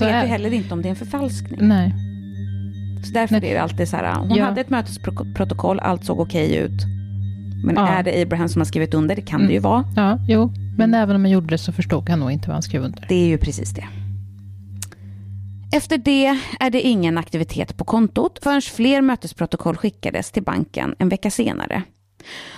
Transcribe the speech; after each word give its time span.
man 0.00 0.08
vet 0.08 0.14
är- 0.16 0.22
ju 0.22 0.28
heller 0.28 0.52
inte 0.52 0.74
om 0.74 0.82
det 0.82 0.88
är 0.88 0.90
en 0.90 0.96
förfalskning. 0.96 1.58
Nej. 1.68 1.94
Så 3.06 3.12
därför 3.12 3.40
Nej. 3.40 3.50
är 3.50 3.54
det 3.54 3.62
alltid 3.62 3.88
så 3.88 3.96
här, 3.96 4.14
hon 4.14 4.30
Ja. 4.34 4.44
hade 4.44 4.60
ett 4.60 4.70
mötesprotokoll, 4.70 5.80
allt 5.80 6.04
såg 6.04 6.20
okej 6.20 6.56
ut. 6.56 6.82
Men 7.64 7.74
Ja. 7.76 7.88
är 7.88 8.02
det 8.02 8.22
Abraham 8.22 8.48
som 8.48 8.60
har 8.60 8.66
skrivit 8.66 8.94
under, 8.94 9.16
det 9.16 9.22
kan 9.22 9.40
det 9.40 9.52
ju 9.52 9.58
Mm. 9.58 9.62
vara. 9.70 9.84
Ja, 9.96 10.18
jo. 10.28 10.52
Men 10.78 10.94
även 10.94 11.16
om 11.16 11.22
han 11.22 11.30
gjorde 11.30 11.46
det 11.46 11.58
så 11.58 11.72
förstod 11.72 12.08
han 12.08 12.20
nog 12.20 12.30
inte 12.32 12.48
vad 12.48 12.54
han 12.54 12.62
skrev 12.62 12.82
under. 12.82 13.04
Det 13.08 13.14
är 13.14 13.26
ju 13.26 13.38
precis 13.38 13.70
det. 13.74 13.84
Efter 15.76 15.98
det 15.98 16.26
är 16.60 16.70
det 16.70 16.80
ingen 16.80 17.18
aktivitet 17.18 17.76
på 17.76 17.84
kontot 17.84 18.38
förrän 18.42 18.62
fler 18.62 19.02
mötesprotokoll 19.02 19.76
skickades 19.76 20.30
till 20.30 20.42
banken 20.42 20.94
en 20.98 21.08
vecka 21.08 21.30
senare. 21.30 21.82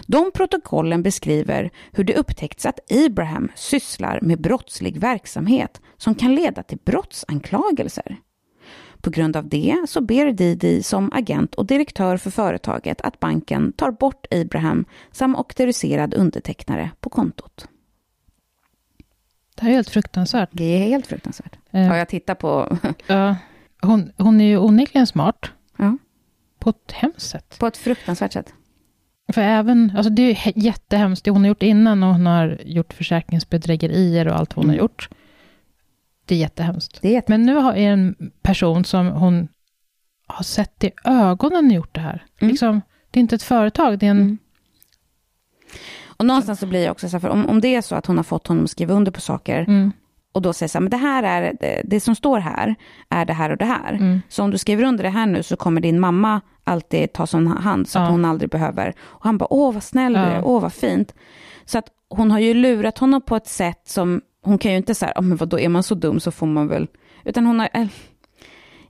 De 0.06 0.30
protokollen 0.34 1.02
beskriver 1.02 1.70
hur 1.92 2.04
det 2.04 2.16
upptäckts 2.16 2.66
att 2.66 2.92
Abraham 3.06 3.50
sysslar 3.54 4.18
med 4.23 4.40
brottslig 4.40 4.98
verksamhet 4.98 5.80
som 5.96 6.14
kan 6.14 6.34
leda 6.34 6.62
till 6.62 6.78
brottsanklagelser. 6.84 8.16
På 9.00 9.10
grund 9.10 9.37
av 9.37 9.48
det 9.48 9.77
så 9.88 10.00
ber 10.00 10.32
Didi 10.32 10.82
som 10.82 11.12
agent 11.12 11.54
och 11.54 11.66
direktör 11.66 12.16
för 12.16 12.30
företaget 12.30 13.00
att 13.00 13.20
banken 13.20 13.73
tar 13.73 13.90
bort 13.90 14.27
Abraham 14.30 14.84
som 15.12 15.37
auktoriserad 15.37 16.15
undertecknare 16.15 16.90
på 17.01 17.10
kontot. 17.10 17.68
Det 19.54 19.62
här 19.62 19.70
är 19.70 19.74
helt 19.74 19.90
fruktansvärt. 19.90 20.48
Det 20.52 20.65
är 20.65 20.78
helt 20.78 21.06
fruktansvärt. 21.06 21.56
Eh, 21.70 21.87
Ja, 21.87 21.96
jag 21.96 22.09
tittar 22.09 22.34
på 22.34 22.78
ja, 23.06 23.37
hon, 23.82 24.12
hon 24.18 24.40
är 24.40 24.45
ju 24.45 24.59
onekligen 24.59 25.06
smart. 25.06 25.51
Ja. 25.76 25.98
På 26.59 26.70
ett 26.70 26.92
hemskt 26.92 27.30
sätt. 27.30 27.59
På 27.59 27.66
ett 27.66 27.76
fruktansvärt 27.76 28.32
sätt. 28.32 28.54
För 29.32 29.42
även, 29.42 29.92
alltså 29.96 30.10
det 30.10 30.22
är 30.22 30.52
jättehemskt 30.58 31.24
det 31.24 31.30
hon 31.30 31.40
har 31.40 31.48
gjort 31.48 31.62
innan 31.62 32.02
och 32.02 32.12
hon 32.12 32.26
har 32.26 32.58
gjort 32.64 32.92
försäkringsbedrägerier 32.92 34.28
och 34.28 34.36
allt 34.36 34.52
hon 34.52 34.64
Mm. 34.64 34.74
har 34.76 34.82
gjort. 34.82 35.08
Det 36.24 36.34
är 36.34 36.38
jättehemskt. 36.38 36.98
Det 37.02 37.08
är 37.08 37.12
jätte... 37.12 37.32
Men 37.32 37.42
nu 37.42 37.54
har 37.54 37.74
är 37.74 37.92
en 37.92 38.14
person 38.42 38.84
som 38.84 39.06
hon 39.06 39.48
har 40.26 40.42
sett 40.45 40.84
i 40.84 40.90
ögonen 41.04 41.70
gjort 41.70 41.95
det 41.95 42.00
här. 42.00 42.24
Mm. 42.40 42.50
Liksom, 42.50 42.80
det 43.10 43.18
är 43.18 43.20
inte 43.20 43.34
ett 43.34 43.42
företag, 43.42 43.98
det 43.98 44.06
är 44.06 44.10
en... 44.10 44.16
Mm. 44.20 44.38
Och 46.16 46.26
någonstans 46.26 46.60
så 46.60 46.66
blir 46.66 46.84
jag 46.84 46.92
också 46.92 47.08
så 47.08 47.12
här, 47.16 47.20
för 47.20 47.28
om, 47.28 47.46
om 47.46 47.60
det 47.60 47.74
är 47.74 47.82
så 47.82 47.95
att 47.95 48.06
hon 48.06 48.16
har 48.16 48.24
fått 48.24 48.46
honom 48.46 48.64
att 48.64 48.70
skriva 48.70 48.95
under 48.95 49.12
på 49.12 49.20
saker 49.20 49.60
Mm, 49.68 49.92
och 50.32 50.42
då 50.42 50.52
säger 50.52 50.68
så 50.68 50.78
här, 50.78 50.80
men 50.82 50.90
det 50.90 50.96
här 50.96 51.22
är, 51.22 51.52
det, 51.60 51.80
det 51.84 52.00
som 52.00 52.14
står 52.14 52.38
här 52.38 52.74
är 53.08 53.24
det 53.24 53.32
här 53.32 53.50
och 53.50 53.56
det 53.56 53.64
här. 53.64 53.92
mm, 53.92 54.20
Så 54.28 54.42
om 54.42 54.50
du 54.50 54.58
skriver 54.58 54.84
under 54.84 55.04
det 55.04 55.10
här 55.10 55.26
nu 55.26 55.42
så 55.42 55.56
kommer 55.56 55.80
din 55.80 56.00
mamma 56.00 56.40
alltid 56.65 57.12
ta 57.12 57.26
som 57.26 57.46
hand 57.46 57.88
så 57.88 57.98
att 57.98 58.04
Ja. 58.04 58.10
hon 58.10 58.24
aldrig 58.24 58.51
behöver. 58.51 58.95
Och 59.01 59.24
han 59.24 59.38
bara, 59.38 59.52
åh 59.52 59.74
vad 59.74 59.82
snäll 59.82 60.12
du 60.12 60.18
Ja. 60.18 60.24
är, 60.26 60.45
åh 60.45 60.60
vad 60.62 60.73
fint. 60.73 61.15
Så 61.65 61.79
att 61.79 61.88
hon 62.09 62.30
har 62.30 62.38
ju 62.38 62.54
lurat 62.54 62.98
honom 62.98 63.23
på 63.23 63.37
ett 63.37 63.46
sätt 63.46 63.80
som, 63.88 64.20
hon 64.43 64.59
kan 64.59 64.70
ju 64.70 64.76
inte 64.76 64.94
säga, 64.94 65.12
oh, 65.16 65.22
men 65.22 65.37
vadå, 65.37 65.59
är 65.59 65.69
man 65.69 65.82
så 65.82 65.94
dum 65.94 66.20
så 66.20 66.31
får 66.31 66.47
man 66.47 66.69
väl, 66.69 66.88
utan 67.25 67.47
hon 67.47 67.60
har, 67.60 67.69
eh, 67.75 67.87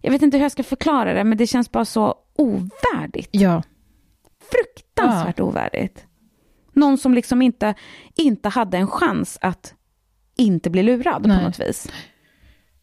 jag 0.01 0.11
vet 0.11 0.23
inte 0.23 0.37
hur 0.37 0.45
jag 0.45 0.53
ska 0.53 0.63
förklara 0.63 1.13
det, 1.15 1.25
men 1.25 1.39
det 1.39 1.47
känns 1.47 1.73
bara 1.73 1.85
så 1.85 2.15
ovärdigt. 2.37 3.29
ja, 3.33 3.63
Fruktansvärt 4.53 5.41
ovärdigt. 5.41 6.07
Någon 6.73 6.99
som 6.99 7.15
liksom 7.15 7.43
inte, 7.43 7.75
inte 8.15 8.49
hade 8.49 8.77
en 8.79 8.87
chans 8.87 9.39
att 9.41 9.75
inte 10.37 10.71
bli 10.71 10.83
lurad 10.83 11.27
Nej. 11.27 11.39
på 11.39 11.45
något 11.45 11.61
vis. 11.61 11.89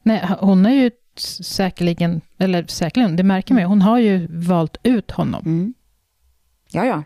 nej, 0.04 0.28
hon 0.40 0.66
har 0.66 0.72
ju 0.72 0.92
säkerligen, 1.22 2.22
eller 2.38 2.66
säkerligen, 2.68 3.16
det 3.16 3.24
märker 3.24 3.54
man 3.54 3.64
ju, 3.64 3.68
hon 3.68 3.82
har 3.82 4.00
ju 4.00 4.28
valt 4.30 4.78
ut 4.84 5.12
honom. 5.12 5.42
Mm. 5.46 5.74
Ja, 6.72 6.86
ja. 6.86 7.04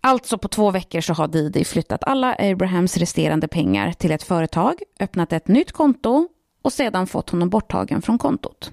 Alltså 0.00 0.38
på 0.38 0.48
två 0.48 0.70
veckor 0.70 1.00
så 1.00 1.12
har 1.12 1.28
Didi 1.28 1.64
flyttat 1.64 2.04
alla 2.04 2.36
Abrahams 2.38 2.96
resterande 2.96 3.48
pengar 3.48 3.92
till 3.92 4.10
ett 4.10 4.22
företag, 4.22 4.74
öppnat 5.00 5.32
ett 5.32 5.48
nytt 5.48 5.72
konto 5.72 6.28
och 6.62 6.72
sedan 6.72 7.06
fått 7.06 7.30
honom 7.30 7.48
borttagen 7.48 8.02
från 8.02 8.18
kontot. 8.18 8.72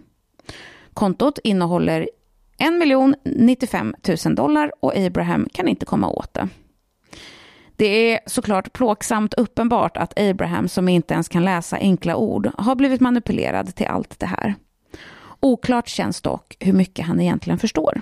Kontot 0.94 1.40
innehåller 1.44 2.09
1 2.58 3.16
95 3.24 3.96
000 4.25 4.36
dollar 4.36 4.72
och 4.80 4.98
Abraham 4.98 5.50
kan 5.53 5.68
inte 5.68 5.86
komma 5.86 6.09
åt 6.09 6.34
det. 6.34 6.50
Det 7.76 8.14
är 8.14 8.20
såklart 8.26 8.74
plågsamt 8.74 9.34
uppenbart 9.34 9.98
att 9.98 10.20
Abraham, 10.20 10.68
som 10.68 10.90
inte 10.90 11.14
ens 11.14 11.30
kan 11.30 11.46
läsa 11.46 11.78
enkla 11.78 12.16
ord, 12.16 12.50
har 12.58 12.76
blivit 12.76 13.02
manipulerad 13.02 13.76
till 13.76 13.88
allt 13.88 14.20
det 14.20 14.26
här. 14.26 14.56
Oklart 15.40 15.88
känns 15.88 16.22
dock 16.22 16.58
hur 16.60 16.74
mycket 16.74 17.06
han 17.06 17.22
egentligen 17.22 17.60
förstår. 17.60 18.02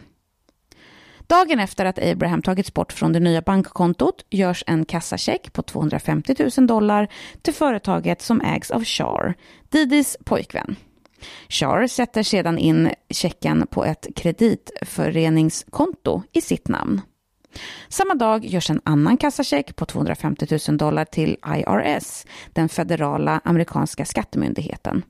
Dagen 1.28 1.60
efter 1.60 1.86
att 1.86 2.00
Abraham 2.00 2.42
tagits 2.42 2.74
bort 2.74 2.94
från 2.94 3.14
det 3.14 3.20
nya 3.20 3.42
bankkontot 3.42 4.26
görs 4.30 4.64
en 4.68 4.86
kassacheck 4.86 5.54
på 5.54 5.62
250 5.62 6.36
000 6.58 6.68
dollar 6.68 7.08
till 7.42 7.54
företaget 7.54 8.22
som 8.22 8.42
ägs 8.42 8.72
av 8.72 8.84
Char, 8.84 9.34
Didis 9.70 10.18
pojkvän. 10.26 10.76
Char 11.50 11.88
sätter 11.88 12.24
sedan 12.24 12.58
in 12.58 12.92
checken 13.10 13.68
på 13.68 13.86
ett 13.86 14.08
kreditföreningskonto 14.16 16.22
i 16.32 16.42
sitt 16.42 16.68
namn. 16.68 17.02
Samma 17.90 18.16
dag 18.16 18.46
görs 18.46 18.70
en 18.70 18.82
annan 18.84 19.18
kassacheck 19.18 19.76
på 19.76 19.86
250 19.86 20.60
000 20.68 20.78
dollar 20.78 21.06
till 21.06 21.38
IRS, 21.48 22.26
den 22.54 22.70
federala 22.70 23.42
amerikanska 23.44 24.06
skattemyndigheten. 24.06 25.04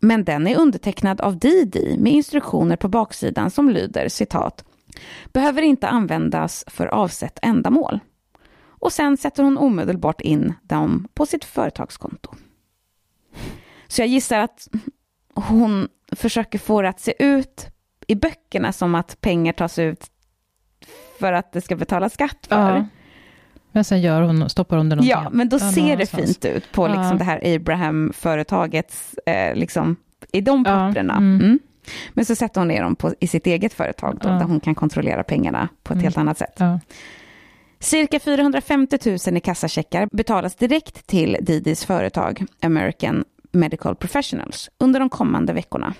Men 0.00 0.24
den 0.24 0.46
är 0.46 0.58
undertecknad 0.58 1.20
av 1.20 1.38
Didi 1.38 1.96
med 1.98 2.12
instruktioner 2.12 2.76
på 2.76 2.88
baksidan 2.88 3.50
som 3.50 3.70
lyder 3.70 4.08
citat 4.08 4.64
behöver 5.32 5.62
inte 5.62 5.88
användas 5.88 6.64
för 6.66 6.86
avsett 6.86 7.38
ändamål. 7.42 8.00
Och 8.64 8.92
sen 8.92 9.16
sätter 9.16 9.42
hon 9.42 9.58
omedelbart 9.58 10.20
in 10.20 10.54
dem 10.62 11.08
på 11.14 11.26
sitt 11.26 11.44
företagskonto. 11.44 12.30
Så 13.88 14.02
jag 14.02 14.08
gissar 14.08 14.38
att 14.38 14.68
hon 15.34 15.88
försöker 16.12 16.58
få 16.58 16.82
det 16.82 16.88
att 16.88 17.00
se 17.00 17.14
ut 17.18 17.66
i 18.06 18.14
böckerna 18.14 18.72
som 18.72 18.94
att 18.94 19.20
pengar 19.20 19.52
tas 19.52 19.78
ut 19.78 20.06
för 21.22 21.32
att 21.32 21.52
det 21.52 21.60
ska 21.60 21.76
betala 21.76 22.08
skatt 22.08 22.46
för. 22.48 22.76
Ja. 22.76 22.86
Men 23.72 23.84
sen 23.84 24.00
gör 24.00 24.22
hon, 24.22 24.48
stoppar 24.50 24.76
hon 24.76 24.88
det 24.88 24.94
någonting 24.96 25.10
Ja, 25.10 25.28
men 25.32 25.48
då 25.48 25.58
ser 25.58 25.96
det 25.96 26.06
fint 26.06 26.44
ut 26.44 26.72
på 26.72 26.88
liksom 26.88 27.18
det 27.18 27.24
här 27.24 27.54
Abraham-företagets, 27.56 29.14
eh, 29.26 29.54
liksom, 29.54 29.96
i 30.32 30.40
de 30.40 30.64
papperna. 30.64 31.16
mm. 31.16 31.40
Mm. 31.40 31.58
Men 32.12 32.24
så 32.24 32.34
sätter 32.34 32.60
hon 32.60 32.68
ner 32.68 32.82
dem 32.82 32.96
på, 32.96 33.14
i 33.20 33.26
sitt 33.26 33.46
eget 33.46 33.72
företag 33.74 34.18
då, 34.22 34.28
där 34.28 34.40
hon 34.44 34.60
kan 34.60 34.74
kontrollera 34.74 35.22
pengarna 35.22 35.68
på 35.82 35.92
ett 35.92 35.96
Mm. 35.96 36.04
helt 36.04 36.18
annat 36.18 36.38
sätt. 36.38 36.60
Cirka 37.78 38.20
450 38.20 38.98
000 39.26 39.36
i 39.36 39.40
kassacheckar 39.40 40.08
betalas 40.12 40.54
direkt 40.54 41.06
till 41.06 41.36
Didis 41.40 41.84
företag 41.84 42.44
American 42.62 43.24
Medical 43.52 43.94
Professionals 43.96 44.70
under 44.78 45.00
de 45.00 45.08
kommande 45.08 45.52
veckorna. 45.52 45.94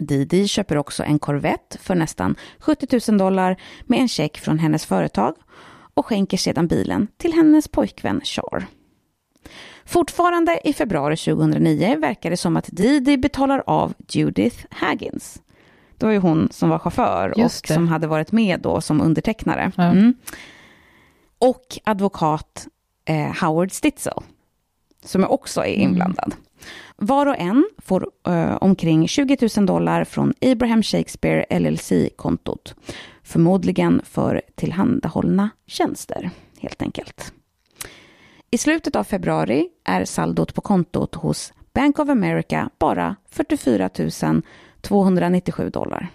Didi 0.00 0.48
köper 0.48 0.76
också 0.78 1.02
en 1.02 1.18
Corvette 1.18 1.78
för 1.78 1.94
nästan 1.94 2.36
70 2.58 3.00
000 3.10 3.18
dollar 3.18 3.56
med 3.86 4.00
en 4.00 4.08
check 4.08 4.38
från 4.38 4.58
hennes 4.58 4.86
företag 4.86 5.34
och 5.94 6.06
skänker 6.06 6.36
sedan 6.36 6.66
bilen 6.66 7.08
till 7.16 7.32
hennes 7.32 7.68
pojkvän 7.68 8.20
Char. 8.24 8.66
Fortfarande 9.84 10.60
i 10.64 10.72
februari 10.72 11.16
2009 11.16 11.96
verkar 11.98 12.30
det 12.30 12.36
som 12.36 12.56
att 12.56 12.68
Didi 12.72 13.16
betalar 13.16 13.62
av 13.66 13.94
Judith 14.08 14.66
Haggins. 14.70 15.42
Det 15.96 16.06
var 16.06 16.12
ju 16.12 16.18
hon 16.18 16.48
som 16.52 16.68
var 16.68 16.78
chaufför 16.78 17.44
och 17.44 17.50
som 17.52 17.88
hade 17.88 18.06
varit 18.06 18.32
med 18.32 18.60
då 18.60 18.80
som 18.80 19.00
undertecknare. 19.00 19.72
Ja. 19.76 19.82
Mm. 19.82 20.14
Och 21.38 21.78
advokat 21.84 22.68
eh, 23.04 23.44
Howard 23.44 23.72
Stitzel, 23.72 24.22
som 25.04 25.24
också 25.24 25.60
är 25.60 25.74
inblandad. 25.74 26.34
Var 26.96 27.26
och 27.26 27.38
en 27.38 27.68
får 27.78 28.10
eh, 28.26 28.56
omkring 28.60 29.08
20 29.08 29.48
000 29.56 29.66
dollar 29.66 30.04
från 30.04 30.34
Abraham 30.40 30.82
Shakespeare 30.82 31.58
LLC-kontot. 31.58 32.74
Förmodligen 33.22 34.00
för 34.04 34.42
tillhandahållna 34.54 35.50
tjänster, 35.66 36.30
helt 36.60 36.82
enkelt. 36.82 37.32
I 38.50 38.58
slutet 38.58 38.96
av 38.96 39.04
februari 39.04 39.68
är 39.84 40.04
saldot 40.04 40.54
på 40.54 40.60
kontot 40.60 41.14
hos 41.14 41.52
Bank 41.72 41.98
of 41.98 42.08
America 42.08 42.70
bara 42.78 43.16
44 43.30 43.90
297 44.80 45.70
dollar. 45.70 46.08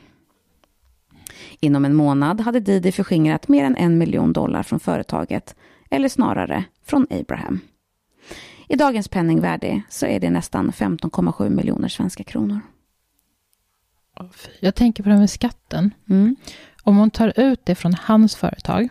Inom 1.59 1.85
en 1.85 1.95
månad 1.95 2.41
hade 2.41 2.59
Didi 2.59 2.91
förskingrat 2.91 3.47
mer 3.47 3.63
än 3.65 3.75
en 3.75 3.97
miljon 3.97 4.33
dollar 4.33 4.63
från 4.63 4.79
företaget, 4.79 5.55
eller 5.89 6.09
snarare 6.09 6.63
från 6.85 7.07
Abraham. 7.09 7.59
I 8.73 8.75
dagens 8.75 9.07
penningvärde 9.07 9.81
så 9.89 10.05
är 10.05 10.19
det 10.19 10.29
nästan 10.29 10.71
15,7 10.71 11.49
miljoner 11.49 11.87
svenska 11.87 12.23
kronor. 12.23 12.59
Jag 14.59 14.75
tänker 14.75 15.03
på 15.03 15.09
det 15.09 15.13
här 15.15 15.19
med 15.19 15.29
skatten. 15.29 15.91
Mm. 16.09 16.35
Om 16.83 16.97
hon 16.97 17.11
tar 17.11 17.39
ut 17.39 17.65
det 17.65 17.75
från 17.75 17.93
hans 18.01 18.35
företag, 18.35 18.89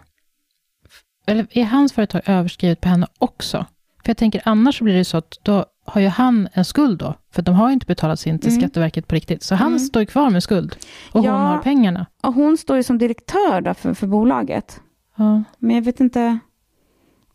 eller 1.27 1.47
är 1.51 1.65
hans 1.65 1.93
företag 1.93 2.23
överskrivet 2.27 2.81
på 2.81 2.89
henne 2.89 3.07
också? 3.19 3.67
För 4.05 4.11
jag 4.11 4.17
tänker 4.17 4.43
annars 4.45 4.79
så 4.79 4.85
blir 4.85 4.95
det 4.95 5.05
så 5.05 5.17
att 5.17 5.39
då 5.43 5.67
har 5.85 6.01
ju 6.01 6.09
han 6.09 6.49
en 6.53 6.65
skuld 6.65 6.99
då, 6.99 7.15
för 7.31 7.43
de 7.43 7.55
har 7.55 7.69
ju 7.69 7.73
inte 7.75 7.87
betalat 7.87 8.21
sin 8.21 8.39
till 8.39 8.49
Mm. 8.51 8.61
Skatteverket 8.61 9.09
på 9.09 9.15
riktigt. 9.15 9.43
Så 9.43 9.55
han 9.55 9.67
Mm. 9.67 9.79
står 9.79 10.05
kvar 10.05 10.31
med 10.31 10.43
skuld 10.43 10.77
och 11.13 11.25
Ja. 11.25 11.33
hon 11.33 11.41
har 11.41 11.59
pengarna. 11.59 12.07
Och 12.23 12.35
hon 12.35 12.57
står 12.57 12.77
ju 12.77 12.83
som 12.83 12.99
direktör 12.99 13.61
då 13.61 13.75
för, 13.75 13.95
för 13.95 14.07
bolaget. 14.07 14.81
Ja. 15.17 15.43
Men 15.59 15.77
jag 15.77 15.83
vet 15.83 16.01
inte 16.01 16.39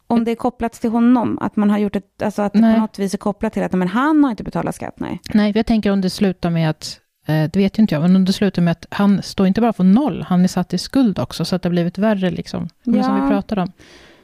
Om 0.09 0.23
det 0.23 0.31
är 0.31 0.35
kopplat 0.35 0.73
till 0.73 0.89
honom, 0.89 1.37
att 1.41 1.55
man 1.55 1.69
har 1.69 1.77
gjort 1.77 1.95
ett, 1.95 2.21
alltså 2.21 2.41
att 2.41 2.53
det 2.53 2.59
Nej. 2.59 2.75
på 2.75 2.81
något 2.81 2.99
vis 2.99 3.13
är 3.13 3.17
kopplat 3.17 3.53
till 3.53 3.63
att 3.63 3.71
men 3.71 3.87
han 3.87 4.23
har 4.23 4.31
inte 4.31 4.43
betalat 4.43 4.75
skatt, 4.75 4.99
nej. 4.99 5.21
Nej, 5.33 5.53
för 5.53 5.59
jag 5.59 5.65
tänker 5.65 5.91
om 5.91 6.01
det 6.01 6.09
slutar 6.09 6.49
med 6.49 6.69
att, 6.69 6.99
eh, 7.27 7.43
det 7.43 7.55
vet 7.57 7.77
ju 7.79 7.81
inte 7.81 7.95
jag, 7.95 8.01
men 8.01 8.15
om 8.15 8.25
det 8.25 8.33
slutar 8.33 8.61
med 8.61 8.71
att 8.71 8.85
han 8.89 9.21
står 9.21 9.47
inte 9.47 9.61
bara 9.61 9.73
för 9.73 9.83
noll, 9.83 10.21
han 10.27 10.43
är 10.43 10.47
satt 10.47 10.73
i 10.73 10.77
skuld 10.77 11.19
också, 11.19 11.45
så 11.45 11.55
att 11.55 11.61
det 11.61 11.67
har 11.69 11.71
blivit 11.71 11.97
värre 11.97 12.29
liksom. 12.31 12.69
Men 12.83 13.03
Som 13.03 13.15
Ja. 13.17 13.23
vi 13.23 13.29
pratade 13.29 13.61
om. 13.61 13.71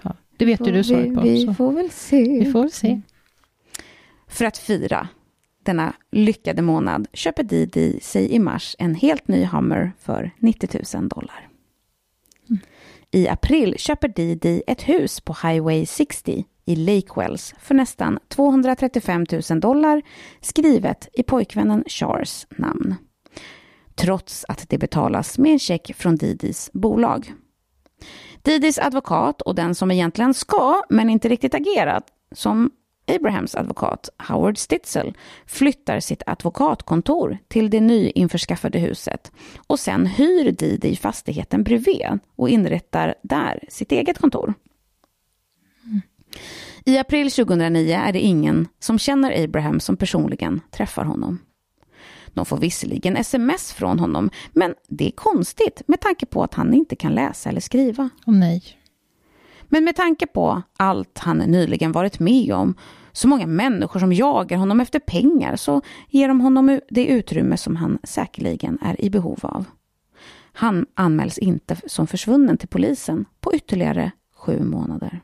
Ja, 0.02 0.14
det 0.38 0.46
vet 0.46 0.68
ju 0.68 0.72
du 0.72 0.84
svaret 0.84 1.16
på. 1.16 1.22
vi, 1.22 1.46
så. 1.46 1.54
får 1.54 1.72
väl 1.72 1.90
se. 1.92 2.40
vi 2.46 2.52
får 2.52 2.62
väl 2.62 2.72
se. 2.72 3.02
För 4.28 4.46
att 4.46 4.58
fira 4.58 5.08
denna 5.66 5.94
lyckade 6.12 6.62
månad 6.62 7.08
köper 7.14 7.44
Didi 7.44 8.00
sig 8.02 8.32
i 8.32 8.40
mars 8.40 8.76
en 8.80 8.96
helt 8.96 9.28
ny 9.28 9.46
Hummer 9.46 9.92
för 10.00 10.32
90 10.38 10.98
000 10.98 11.10
dollar. 11.10 11.48
I 13.16 13.28
april 13.28 13.76
köper 13.78 14.08
Didi 14.08 14.64
ett 14.68 14.82
hus 14.82 15.22
på 15.22 15.34
Highway 15.34 15.86
60 15.86 16.46
i 16.66 16.76
Lake 16.76 17.20
Wells 17.20 17.54
för 17.60 17.76
nästan 17.76 18.20
235 18.28 19.26
000 19.50 19.60
dollar 19.60 20.02
skrivet 20.42 21.10
i 21.14 21.24
pojkvännen 21.24 21.84
Chars 21.88 22.48
namn. 22.50 22.96
Trots 23.96 24.46
att 24.48 24.70
det 24.70 24.78
betalas 24.78 25.38
med 25.38 25.52
en 25.52 25.60
check 25.60 25.96
från 25.96 26.16
Didis 26.16 26.70
bolag. 26.74 27.34
Didis 28.42 28.80
advokat 28.80 29.42
och 29.42 29.56
den 29.56 29.76
som 29.76 29.92
egentligen 29.92 30.34
ska, 30.34 30.84
men 30.90 31.10
inte 31.10 31.30
riktigt 31.30 31.54
agerat, 31.54 32.04
som 32.32 32.72
Abrahams 33.08 33.56
advokat 33.56 34.10
Howard 34.18 34.58
Stitzel 34.58 35.14
flyttar 35.46 36.00
sitt 36.00 36.24
advokatkontor 36.26 37.38
till 37.48 37.70
det 37.70 37.80
nyinförskaffade 37.80 38.80
huset 38.80 39.32
och 39.68 39.80
sen 39.80 40.06
hyr 40.06 40.52
Didi 40.52 40.96
fastigheten 40.96 41.64
bredvid 41.64 42.20
och 42.36 42.50
inrättar 42.50 43.16
där 43.22 43.64
sitt 43.70 43.92
eget 43.92 44.18
kontor. 44.18 44.54
I 46.86 46.98
april 46.98 47.32
2009 47.32 47.96
är 47.96 48.14
det 48.14 48.20
ingen 48.20 48.68
som 48.80 49.00
känner 49.00 49.44
Abraham 49.44 49.80
som 49.80 49.98
personligen 49.98 50.62
träffar 50.72 51.06
honom. 51.06 51.40
De 52.28 52.46
får 52.46 52.58
visserligen 52.58 53.18
sms 53.18 53.74
från 53.74 54.00
honom, 54.00 54.30
men 54.52 54.76
det 54.88 55.08
är 55.08 55.12
konstigt 55.12 55.82
med 55.88 56.02
tanke 56.02 56.26
på 56.26 56.44
att 56.44 56.54
han 56.54 56.74
inte 56.74 56.96
kan 56.96 57.16
läsa 57.16 57.50
eller 57.50 57.62
skriva. 57.62 58.10
Oh, 58.26 58.34
nej. 58.34 58.64
Men 59.74 59.84
med 59.84 59.96
tanke 59.96 60.28
på 60.28 60.62
allt 60.78 61.18
han 61.18 61.38
nyligen 61.38 61.92
varit 61.92 62.20
med 62.20 62.54
om, 62.54 62.76
så 63.12 63.28
många 63.28 63.48
människor 63.48 64.00
som 64.00 64.14
jagar 64.14 64.58
honom 64.58 64.80
efter 64.80 65.00
pengar, 65.00 65.56
så 65.56 65.82
ger 66.10 66.28
de 66.28 66.42
honom 66.42 66.80
det 66.90 67.06
utrymme 67.06 67.58
som 67.58 67.76
han 67.76 68.00
säkerligen 68.04 68.78
är 68.82 69.02
i 69.02 69.10
behov 69.10 69.40
av. 69.42 69.66
Han 70.54 70.86
anmäls 70.94 71.38
inte 71.38 71.78
som 71.88 72.08
försvunnen 72.08 72.58
till 72.58 72.68
polisen 72.68 73.26
på 73.40 73.54
ytterligare 73.54 74.12
sju 74.36 74.64
månader. 74.64 75.22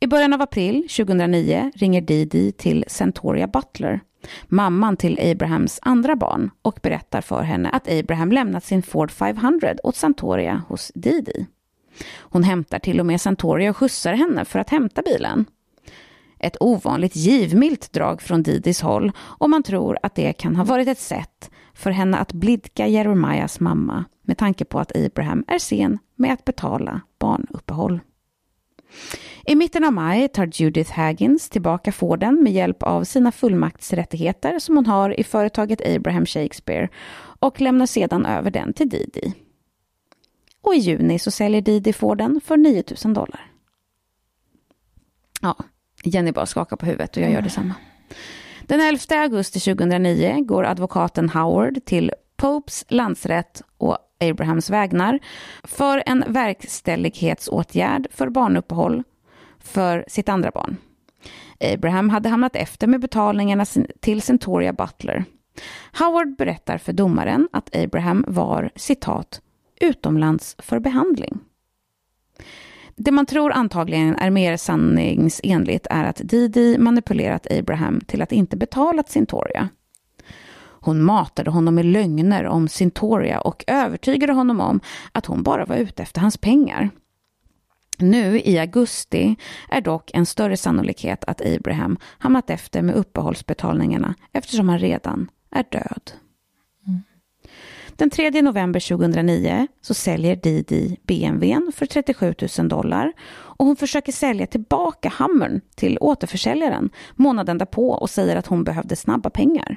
I 0.00 0.06
början 0.06 0.34
av 0.34 0.42
april 0.42 0.88
2009 0.88 1.72
ringer 1.74 2.00
Didi 2.00 2.52
till 2.52 2.84
Centoria 2.88 3.46
Butler, 3.46 4.00
mamman 4.46 4.96
till 4.96 5.30
Abrahams 5.30 5.78
andra 5.82 6.16
barn, 6.16 6.50
och 6.62 6.78
berättar 6.82 7.20
för 7.20 7.42
henne 7.42 7.70
att 7.70 7.92
Abraham 7.92 8.32
lämnat 8.32 8.64
sin 8.64 8.82
Ford 8.82 9.10
500 9.10 9.74
åt 9.82 9.96
Santoria 9.96 10.62
hos 10.68 10.92
Didi. 10.94 11.46
Hon 12.18 12.42
hämtar 12.42 12.78
till 12.78 13.00
och 13.00 13.06
med 13.06 13.20
Santoria 13.20 13.70
och 13.70 13.76
skjutsar 13.76 14.14
henne 14.14 14.44
för 14.44 14.58
att 14.58 14.70
hämta 14.70 15.02
bilen. 15.02 15.44
Ett 16.38 16.56
ovanligt 16.60 17.16
givmilt 17.16 17.92
drag 17.92 18.22
från 18.22 18.42
Didis 18.42 18.80
håll 18.80 19.12
och 19.18 19.50
man 19.50 19.62
tror 19.62 19.98
att 20.02 20.14
det 20.14 20.32
kan 20.32 20.56
ha 20.56 20.64
varit 20.64 20.88
ett 20.88 20.98
sätt 20.98 21.50
för 21.74 21.90
henne 21.90 22.16
att 22.16 22.32
blidka 22.32 22.86
Jeremias 22.86 23.60
mamma 23.60 24.04
med 24.22 24.38
tanke 24.38 24.64
på 24.64 24.78
att 24.78 24.96
Abraham 24.96 25.44
är 25.48 25.58
sen 25.58 25.98
med 26.16 26.32
att 26.32 26.44
betala 26.44 27.00
barnuppehåll. 27.18 28.00
I 29.46 29.54
mitten 29.54 29.84
av 29.84 29.92
maj 29.92 30.28
tar 30.28 30.50
Judith 30.52 30.92
Haggins 30.92 31.48
tillbaka 31.48 31.92
Forden 31.92 32.42
med 32.42 32.52
hjälp 32.52 32.82
av 32.82 33.04
sina 33.04 33.32
fullmaktsrättigheter 33.32 34.58
som 34.58 34.76
hon 34.76 34.86
har 34.86 35.20
i 35.20 35.24
företaget 35.24 35.96
Abraham 35.96 36.26
Shakespeare 36.26 36.88
och 37.40 37.60
lämnar 37.60 37.86
sedan 37.86 38.26
över 38.26 38.50
den 38.50 38.72
till 38.72 38.88
Didi. 38.88 39.32
Och 40.68 40.74
i 40.74 40.78
juni 40.78 41.18
så 41.18 41.30
säljer 41.30 41.60
Didi 41.60 41.92
Forden 41.92 42.40
för 42.44 42.56
9000 42.56 43.14
dollar. 43.14 43.50
Ja, 45.40 45.56
Jenny 46.04 46.32
bara 46.32 46.46
skakar 46.46 46.76
på 46.76 46.86
huvudet 46.86 47.16
och 47.16 47.22
jag 47.22 47.30
gör 47.30 47.42
detsamma. 47.42 47.74
Den 48.62 48.80
11 48.80 49.00
augusti 49.10 49.60
2009 49.60 50.44
går 50.44 50.64
advokaten 50.64 51.28
Howard 51.28 51.84
till 51.84 52.12
Popes 52.36 52.84
landsrätt 52.88 53.62
och 53.78 53.98
Abrahams 54.20 54.70
vägnar 54.70 55.18
för 55.64 56.02
en 56.06 56.24
verkställighetsåtgärd 56.28 58.06
för 58.10 58.28
barnuppehåll 58.28 59.02
för 59.58 60.04
sitt 60.08 60.28
andra 60.28 60.50
barn. 60.50 60.76
Abraham 61.60 62.10
hade 62.10 62.28
hamnat 62.28 62.56
efter 62.56 62.86
med 62.86 63.00
betalningarna 63.00 63.64
till 64.00 64.22
Centoria 64.22 64.72
Butler. 64.72 65.24
Howard 65.98 66.36
berättar 66.36 66.78
för 66.78 66.92
domaren 66.92 67.48
att 67.52 67.76
Abraham 67.76 68.24
var 68.28 68.70
citat 68.76 69.40
utomlands 69.80 70.56
för 70.58 70.80
behandling. 70.80 71.40
Det 72.96 73.10
man 73.10 73.26
tror 73.26 73.52
antagligen 73.52 74.16
är 74.16 74.30
mer 74.30 74.56
sanningsenligt 74.56 75.86
är 75.90 76.04
att 76.04 76.20
Didi 76.24 76.78
manipulerat 76.78 77.46
Abraham 77.50 78.00
till 78.00 78.22
att 78.22 78.32
inte 78.32 78.56
betala 78.56 79.02
Sintoria. 79.02 79.68
Hon 80.80 81.02
matade 81.02 81.50
honom 81.50 81.74
med 81.74 81.84
lögner 81.84 82.46
om 82.46 82.68
Sintoria 82.68 83.40
och 83.40 83.64
övertygade 83.66 84.32
honom 84.32 84.60
om 84.60 84.80
att 85.12 85.26
hon 85.26 85.42
bara 85.42 85.64
var 85.64 85.76
ute 85.76 86.02
efter 86.02 86.20
hans 86.20 86.36
pengar. 86.36 86.90
Nu 87.98 88.40
i 88.40 88.58
augusti 88.58 89.36
är 89.68 89.80
dock 89.80 90.10
en 90.14 90.26
större 90.26 90.56
sannolikhet 90.56 91.24
att 91.24 91.46
Abraham 91.46 91.98
hamnat 92.18 92.50
efter 92.50 92.82
med 92.82 92.94
uppehållsbetalningarna 92.94 94.14
eftersom 94.32 94.68
han 94.68 94.78
redan 94.78 95.30
är 95.50 95.64
död. 95.70 96.12
Den 97.98 98.10
3 98.10 98.42
november 98.42 98.80
2009 98.80 99.66
så 99.80 99.94
säljer 99.94 100.36
Didi 100.36 100.96
BMWn 101.02 101.72
för 101.74 101.86
37 101.86 102.34
000 102.58 102.68
dollar 102.68 103.12
och 103.30 103.66
hon 103.66 103.76
försöker 103.76 104.12
sälja 104.12 104.46
tillbaka 104.46 105.08
Hammern 105.08 105.60
till 105.74 105.98
återförsäljaren 106.00 106.90
månaden 107.14 107.58
därpå 107.58 107.90
och 107.90 108.10
säger 108.10 108.36
att 108.36 108.46
hon 108.46 108.64
behövde 108.64 108.96
snabba 108.96 109.30
pengar. 109.30 109.76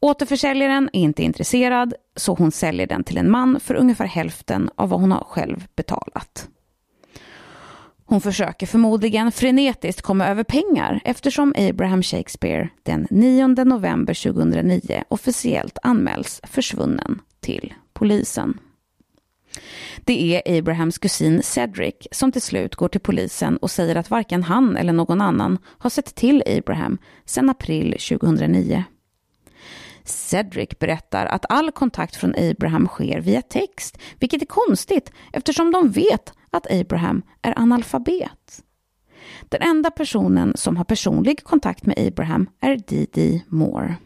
Återförsäljaren 0.00 0.90
är 0.92 1.00
inte 1.00 1.22
intresserad 1.22 1.94
så 2.16 2.34
hon 2.34 2.52
säljer 2.52 2.86
den 2.86 3.04
till 3.04 3.18
en 3.18 3.30
man 3.30 3.60
för 3.60 3.74
ungefär 3.74 4.06
hälften 4.06 4.70
av 4.74 4.88
vad 4.88 5.00
hon 5.00 5.12
har 5.12 5.24
själv 5.24 5.66
betalat. 5.76 6.48
Hon 8.12 8.20
försöker 8.20 8.66
förmodligen 8.66 9.32
frenetiskt 9.32 10.02
komma 10.02 10.26
över 10.26 10.44
pengar 10.44 11.00
eftersom 11.04 11.54
Abraham 11.56 12.02
Shakespeare 12.02 12.68
den 12.82 13.06
9 13.10 13.46
november 13.46 14.32
2009 14.32 15.04
officiellt 15.08 15.78
anmäls 15.82 16.40
försvunnen 16.44 17.20
till 17.40 17.74
polisen. 17.92 18.58
Det 20.04 20.36
är 20.46 20.58
Abrahams 20.58 20.98
kusin 20.98 21.42
Cedric 21.42 21.94
som 22.10 22.32
till 22.32 22.42
slut 22.42 22.74
går 22.74 22.88
till 22.88 23.00
polisen 23.00 23.56
och 23.56 23.70
säger 23.70 23.96
att 23.96 24.10
varken 24.10 24.42
han 24.42 24.76
eller 24.76 24.92
någon 24.92 25.20
annan 25.20 25.58
har 25.64 25.90
sett 25.90 26.14
till 26.14 26.42
Abraham 26.46 26.98
sedan 27.24 27.50
april 27.50 27.96
2009. 28.08 28.84
Cedric 30.04 30.78
berättar 30.78 31.26
att 31.26 31.44
all 31.48 31.72
kontakt 31.72 32.16
från 32.16 32.34
Abraham 32.50 32.86
sker 32.86 33.20
via 33.20 33.42
text, 33.42 33.98
vilket 34.18 34.42
är 34.42 34.46
konstigt 34.46 35.12
eftersom 35.32 35.70
de 35.72 35.90
vet 35.90 36.32
att 36.52 36.70
Abraham 36.72 37.22
är 37.42 37.58
analfabet. 37.58 38.62
Den 39.48 39.62
enda 39.62 39.90
personen 39.90 40.52
som 40.56 40.76
har 40.76 40.84
personlig 40.84 41.44
kontakt 41.44 41.86
med 41.86 41.98
Abraham 41.98 42.48
är 42.60 42.76
Didi 42.76 43.44
Moore. 43.48 43.96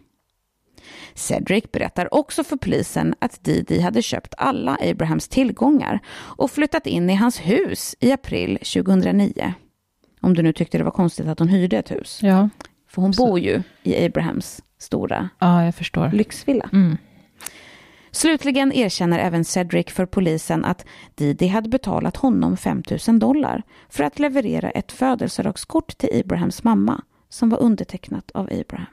Cedric 1.15 1.65
berättar 1.73 2.15
också 2.15 2.45
för 2.45 2.57
polisen 2.57 3.15
att 3.19 3.45
Didi 3.45 3.81
hade 3.81 4.03
köpt 4.03 4.35
alla 4.39 4.79
Abrahams 4.83 5.29
tillgångar 5.29 6.01
och 6.17 6.51
flyttat 6.51 6.87
in 6.87 7.11
i 7.11 7.15
hans 7.15 7.39
hus 7.39 7.95
i 8.01 8.13
april 8.13 8.59
2009. 8.59 9.55
Om 10.21 10.35
du 10.35 10.43
nu 10.43 10.53
tyckte 10.53 10.79
det 10.79 10.85
var 10.85 10.91
konstigt 10.91 11.27
att 11.27 11.39
hon 11.39 11.49
hyrde 11.49 11.79
ett 11.79 11.91
hus. 11.91 12.21
Ja, 12.23 12.49
För 12.89 13.03
hon 13.03 13.15
Så- 13.15 13.27
bor 13.27 13.39
ju 13.39 13.63
i 13.83 14.05
Abrahams 14.07 14.63
stora 14.79 15.29
ja 15.39 15.73
lyxvilla. 16.13 16.71
Mm. 16.73 16.97
Slutligen 18.17 18.73
erkänner 18.73 19.19
även 19.19 19.45
Cedric 19.45 19.87
för 19.87 20.07
polisen 20.07 20.65
att 20.65 20.87
Didi 21.15 21.47
hade 21.47 21.69
betalat 21.69 22.17
honom 22.17 22.57
5 22.57 22.83
000 23.09 23.19
dollar 23.19 23.63
för 23.89 24.05
att 24.05 24.19
leverera 24.19 24.71
ett 24.71 24.93
födelsedagskort 24.93 25.99
till 25.99 26.09
Ibrahams 26.13 26.65
mamma 26.65 27.03
som 27.29 27.49
var 27.49 27.59
undertecknat 27.59 28.31
av 28.31 28.49
Abraham. 28.61 28.87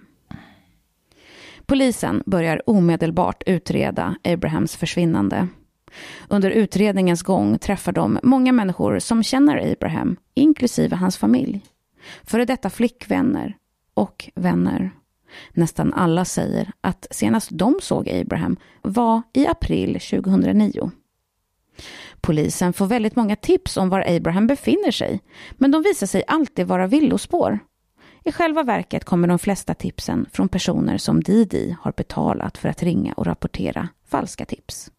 Polisen 1.65 2.23
börjar 2.25 2.69
omedelbart 2.69 3.43
utreda 3.45 4.15
Abrahams 4.23 4.75
försvinnande. 4.75 5.47
Under 6.27 6.51
utredningens 6.51 7.23
gång 7.23 7.59
träffar 7.59 7.91
de 7.91 8.19
många 8.23 8.51
människor 8.51 8.99
som 8.99 9.23
känner 9.23 9.71
Abraham, 9.71 10.15
inklusive 10.33 10.95
hans 10.95 11.17
familj. 11.17 11.61
Före 12.23 12.45
detta 12.45 12.69
flickvänner 12.69 13.57
och 13.93 14.29
vänner. 14.35 14.91
Nästan 15.53 15.93
alla 15.93 16.25
säger 16.25 16.71
att 16.81 17.07
senast 17.11 17.49
de 17.51 17.75
såg 17.81 18.09
Abraham 18.09 18.57
var 18.81 19.21
i 19.33 19.47
april 19.47 19.99
2009. 19.99 20.91
Polisen 22.21 22.73
får 22.73 22.85
väldigt 22.85 23.15
många 23.15 23.35
tips 23.35 23.77
om 23.77 23.89
var 23.89 24.15
Abraham 24.15 24.47
befinner 24.47 24.91
sig, 24.91 25.21
men 25.51 25.71
de 25.71 25.81
visar 25.81 26.07
sig 26.07 26.23
alltid 26.27 26.67
vara 26.67 26.87
villospår. 26.87 27.59
I 28.23 28.31
själva 28.31 28.63
verket 28.63 29.05
kommer 29.05 29.27
de 29.27 29.39
flesta 29.39 29.73
tipsen 29.73 30.25
från 30.33 30.49
personer 30.49 30.97
som 30.97 31.23
Didi 31.23 31.75
har 31.81 31.91
betalat 31.91 32.57
för 32.57 32.69
att 32.69 32.83
ringa 32.83 33.13
och 33.13 33.25
rapportera 33.25 33.89
falska 34.07 34.45
tips. 34.45 34.91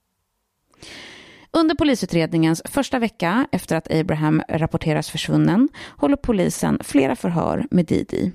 Under 1.50 1.74
polisutredningens 1.74 2.62
första 2.64 2.98
vecka 2.98 3.46
efter 3.52 3.76
att 3.76 3.94
Abraham 3.94 4.42
rapporteras 4.48 5.10
försvunnen 5.10 5.68
håller 5.96 6.16
polisen 6.16 6.78
flera 6.82 7.16
förhör 7.16 7.66
med 7.70 7.86
Didi. 7.86 8.32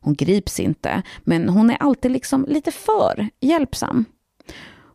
Hon 0.00 0.14
grips 0.14 0.60
inte, 0.60 1.02
men 1.24 1.48
hon 1.48 1.70
är 1.70 1.76
alltid 1.80 2.10
liksom 2.10 2.44
lite 2.48 2.70
för 2.70 3.28
hjälpsam. 3.40 4.04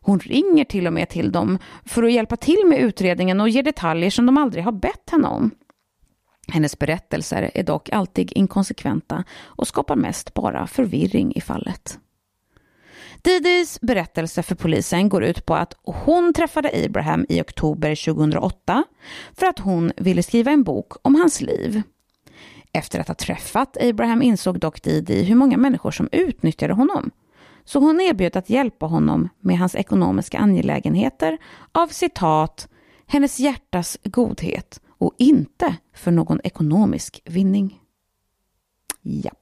Hon 0.04 0.18
ringer 0.18 0.64
till 0.64 0.86
och 0.86 0.92
med 0.92 1.08
till 1.08 1.32
dem 1.32 1.58
för 1.84 2.02
att 2.02 2.12
hjälpa 2.12 2.36
till 2.36 2.62
med 2.66 2.78
utredningen 2.78 3.40
och 3.40 3.48
ger 3.48 3.62
detaljer 3.62 4.10
som 4.10 4.26
de 4.26 4.38
aldrig 4.38 4.64
har 4.64 4.72
bett 4.72 5.10
henne 5.10 5.28
om. 5.28 5.50
Hennes 6.48 6.78
berättelser 6.78 7.50
är 7.54 7.62
dock 7.62 7.90
alltid 7.90 8.32
inkonsekventa 8.34 9.24
och 9.42 9.68
skapar 9.68 9.96
mest 9.96 10.34
bara 10.34 10.66
förvirring 10.66 11.32
i 11.36 11.40
fallet. 11.40 11.98
Didis 13.22 13.80
berättelse 13.80 14.42
för 14.42 14.54
polisen 14.54 15.08
går 15.08 15.24
ut 15.24 15.46
på 15.46 15.54
att 15.54 15.76
hon 15.82 16.32
träffade 16.32 16.84
Abraham 16.86 17.26
i 17.28 17.40
oktober 17.40 18.04
2008 18.12 18.84
för 19.34 19.46
att 19.46 19.58
hon 19.58 19.92
ville 19.96 20.22
skriva 20.22 20.50
en 20.50 20.62
bok 20.62 20.92
om 21.02 21.14
hans 21.14 21.40
liv. 21.40 21.82
Efter 22.72 23.00
att 23.00 23.08
ha 23.08 23.14
träffat 23.14 23.76
Abraham 23.80 24.22
insåg 24.22 24.60
dock 24.60 24.82
Didi 24.82 25.22
hur 25.22 25.34
många 25.34 25.56
människor 25.56 25.90
som 25.90 26.08
utnyttjade 26.12 26.74
honom. 26.74 27.10
Så 27.64 27.80
hon 27.80 28.00
erbjöd 28.00 28.36
att 28.36 28.50
hjälpa 28.50 28.86
honom 28.86 29.28
med 29.40 29.58
hans 29.58 29.74
ekonomiska 29.74 30.38
angelägenheter 30.38 31.38
av 31.72 31.88
citat 31.88 32.68
hennes 33.06 33.40
hjärtas 33.40 33.98
godhet 34.04 34.80
och 34.88 35.14
inte 35.18 35.76
för 35.94 36.10
någon 36.10 36.40
ekonomisk 36.44 37.22
vinning. 37.24 37.80
Japp. 39.02 39.41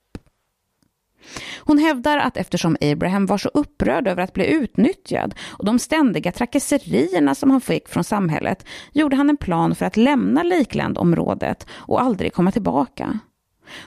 Hon 1.59 1.79
hävdar 1.79 2.19
att 2.19 2.37
eftersom 2.37 2.77
Abraham 2.81 3.27
var 3.27 3.39
så 3.39 3.49
upprörd 3.49 4.09
över 4.09 4.23
att 4.23 4.33
bli 4.33 4.47
utnyttjad 4.47 5.35
och 5.49 5.65
de 5.65 5.79
ständiga 5.79 6.33
trakasserierna 6.33 7.35
som 7.35 7.51
han 7.51 7.61
fick 7.61 7.89
från 7.89 8.05
samhället 8.05 8.67
gjorde 8.93 9.17
han 9.17 9.31
en 9.31 9.37
plan 9.37 9.75
för 9.75 9.87
att 9.87 9.97
lämna 9.97 10.43
Lakeland-området 10.43 11.67
och 11.73 12.01
aldrig 12.01 12.33
komma 12.33 12.53
tillbaka. 12.53 13.19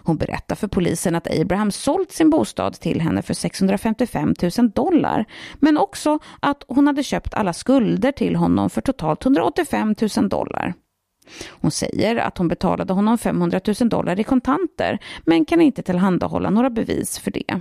Hon 0.03 0.17
berättar 0.17 0.55
för 0.55 0.67
polisen 0.67 1.15
att 1.15 1.39
Abraham 1.39 1.71
sålt 1.71 2.11
sin 2.11 2.29
bostad 2.29 2.73
till 2.73 3.01
henne 3.01 3.21
för 3.21 3.33
655 3.33 4.33
000 4.57 4.71
dollar, 4.71 5.25
men 5.55 5.77
också 5.77 6.19
att 6.39 6.63
hon 6.67 6.87
hade 6.87 7.03
köpt 7.03 7.33
alla 7.33 7.53
skulder 7.53 8.11
till 8.11 8.35
honom 8.35 8.69
för 8.69 8.81
totalt 8.81 9.25
185 9.25 9.95
000 10.17 10.29
dollar. 10.29 10.73
Hon 11.49 11.71
säger 11.71 12.15
att 12.15 12.37
hon 12.37 12.47
betalade 12.47 12.93
honom 12.93 13.17
500 13.17 13.61
000 13.79 13.89
dollar 13.89 14.19
i 14.19 14.23
kontanter, 14.23 14.99
men 15.25 15.45
kan 15.45 15.61
inte 15.61 15.83
tillhandahålla 15.83 16.49
några 16.49 16.69
bevis 16.69 17.19
för 17.19 17.31
det. 17.31 17.59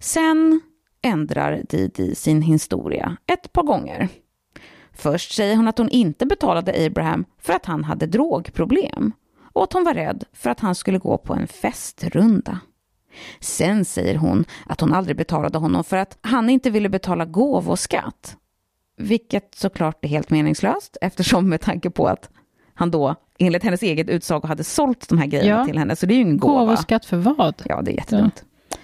Sen 0.00 0.60
ändrar 1.02 1.62
Didi 1.68 2.14
sin 2.14 2.42
historia 2.42 3.16
ett 3.26 3.52
par 3.52 3.62
gånger. 3.62 4.08
Först 4.92 5.34
säger 5.34 5.56
hon 5.56 5.68
att 5.68 5.78
hon 5.78 5.88
inte 5.88 6.26
betalade 6.26 6.86
Abraham 6.86 7.24
för 7.38 7.52
att 7.52 7.66
han 7.66 7.84
hade 7.84 8.06
drogproblem 8.06 9.12
och 9.52 9.64
att 9.64 9.72
hon 9.72 9.84
var 9.84 9.94
rädd 9.94 10.24
för 10.32 10.50
att 10.50 10.60
han 10.60 10.74
skulle 10.74 10.98
gå 10.98 11.18
på 11.18 11.34
en 11.34 11.46
festrunda. 11.46 12.60
Sen 13.40 13.84
säger 13.84 14.16
hon 14.16 14.44
att 14.66 14.80
hon 14.80 14.92
aldrig 14.92 15.16
betalade 15.16 15.58
honom 15.58 15.84
för 15.84 15.96
att 15.96 16.18
han 16.20 16.50
inte 16.50 16.70
ville 16.70 16.88
betala 16.88 17.24
gåvoskatt. 17.24 18.36
Vilket 18.96 19.54
såklart 19.54 20.04
är 20.04 20.08
helt 20.08 20.30
meningslöst 20.30 20.96
eftersom 21.00 21.48
med 21.48 21.60
tanke 21.60 21.90
på 21.90 22.06
att 22.06 22.30
han 22.74 22.90
då 22.90 23.14
enligt 23.38 23.64
hennes 23.64 23.82
eget 23.82 24.08
utsago 24.08 24.46
hade 24.46 24.64
sålt 24.64 25.08
de 25.08 25.18
här 25.18 25.26
grejerna 25.26 25.60
ja. 25.60 25.66
till 25.66 25.78
henne. 25.78 25.96
Så 25.96 26.06
det 26.06 26.14
är 26.14 26.16
ju 26.16 26.22
ingen 26.22 26.38
gåva. 26.38 26.60
Gåvoskatt 26.60 27.06
för 27.06 27.16
vad? 27.16 27.62
Ja, 27.64 27.82
det 27.82 27.90
är 27.90 27.94
jättedumt. 27.94 28.44
Ja. 28.70 28.76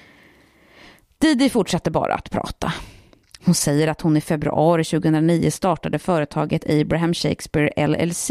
Didi 1.18 1.50
fortsätter 1.50 1.90
bara 1.90 2.14
att 2.14 2.30
prata. 2.30 2.72
Hon 3.44 3.54
säger 3.54 3.88
att 3.88 4.00
hon 4.00 4.16
i 4.16 4.20
februari 4.20 4.84
2009 4.84 5.50
startade 5.50 5.98
företaget 5.98 6.70
Abraham 6.70 7.14
Shakespeare 7.14 7.86
LLC 7.86 8.30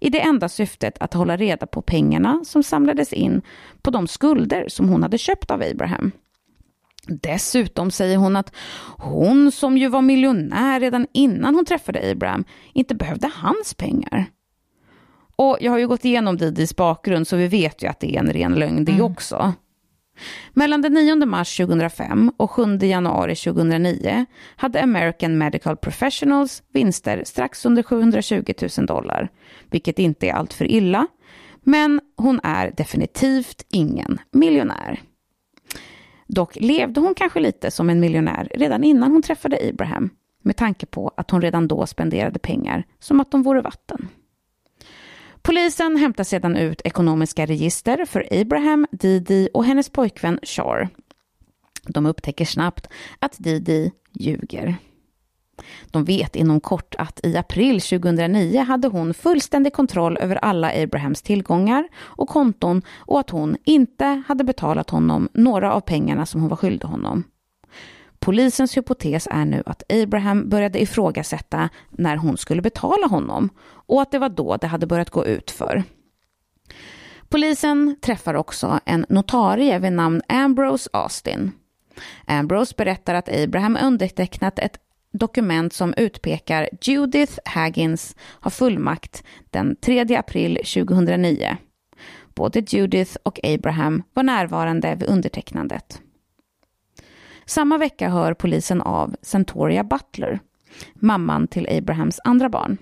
i 0.00 0.10
det 0.10 0.20
enda 0.20 0.48
syftet 0.48 0.96
att 1.00 1.14
hålla 1.14 1.36
reda 1.36 1.66
på 1.66 1.82
pengarna 1.82 2.40
som 2.44 2.62
samlades 2.62 3.12
in 3.12 3.42
på 3.82 3.90
de 3.90 4.08
skulder 4.08 4.64
som 4.68 4.88
hon 4.88 5.02
hade 5.02 5.18
köpt 5.18 5.50
av 5.50 5.62
Abraham. 5.62 6.12
Dessutom 7.22 7.90
säger 7.90 8.16
hon 8.16 8.36
att 8.36 8.54
hon 8.96 9.52
som 9.52 9.78
ju 9.78 9.88
var 9.88 10.02
miljonär 10.02 10.80
redan 10.80 11.06
innan 11.12 11.54
hon 11.54 11.64
träffade 11.64 12.10
Abraham 12.10 12.44
inte 12.72 12.94
behövde 12.94 13.30
hans 13.34 13.74
pengar. 13.74 14.26
Och 15.36 15.58
jag 15.60 15.72
har 15.72 15.78
ju 15.78 15.88
gått 15.88 16.04
igenom 16.04 16.36
Didis 16.36 16.76
bakgrund 16.76 17.28
så 17.28 17.36
vi 17.36 17.48
vet 17.48 17.82
ju 17.82 17.88
att 17.88 18.00
det 18.00 18.16
är 18.16 18.20
en 18.20 18.32
ren 18.32 18.54
lögn 18.54 18.84
det 18.84 18.92
mm. 18.92 19.04
också. 19.04 19.52
Mellan 20.52 20.82
den 20.82 20.92
9 20.92 21.26
mars 21.26 21.56
2005 21.56 22.32
och 22.36 22.50
7 22.50 22.76
januari 22.76 23.36
2009 23.36 24.26
hade 24.56 24.82
American 24.82 25.38
Medical 25.38 25.76
Professionals 25.76 26.62
vinster 26.72 27.22
strax 27.24 27.66
under 27.66 27.82
720 27.82 28.52
000 28.78 28.86
dollar, 28.86 29.28
vilket 29.70 29.98
inte 29.98 30.28
är 30.28 30.32
allt 30.32 30.52
för 30.52 30.70
illa. 30.70 31.06
Men 31.62 32.00
hon 32.16 32.40
är 32.42 32.72
definitivt 32.76 33.66
ingen 33.70 34.18
miljonär. 34.32 35.00
Dock 36.32 36.56
levde 36.56 37.00
hon 37.00 37.14
kanske 37.14 37.40
lite 37.40 37.70
som 37.70 37.90
en 37.90 38.00
miljonär 38.00 38.48
redan 38.54 38.84
innan 38.84 39.12
hon 39.12 39.22
träffade 39.22 39.68
Abraham, 39.70 40.10
med 40.42 40.56
tanke 40.56 40.86
på 40.86 41.12
att 41.16 41.30
hon 41.30 41.42
redan 41.42 41.68
då 41.68 41.86
spenderade 41.86 42.38
pengar 42.38 42.84
som 42.98 43.20
att 43.20 43.30
de 43.30 43.42
vore 43.42 43.60
vatten. 43.60 44.08
Polisen 45.42 45.96
hämtar 45.96 46.24
sedan 46.24 46.56
ut 46.56 46.80
ekonomiska 46.84 47.46
register 47.46 48.04
för 48.04 48.40
Abraham, 48.40 48.86
Didi 48.90 49.48
och 49.54 49.64
hennes 49.64 49.88
pojkvän 49.88 50.38
Char. 50.42 50.88
De 51.86 52.06
upptäcker 52.06 52.44
snabbt 52.44 52.88
att 53.18 53.36
Didi 53.38 53.92
ljuger. 54.12 54.76
De 55.90 56.04
vet 56.04 56.36
inom 56.36 56.60
kort 56.60 56.94
att 56.98 57.20
i 57.26 57.36
april 57.36 57.80
2009 57.80 58.60
hade 58.60 58.88
hon 58.88 59.14
fullständig 59.14 59.72
kontroll 59.72 60.18
över 60.20 60.36
alla 60.36 60.82
Abrahams 60.82 61.22
tillgångar 61.22 61.88
och 61.98 62.28
konton 62.28 62.82
och 62.96 63.20
att 63.20 63.30
hon 63.30 63.56
inte 63.64 64.22
hade 64.28 64.44
betalat 64.44 64.90
honom 64.90 65.28
några 65.32 65.72
av 65.72 65.80
pengarna 65.80 66.26
som 66.26 66.40
hon 66.40 66.50
var 66.50 66.56
skyldig 66.56 66.88
honom. 66.88 67.24
Polisens 68.18 68.76
hypotes 68.76 69.28
är 69.30 69.44
nu 69.44 69.62
att 69.66 69.92
Abraham 69.92 70.48
började 70.48 70.82
ifrågasätta 70.82 71.68
när 71.90 72.16
hon 72.16 72.36
skulle 72.36 72.62
betala 72.62 73.06
honom 73.06 73.50
och 73.86 74.02
att 74.02 74.10
det 74.10 74.18
var 74.18 74.28
då 74.28 74.56
det 74.56 74.66
hade 74.66 74.86
börjat 74.86 75.10
gå 75.10 75.26
ut 75.26 75.50
för. 75.50 75.82
Polisen 77.28 77.96
träffar 78.00 78.34
också 78.34 78.80
en 78.84 79.06
notarie 79.08 79.78
vid 79.78 79.92
namn 79.92 80.22
Ambrose 80.28 80.90
Austin. 80.92 81.52
Ambrose 82.26 82.74
berättar 82.76 83.14
att 83.14 83.28
Abraham 83.28 83.78
undertecknat 83.82 84.58
ett 84.58 84.78
dokument 85.12 85.72
som 85.72 85.94
utpekar 85.96 86.68
Judith 86.82 87.38
Haggins 87.44 88.16
har 88.20 88.50
fullmakt 88.50 89.24
den 89.50 89.76
3 89.76 90.16
april 90.16 90.56
2009. 90.56 91.56
Både 92.34 92.60
Judith 92.60 93.16
och 93.22 93.40
Abraham 93.44 94.02
var 94.14 94.22
närvarande 94.22 94.94
vid 94.94 95.08
undertecknandet. 95.08 96.00
Samma 97.44 97.78
vecka 97.78 98.08
hör 98.08 98.34
polisen 98.34 98.80
av 98.80 99.16
Centoria 99.22 99.84
Butler, 99.84 100.40
mamman 100.94 101.48
till 101.48 101.68
Abrahams 101.78 102.20
andra 102.24 102.48
barn. 102.48 102.78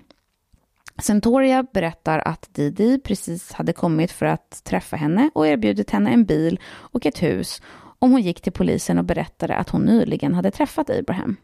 Centoria 1.01 1.65
berättar 1.73 2.19
att 2.19 2.53
Didi 2.53 2.99
precis 2.99 3.53
hade 3.53 3.73
kommit 3.73 4.11
för 4.11 4.25
att 4.25 4.63
träffa 4.63 4.95
henne 4.95 5.29
och 5.33 5.47
erbjudit 5.47 5.91
henne 5.91 6.09
en 6.09 6.25
bil 6.25 6.59
och 6.65 7.05
ett 7.05 7.23
hus 7.23 7.61
om 7.99 8.11
hon 8.11 8.21
gick 8.21 8.41
till 8.41 8.51
polisen 8.51 8.97
och 8.97 9.05
berättade 9.05 9.55
att 9.55 9.69
hon 9.69 9.81
nyligen 9.81 10.33
hade 10.33 10.51
träffat 10.51 10.89
Abraham. 10.89 11.35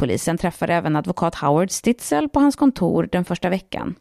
Polisen 0.00 0.38
träffar 0.38 0.68
även 0.68 0.96
advokat 0.96 1.34
Howard 1.34 1.70
Stitzel 1.70 2.28
på 2.28 2.40
hans 2.40 2.56
kontor 2.56 3.08
den 3.12 3.24
första 3.24 3.48
veckan. 3.48 3.94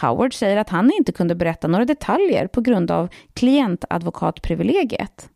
Howard 0.00 0.34
säger 0.34 0.56
att 0.56 0.68
han 0.68 0.90
inte 0.92 1.12
kunde 1.12 1.34
berätta 1.34 1.68
några 1.68 1.84
detaljer 1.84 2.46
på 2.46 2.60
grund 2.60 2.90
av 2.90 3.08
klientadvokatprivilegiet. 3.34 5.30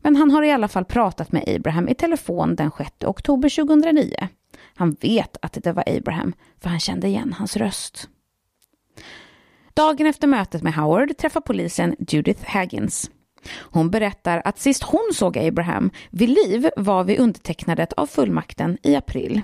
Men 0.00 0.16
han 0.16 0.30
har 0.30 0.42
i 0.42 0.52
alla 0.52 0.68
fall 0.68 0.84
pratat 0.84 1.32
med 1.32 1.44
Abraham 1.46 1.88
i 1.88 1.94
telefon 1.94 2.56
den 2.56 2.70
6 2.78 2.90
oktober 3.04 3.66
2009. 3.66 4.28
Han 4.74 4.96
vet 5.00 5.36
att 5.42 5.58
det 5.62 5.72
var 5.72 5.84
Abraham, 5.86 6.32
för 6.60 6.68
han 6.68 6.80
kände 6.80 7.06
igen 7.06 7.32
hans 7.32 7.56
röst. 7.56 8.08
Dagen 9.74 10.06
efter 10.06 10.26
mötet 10.26 10.62
med 10.62 10.74
Howard 10.74 11.16
träffar 11.16 11.40
polisen 11.40 11.96
Judith 11.98 12.44
Haggins. 12.46 13.10
Hon 13.54 13.90
berättar 13.90 14.42
att 14.44 14.58
sist 14.58 14.82
hon 14.82 15.10
såg 15.14 15.38
Abraham 15.38 15.90
vid 16.10 16.28
liv 16.28 16.70
var 16.76 17.04
vid 17.04 17.18
undertecknandet 17.18 17.92
av 17.92 18.06
fullmakten 18.06 18.78
i 18.82 18.96
april. 18.96 19.42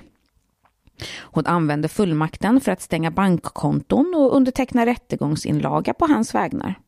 Hon 1.19 1.45
använde 1.45 1.87
fullmakten 1.87 2.61
för 2.61 2.71
att 2.71 2.81
stänga 2.81 3.11
bankkonton 3.11 4.13
och 4.15 4.35
underteckna 4.35 4.85
rättegångsinlaga 4.85 5.93
på 5.93 6.05
hans 6.05 6.35
vägnar. 6.35 6.79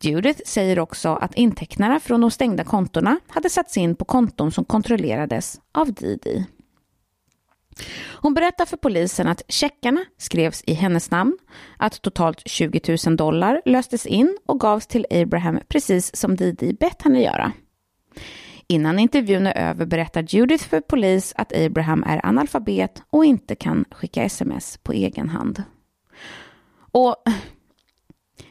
Judith 0.00 0.40
säger 0.46 0.78
också 0.78 1.08
att 1.08 1.34
intäkterna 1.34 2.00
från 2.00 2.20
de 2.20 2.30
stängda 2.30 2.64
kontona 2.64 3.20
hade 3.28 3.50
satts 3.50 3.76
in 3.76 3.94
på 3.94 4.04
konton 4.04 4.52
som 4.52 4.64
kontrollerades 4.64 5.60
av 5.72 5.92
Didi. 5.92 6.46
Hon 8.20 8.34
berättar 8.34 8.66
för 8.66 8.76
polisen 8.76 9.28
att 9.28 9.42
checkarna 9.48 10.04
skrevs 10.18 10.62
i 10.66 10.74
hennes 10.74 11.10
namn, 11.10 11.38
att 11.76 12.02
totalt 12.02 12.42
20 12.48 12.96
000 13.06 13.16
dollar 13.16 13.62
löstes 13.64 14.06
in 14.06 14.38
och 14.46 14.60
gavs 14.60 14.86
till 14.86 15.06
Abraham 15.10 15.60
precis 15.68 16.16
som 16.16 16.36
Didi 16.36 16.72
bett 16.72 17.02
henne 17.02 17.22
göra. 17.22 17.52
Innan 18.66 18.98
intervjun 18.98 19.46
är 19.46 19.70
över 19.70 19.86
berättar 19.86 20.22
Judith 20.28 20.68
för 20.68 20.80
polis 20.80 21.32
att 21.36 21.56
Abraham 21.56 22.04
är 22.06 22.26
analfabet 22.26 23.02
och 23.10 23.24
inte 23.24 23.54
kan 23.54 23.84
skicka 23.90 24.22
sms 24.22 24.78
på 24.82 24.92
egen 24.92 25.28
hand. 25.28 25.62
Och 26.92 27.16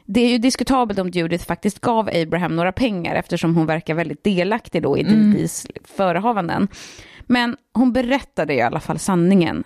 det 0.05 0.21
är 0.21 0.29
ju 0.29 0.37
diskutabelt 0.37 0.99
om 0.99 1.09
Judith 1.09 1.45
faktiskt 1.45 1.79
gav 1.79 2.09
Abraham 2.13 2.55
några 2.55 2.71
pengar 2.71 3.15
eftersom 3.15 3.55
hon 3.55 3.65
verkar 3.65 3.93
väldigt 3.93 4.23
delaktig 4.23 4.83
då 4.83 4.97
i 4.97 5.01
mm. 5.01 5.31
Didis 5.31 5.67
förehavanden. 5.83 6.67
Men 7.27 7.57
hon 7.73 7.93
berättade 7.93 8.53
i 8.53 8.61
alla 8.61 8.79
fall 8.79 8.99
sanningen 8.99 9.63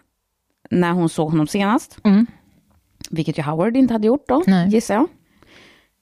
när 0.70 0.92
hon 0.92 1.10
såg 1.10 1.30
honom 1.30 1.48
senast. 1.48 1.98
Mm. 2.04 2.26
Vilket 3.10 3.38
ju 3.38 3.42
Howard 3.44 3.78
inte 3.78 3.94
hade 3.94 4.08
gjort 4.08 4.28
då, 4.28 4.44
Nej. 4.48 4.70
gissar 4.70 4.94
jag. 4.96 5.08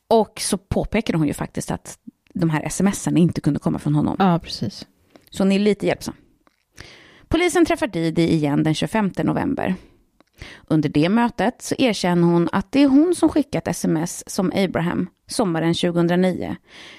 Och 0.07 0.41
så 0.41 0.57
påpekade 0.57 1.17
hon 1.17 1.27
ju 1.27 1.33
faktiskt 1.33 1.71
att 1.71 1.97
de 2.33 2.49
här 2.49 2.69
smsen 2.69 3.17
inte 3.17 3.41
kunde 3.41 3.59
komma 3.59 3.79
från 3.79 3.95
honom. 3.95 4.15
Ja, 4.19 4.39
precis. 4.39 4.87
Så 5.29 5.43
hon 5.43 5.51
är 5.51 5.59
lite 5.59 5.85
hjälpsam. 5.85 6.13
Polisen 7.27 7.65
träffar 7.65 7.87
Didi 7.87 8.33
igen 8.33 8.63
den 8.63 8.75
25 8.75 9.11
november. 9.23 9.75
Under 10.67 10.89
det 10.89 11.09
mötet 11.09 11.61
så 11.61 11.75
erkänner 11.77 12.27
hon 12.27 12.49
att 12.51 12.71
det 12.71 12.83
är 12.83 12.87
hon 12.87 13.15
som 13.15 13.29
skickat 13.29 13.67
sms 13.67 14.29
som 14.29 14.51
Abraham 14.55 15.09
sommaren 15.27 15.73
2009 15.73 16.55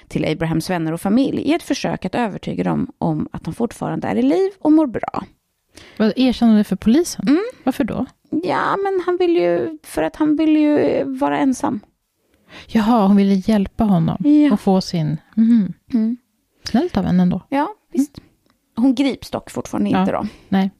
till 0.07 0.25
Abrahams 0.25 0.69
vänner 0.69 0.91
och 0.91 1.01
familj 1.01 1.41
i 1.41 1.53
ett 1.53 1.63
försök 1.63 2.05
att 2.05 2.15
övertyga 2.15 2.63
dem 2.63 2.91
om 2.97 3.27
att 3.31 3.45
han 3.45 3.55
fortfarande 3.55 4.07
är 4.07 4.15
i 4.15 4.21
liv 4.21 4.51
och 4.59 4.71
mår 4.71 4.87
bra. 4.87 5.23
Vad 5.97 6.13
erkänner 6.15 6.57
det 6.57 6.63
för 6.63 6.75
polisen? 6.75 7.27
Mm. 7.27 7.43
Varför 7.63 7.83
då? 7.83 8.05
Ja, 8.29 8.77
men 8.77 9.01
han 9.05 9.17
vill 9.17 9.35
ju, 9.35 9.77
för 9.83 10.03
att 10.03 10.15
han 10.15 10.35
vill 10.35 10.57
ju 10.57 11.03
vara 11.03 11.37
ensam. 11.37 11.79
Jaha, 12.67 13.07
hon 13.07 13.15
ville 13.15 13.33
hjälpa 13.33 13.83
honom 13.83 14.17
ja. 14.19 14.53
och 14.53 14.59
få 14.59 14.81
sin... 14.81 15.17
Mm. 15.37 15.73
Mm. 15.93 16.17
Snällt 16.63 16.97
av 16.97 17.05
henne 17.05 17.23
ändå. 17.23 17.41
Ja, 17.49 17.67
visst. 17.91 18.17
Mm. 18.17 18.29
Hon 18.75 18.95
grips 18.95 19.31
dock 19.31 19.51
fortfarande 19.51 19.89
ja. 19.89 19.99
inte 19.99 20.11
då. 20.11 20.27
Nej. 20.49 20.71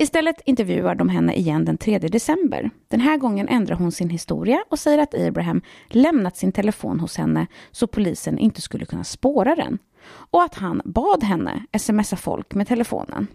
Istället 0.00 0.40
intervjuar 0.44 0.94
de 0.94 1.08
henne 1.08 1.34
igen 1.34 1.64
den 1.64 1.78
3 1.78 1.98
december. 1.98 2.70
Den 2.88 3.00
här 3.00 3.16
gången 3.16 3.48
ändrar 3.48 3.76
hon 3.76 3.92
sin 3.92 4.10
historia 4.10 4.64
och 4.70 4.78
säger 4.78 4.98
att 4.98 5.14
Abraham 5.14 5.62
lämnat 5.88 6.36
sin 6.36 6.52
telefon 6.52 7.00
hos 7.00 7.16
henne 7.16 7.46
så 7.70 7.86
polisen 7.86 8.38
inte 8.38 8.60
skulle 8.60 8.86
kunna 8.86 9.04
spåra 9.04 9.54
den. 9.54 9.78
Och 10.08 10.42
att 10.42 10.54
han 10.54 10.82
bad 10.84 11.24
henne 11.24 11.64
smsa 11.78 12.16
folk 12.16 12.54
med 12.54 12.68
telefonen. 12.68 13.26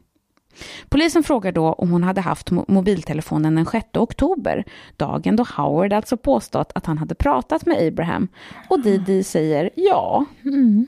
Polisen 0.90 1.24
frågar 1.24 1.52
då 1.52 1.74
om 1.74 1.92
hon 1.92 2.04
hade 2.04 2.22
haft 2.22 2.52
mobiltelefonen 2.52 3.56
den 3.56 3.66
6 3.66 3.88
oktober, 3.94 4.66
dagen 4.98 5.36
då 5.36 5.46
Howard 5.58 5.94
alltså 5.94 6.18
påstått 6.18 6.72
att 6.76 6.86
han 6.86 6.98
hade 6.98 7.16
pratat 7.16 7.66
med 7.66 7.88
Abraham. 7.88 8.28
Och 8.70 8.84
Didi 8.84 9.24
säger 9.24 9.70
ja. 9.76 10.26
Mm. 10.46 10.88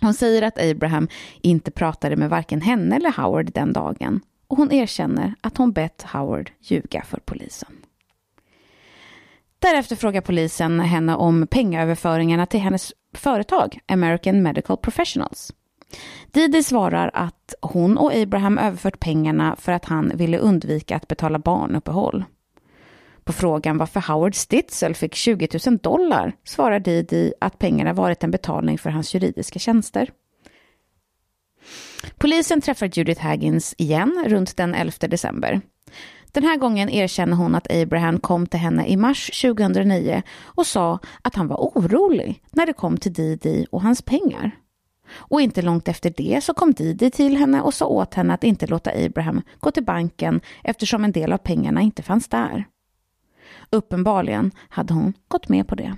Hon 0.00 0.14
säger 0.14 0.42
att 0.42 0.70
Abraham 0.70 1.08
inte 1.42 1.70
pratade 1.70 2.16
med 2.16 2.30
varken 2.30 2.60
henne 2.60 2.96
eller 2.96 3.22
Howard 3.22 3.52
den 3.52 3.72
dagen 3.72 4.20
och 4.50 4.56
hon 4.56 4.72
erkänner 4.72 5.34
att 5.40 5.56
hon 5.56 5.72
bett 5.72 6.02
Howard 6.02 6.50
ljuga 6.60 7.02
för 7.02 7.20
polisen. 7.24 7.68
Därefter 9.58 9.96
frågar 9.96 10.20
polisen 10.20 10.80
henne 10.80 11.16
om 11.16 11.46
pengaöverföringarna 11.46 12.46
till 12.46 12.60
hennes 12.60 12.92
företag, 13.14 13.78
American 13.86 14.42
Medical 14.42 14.76
Professionals. 14.76 15.52
Didi 16.26 16.62
svarar 16.62 17.10
att 17.14 17.54
hon 17.60 17.98
och 17.98 18.14
Abraham 18.14 18.58
överfört 18.58 19.00
pengarna 19.00 19.56
för 19.56 19.72
att 19.72 19.84
han 19.84 20.12
ville 20.14 20.38
undvika 20.38 20.96
att 20.96 21.08
betala 21.08 21.38
barnuppehåll. 21.38 22.24
På 23.24 23.32
frågan 23.32 23.78
varför 23.78 24.00
Howard 24.00 24.34
Stitzel 24.34 24.94
fick 24.94 25.14
20 25.14 25.48
000 25.66 25.78
dollar 25.78 26.32
svarar 26.44 26.80
Didi 26.80 27.32
att 27.40 27.58
pengarna 27.58 27.92
varit 27.92 28.24
en 28.24 28.30
betalning 28.30 28.78
för 28.78 28.90
hans 28.90 29.14
juridiska 29.14 29.58
tjänster. 29.58 30.10
Polisen 32.18 32.60
träffar 32.60 32.86
Judith 32.86 33.22
Haggins 33.22 33.74
igen 33.78 34.24
runt 34.26 34.56
den 34.56 34.74
11 34.74 34.92
december. 35.00 35.60
Den 36.32 36.44
här 36.44 36.56
gången 36.56 36.90
erkänner 36.90 37.36
hon 37.36 37.54
att 37.54 37.72
Abraham 37.72 38.20
kom 38.20 38.46
till 38.46 38.60
henne 38.60 38.86
i 38.86 38.96
mars 38.96 39.40
2009 39.42 40.22
och 40.42 40.66
sa 40.66 40.98
att 41.22 41.34
han 41.34 41.48
var 41.48 41.56
orolig 41.56 42.42
när 42.50 42.66
det 42.66 42.72
kom 42.72 42.96
till 42.96 43.12
Didi 43.12 43.66
och 43.70 43.82
hans 43.82 44.02
pengar. 44.02 44.50
Och 45.12 45.40
inte 45.40 45.62
långt 45.62 45.88
efter 45.88 46.14
det 46.16 46.44
så 46.44 46.54
kom 46.54 46.72
Didi 46.72 47.10
till 47.10 47.36
henne 47.36 47.60
och 47.60 47.74
sa 47.74 47.86
åt 47.86 48.14
henne 48.14 48.34
att 48.34 48.44
inte 48.44 48.66
låta 48.66 48.90
Abraham 48.90 49.42
gå 49.60 49.70
till 49.70 49.84
banken 49.84 50.40
eftersom 50.64 51.04
en 51.04 51.12
del 51.12 51.32
av 51.32 51.38
pengarna 51.38 51.80
inte 51.80 52.02
fanns 52.02 52.28
där. 52.28 52.64
Uppenbarligen 53.70 54.50
hade 54.68 54.94
hon 54.94 55.12
gått 55.28 55.48
med 55.48 55.68
på 55.68 55.74
det. 55.74 55.96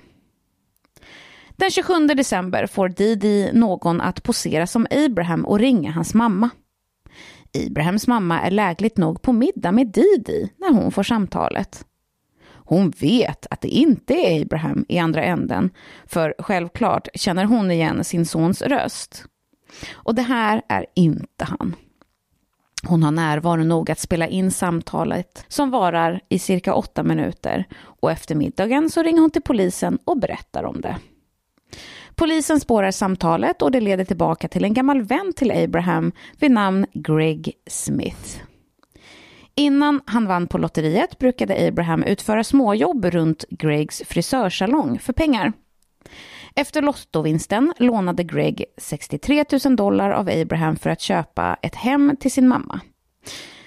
Den 1.62 1.70
27 1.70 2.06
december 2.06 2.66
får 2.66 2.88
Didi 2.88 3.50
någon 3.52 4.00
att 4.00 4.22
posera 4.22 4.66
som 4.66 4.86
Abraham 4.90 5.44
och 5.44 5.58
ringa 5.58 5.92
hans 5.92 6.14
mamma. 6.14 6.50
Abrahams 7.66 8.06
mamma 8.06 8.40
är 8.40 8.50
lägligt 8.50 8.96
nog 8.96 9.22
på 9.22 9.32
middag 9.32 9.72
med 9.72 9.86
Didi 9.86 10.52
när 10.56 10.72
hon 10.72 10.92
får 10.92 11.02
samtalet. 11.02 11.84
Hon 12.44 12.90
vet 12.90 13.46
att 13.50 13.60
det 13.60 13.68
inte 13.68 14.14
är 14.14 14.42
Abraham 14.42 14.84
i 14.88 14.98
andra 14.98 15.24
änden, 15.24 15.70
för 16.06 16.34
självklart 16.38 17.08
känner 17.14 17.44
hon 17.44 17.70
igen 17.70 18.04
sin 18.04 18.26
sons 18.26 18.62
röst. 18.62 19.24
Och 19.92 20.14
det 20.14 20.22
här 20.22 20.62
är 20.68 20.86
inte 20.94 21.44
han. 21.44 21.76
Hon 22.86 23.02
har 23.02 23.10
närvaro 23.10 23.64
nog 23.64 23.90
att 23.90 23.98
spela 23.98 24.28
in 24.28 24.50
samtalet 24.50 25.44
som 25.48 25.70
varar 25.70 26.20
i 26.28 26.38
cirka 26.38 26.74
åtta 26.74 27.02
minuter 27.02 27.66
och 27.82 28.10
efter 28.10 28.34
middagen 28.34 28.90
så 28.90 29.02
ringer 29.02 29.20
hon 29.20 29.30
till 29.30 29.42
polisen 29.42 29.98
och 30.04 30.18
berättar 30.18 30.64
om 30.64 30.80
det. 30.80 30.96
Polisen 32.14 32.60
spårar 32.60 32.90
samtalet 32.90 33.62
och 33.62 33.70
det 33.70 33.80
leder 33.80 34.04
tillbaka 34.04 34.48
till 34.48 34.64
en 34.64 34.74
gammal 34.74 35.02
vän 35.02 35.32
till 35.36 35.50
Abraham 35.50 36.12
vid 36.38 36.50
namn 36.50 36.86
Greg 36.94 37.52
Smith. 37.66 38.40
Innan 39.54 40.00
han 40.06 40.26
vann 40.26 40.46
på 40.46 40.58
lotteriet 40.58 41.18
brukade 41.18 41.68
Abraham 41.68 42.02
utföra 42.02 42.44
småjobb 42.44 43.04
runt 43.04 43.44
Gregs 43.50 44.02
frisörsalong 44.06 44.98
för 44.98 45.12
pengar. 45.12 45.52
Efter 46.54 46.82
lottovinsten 46.82 47.72
lånade 47.78 48.24
Greg 48.24 48.64
63 48.76 49.44
000 49.64 49.76
dollar 49.76 50.10
av 50.10 50.28
Abraham 50.28 50.76
för 50.76 50.90
att 50.90 51.00
köpa 51.00 51.56
ett 51.62 51.74
hem 51.74 52.16
till 52.20 52.32
sin 52.32 52.48
mamma. 52.48 52.80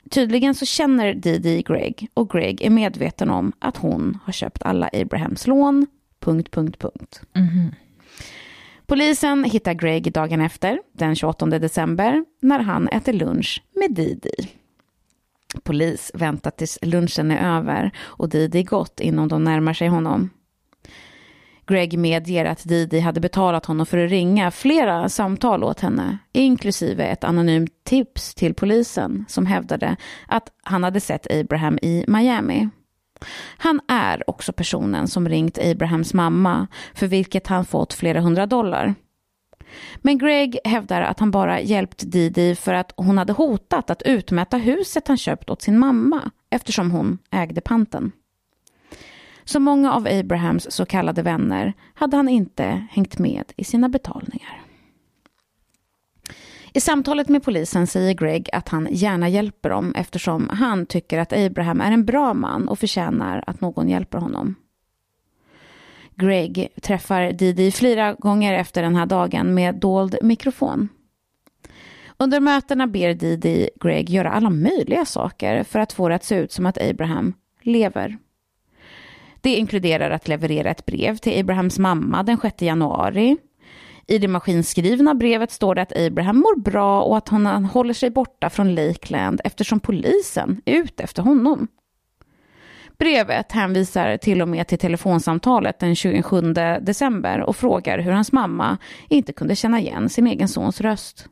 Tydligen 0.09 0.55
så 0.55 0.65
känner 0.65 1.13
Didi 1.13 1.61
Greg 1.61 2.07
och 2.13 2.29
Greg 2.29 2.61
är 2.61 2.69
medveten 2.69 3.29
om 3.29 3.51
att 3.59 3.77
hon 3.77 4.17
har 4.23 4.33
köpt 4.33 4.63
alla 4.63 4.89
Abrahams 4.93 5.47
lån. 5.47 5.87
Punkt, 6.19 6.51
punkt, 6.51 6.79
punkt. 6.79 7.21
Mm. 7.35 7.71
Polisen 8.87 9.43
hittar 9.43 9.73
Greg 9.73 10.13
dagen 10.13 10.41
efter, 10.41 10.79
den 10.93 11.15
28 11.15 11.45
december, 11.45 12.25
när 12.41 12.59
han 12.59 12.87
äter 12.87 13.13
lunch 13.13 13.63
med 13.75 13.93
Didi. 13.93 14.49
Polis 15.63 16.11
väntar 16.13 16.51
tills 16.51 16.79
lunchen 16.81 17.31
är 17.31 17.57
över 17.57 17.91
och 17.97 18.29
Didi 18.29 18.63
gått 18.63 18.99
innan 18.99 19.27
de 19.27 19.43
närmar 19.43 19.73
sig 19.73 19.87
honom. 19.87 20.29
Greg 21.67 21.99
medger 21.99 22.45
att 22.45 22.63
Didi 22.63 22.99
hade 22.99 23.19
betalat 23.19 23.65
honom 23.65 23.85
för 23.85 23.97
att 23.97 24.09
ringa 24.09 24.51
flera 24.51 25.09
samtal 25.09 25.63
åt 25.63 25.79
henne, 25.79 26.17
inklusive 26.33 27.03
ett 27.03 27.23
anonymt 27.23 27.71
tips 27.83 28.35
till 28.35 28.53
polisen 28.53 29.25
som 29.27 29.45
hävdade 29.45 29.95
att 30.27 30.49
han 30.63 30.83
hade 30.83 30.99
sett 30.99 31.31
Abraham 31.31 31.79
i 31.81 32.05
Miami. 32.07 32.69
Han 33.57 33.81
är 33.87 34.29
också 34.29 34.53
personen 34.53 35.07
som 35.07 35.29
ringt 35.29 35.57
Abrahams 35.57 36.13
mamma, 36.13 36.67
för 36.93 37.07
vilket 37.07 37.47
han 37.47 37.65
fått 37.65 37.93
flera 37.93 38.21
hundra 38.21 38.45
dollar. 38.45 38.95
Men 39.97 40.17
Greg 40.17 40.59
hävdar 40.65 41.01
att 41.01 41.19
han 41.19 41.31
bara 41.31 41.61
hjälpt 41.61 42.11
Didi 42.11 42.55
för 42.55 42.73
att 42.73 42.93
hon 42.97 43.17
hade 43.17 43.33
hotat 43.33 43.89
att 43.89 44.01
utmäta 44.01 44.57
huset 44.57 45.07
han 45.07 45.17
köpt 45.17 45.49
åt 45.49 45.61
sin 45.61 45.79
mamma 45.79 46.31
eftersom 46.49 46.91
hon 46.91 47.17
ägde 47.31 47.61
panten. 47.61 48.11
Som 49.43 49.63
många 49.63 49.93
av 49.93 50.07
Abrahams 50.07 50.71
så 50.71 50.85
kallade 50.85 51.21
vänner 51.21 51.73
hade 51.93 52.17
han 52.17 52.29
inte 52.29 52.87
hängt 52.91 53.19
med 53.19 53.53
i 53.57 53.63
sina 53.63 53.89
betalningar. 53.89 54.64
I 56.75 56.81
samtalet 56.81 57.29
med 57.29 57.43
polisen 57.43 57.87
säger 57.87 58.13
Greg 58.13 58.49
att 58.53 58.69
han 58.69 58.87
gärna 58.91 59.29
hjälper 59.29 59.69
dem 59.69 59.93
eftersom 59.95 60.49
han 60.49 60.85
tycker 60.85 61.19
att 61.19 61.33
Abraham 61.33 61.81
är 61.81 61.91
en 61.91 62.05
bra 62.05 62.33
man 62.33 62.67
och 62.67 62.79
förtjänar 62.79 63.43
att 63.47 63.61
någon 63.61 63.89
hjälper 63.89 64.17
honom. 64.17 64.55
Greg 66.15 66.67
träffar 66.81 67.31
Didi 67.31 67.71
flera 67.71 68.13
gånger 68.13 68.53
efter 68.53 68.83
den 68.83 68.95
här 68.95 69.05
dagen 69.05 69.53
med 69.53 69.75
dold 69.75 70.17
mikrofon. 70.21 70.89
Under 72.17 72.39
mötena 72.39 72.87
ber 72.87 73.13
Didi 73.13 73.69
Greg 73.81 74.09
göra 74.09 74.31
alla 74.31 74.49
möjliga 74.49 75.05
saker 75.05 75.63
för 75.63 75.79
att 75.79 75.93
få 75.93 76.09
det 76.09 76.15
att 76.15 76.23
se 76.23 76.35
ut 76.35 76.51
som 76.51 76.65
att 76.65 76.81
Abraham 76.89 77.33
lever. 77.61 78.17
Det 79.41 79.55
inkluderar 79.55 80.11
att 80.11 80.27
leverera 80.27 80.71
ett 80.71 80.85
brev 80.85 81.17
till 81.17 81.39
Abrahams 81.39 81.79
mamma 81.79 82.23
den 82.23 82.37
6 82.37 82.61
januari. 82.61 83.37
I 84.07 84.17
det 84.17 84.27
maskinskrivna 84.27 85.15
brevet 85.15 85.51
står 85.51 85.75
det 85.75 85.81
att 85.81 85.97
Abraham 85.97 86.37
mår 86.37 86.59
bra 86.59 87.01
och 87.01 87.17
att 87.17 87.29
han 87.29 87.65
håller 87.65 87.93
sig 87.93 88.09
borta 88.09 88.49
från 88.49 88.75
Lakeland 88.75 89.41
eftersom 89.43 89.79
polisen 89.79 90.61
är 90.65 90.73
ute 90.73 91.03
efter 91.03 91.23
honom. 91.23 91.67
Brevet 92.97 93.51
hänvisar 93.51 94.17
till 94.17 94.41
och 94.41 94.47
med 94.47 94.67
till 94.67 94.79
telefonsamtalet 94.79 95.79
den 95.79 95.95
27 95.95 96.41
december 96.81 97.39
och 97.39 97.55
frågar 97.55 97.99
hur 97.99 98.11
hans 98.11 98.31
mamma 98.31 98.77
inte 99.09 99.33
kunde 99.33 99.55
känna 99.55 99.79
igen 99.79 100.09
sin 100.09 100.27
egen 100.27 100.47
sons 100.47 100.81
röst. 100.81 101.29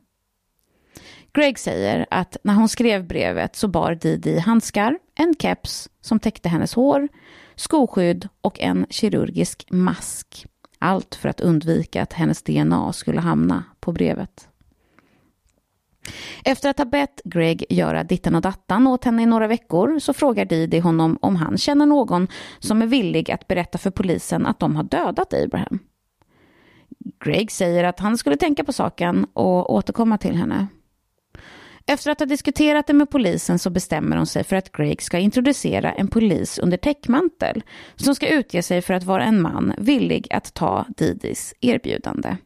Greg 1.34 1.58
säger 1.58 2.06
att 2.10 2.36
när 2.44 2.54
hon 2.54 2.68
skrev 2.68 3.06
brevet 3.06 3.56
så 3.56 3.68
bar 3.68 3.94
Didi 3.94 4.38
handskar, 4.38 4.98
en 5.14 5.34
keps 5.38 5.88
som 6.00 6.20
täckte 6.20 6.48
hennes 6.48 6.74
hår, 6.74 7.08
skoskydd 7.54 8.28
och 8.40 8.60
en 8.60 8.86
kirurgisk 8.90 9.66
mask. 9.70 10.46
Allt 10.84 11.14
för 11.14 11.28
att 11.28 11.40
undvika 11.40 12.02
att 12.02 12.12
hennes 12.12 12.42
DNA 12.42 12.92
skulle 12.92 13.20
hamna 13.20 13.64
på 13.80 13.92
brevet. 13.92 14.48
Efter 16.44 16.70
att 16.70 16.78
ha 16.78 16.84
bett 16.84 17.20
Greg 17.24 17.64
göra 17.68 18.04
ditten 18.04 18.34
och 18.34 18.42
dattan 18.42 18.86
åt 18.86 19.04
henne 19.04 19.22
i 19.22 19.26
några 19.26 19.46
veckor 19.46 19.98
så 19.98 20.12
frågar 20.12 20.44
Didi 20.44 20.78
honom 20.78 21.18
om 21.22 21.36
han 21.36 21.58
känner 21.58 21.86
någon 21.86 22.28
som 22.58 22.82
är 22.82 22.86
villig 22.86 23.30
att 23.30 23.48
berätta 23.48 23.78
för 23.78 23.90
polisen 23.90 24.46
att 24.46 24.60
de 24.60 24.76
har 24.76 24.82
dödat 24.82 25.34
Abraham. 25.34 25.78
Greg 27.24 27.50
säger 27.50 27.84
att 27.84 28.00
han 28.00 28.18
skulle 28.18 28.36
tänka 28.36 28.64
på 28.64 28.72
saken 28.72 29.26
och 29.32 29.74
återkomma 29.74 30.18
till 30.18 30.36
henne. 30.36 30.66
Efter 31.86 32.10
att 32.10 32.18
ha 32.18 32.26
diskuterat 32.26 32.86
det 32.86 32.92
med 32.92 33.10
polisen 33.10 33.58
så 33.58 33.70
bestämmer 33.70 34.16
hon 34.16 34.26
sig 34.26 34.44
för 34.44 34.56
att 34.56 34.72
Greg 34.72 35.02
ska 35.02 35.18
introducera 35.18 35.92
en 35.92 36.08
polis 36.08 36.58
under 36.58 36.76
täckmantel 36.76 37.62
som 37.96 38.14
ska 38.14 38.28
utge 38.28 38.62
sig 38.62 38.82
för 38.82 38.94
att 38.94 39.04
vara 39.04 39.24
en 39.24 39.42
man 39.42 39.74
villig 39.78 40.26
att 40.30 40.54
ta 40.54 40.86
Didis 40.96 41.54
erbjudande. 41.60 42.36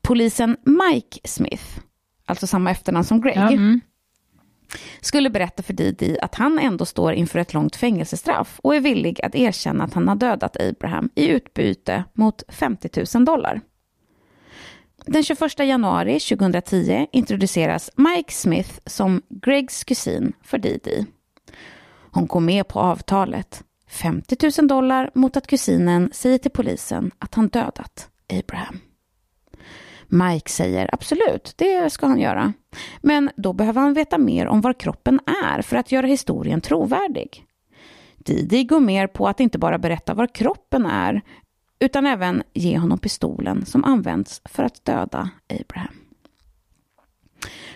Polisen 0.00 0.56
Mike 0.64 1.20
Smith, 1.24 1.64
alltså 2.26 2.46
samma 2.46 2.70
efternamn 2.70 3.04
som 3.04 3.20
Greg, 3.20 3.36
ja, 3.36 3.50
mm. 3.50 3.80
skulle 5.00 5.30
berätta 5.30 5.62
för 5.62 5.72
Didi 5.72 6.18
att 6.22 6.34
han 6.34 6.58
ändå 6.58 6.84
står 6.84 7.12
inför 7.12 7.38
ett 7.38 7.54
långt 7.54 7.76
fängelsestraff 7.76 8.60
och 8.62 8.74
är 8.74 8.80
villig 8.80 9.20
att 9.22 9.34
erkänna 9.34 9.84
att 9.84 9.94
han 9.94 10.08
har 10.08 10.16
dödat 10.16 10.56
Abraham 10.60 11.10
i 11.14 11.28
utbyte 11.28 12.04
mot 12.12 12.42
50 12.48 13.04
000 13.14 13.24
dollar. 13.24 13.60
Den 15.10 15.22
21 15.22 15.58
januari 15.58 16.20
2010 16.20 17.06
introduceras 17.12 17.90
Mike 17.96 18.32
Smith 18.32 18.70
som 18.86 19.22
Gregs 19.28 19.84
kusin 19.84 20.32
för 20.42 20.58
Didi. 20.58 21.06
Hon 22.10 22.26
går 22.26 22.40
med 22.40 22.68
på 22.68 22.80
avtalet, 22.80 23.64
50 23.90 24.36
000 24.60 24.68
dollar 24.68 25.10
mot 25.14 25.36
att 25.36 25.46
kusinen 25.46 26.10
säger 26.12 26.38
till 26.38 26.50
polisen 26.50 27.10
att 27.18 27.34
han 27.34 27.48
dödat 27.48 28.08
Abraham. 28.38 28.80
Mike 30.06 30.50
säger 30.50 30.94
absolut, 30.94 31.54
det 31.56 31.90
ska 31.90 32.06
han 32.06 32.20
göra. 32.20 32.52
Men 33.02 33.30
då 33.36 33.52
behöver 33.52 33.80
han 33.80 33.94
veta 33.94 34.18
mer 34.18 34.46
om 34.46 34.60
var 34.60 34.72
kroppen 34.72 35.20
är 35.26 35.62
för 35.62 35.76
att 35.76 35.92
göra 35.92 36.06
historien 36.06 36.60
trovärdig. 36.60 37.44
Didi 38.16 38.64
går 38.64 38.80
mer 38.80 39.06
på 39.06 39.28
att 39.28 39.40
inte 39.40 39.58
bara 39.58 39.78
berätta 39.78 40.14
var 40.14 40.26
kroppen 40.26 40.86
är 40.86 41.22
utan 41.80 42.06
även 42.06 42.42
ge 42.54 42.78
honom 42.78 42.98
pistolen 42.98 43.66
som 43.66 43.84
används 43.84 44.42
för 44.44 44.62
att 44.62 44.84
döda 44.84 45.30
Abraham. 45.60 45.94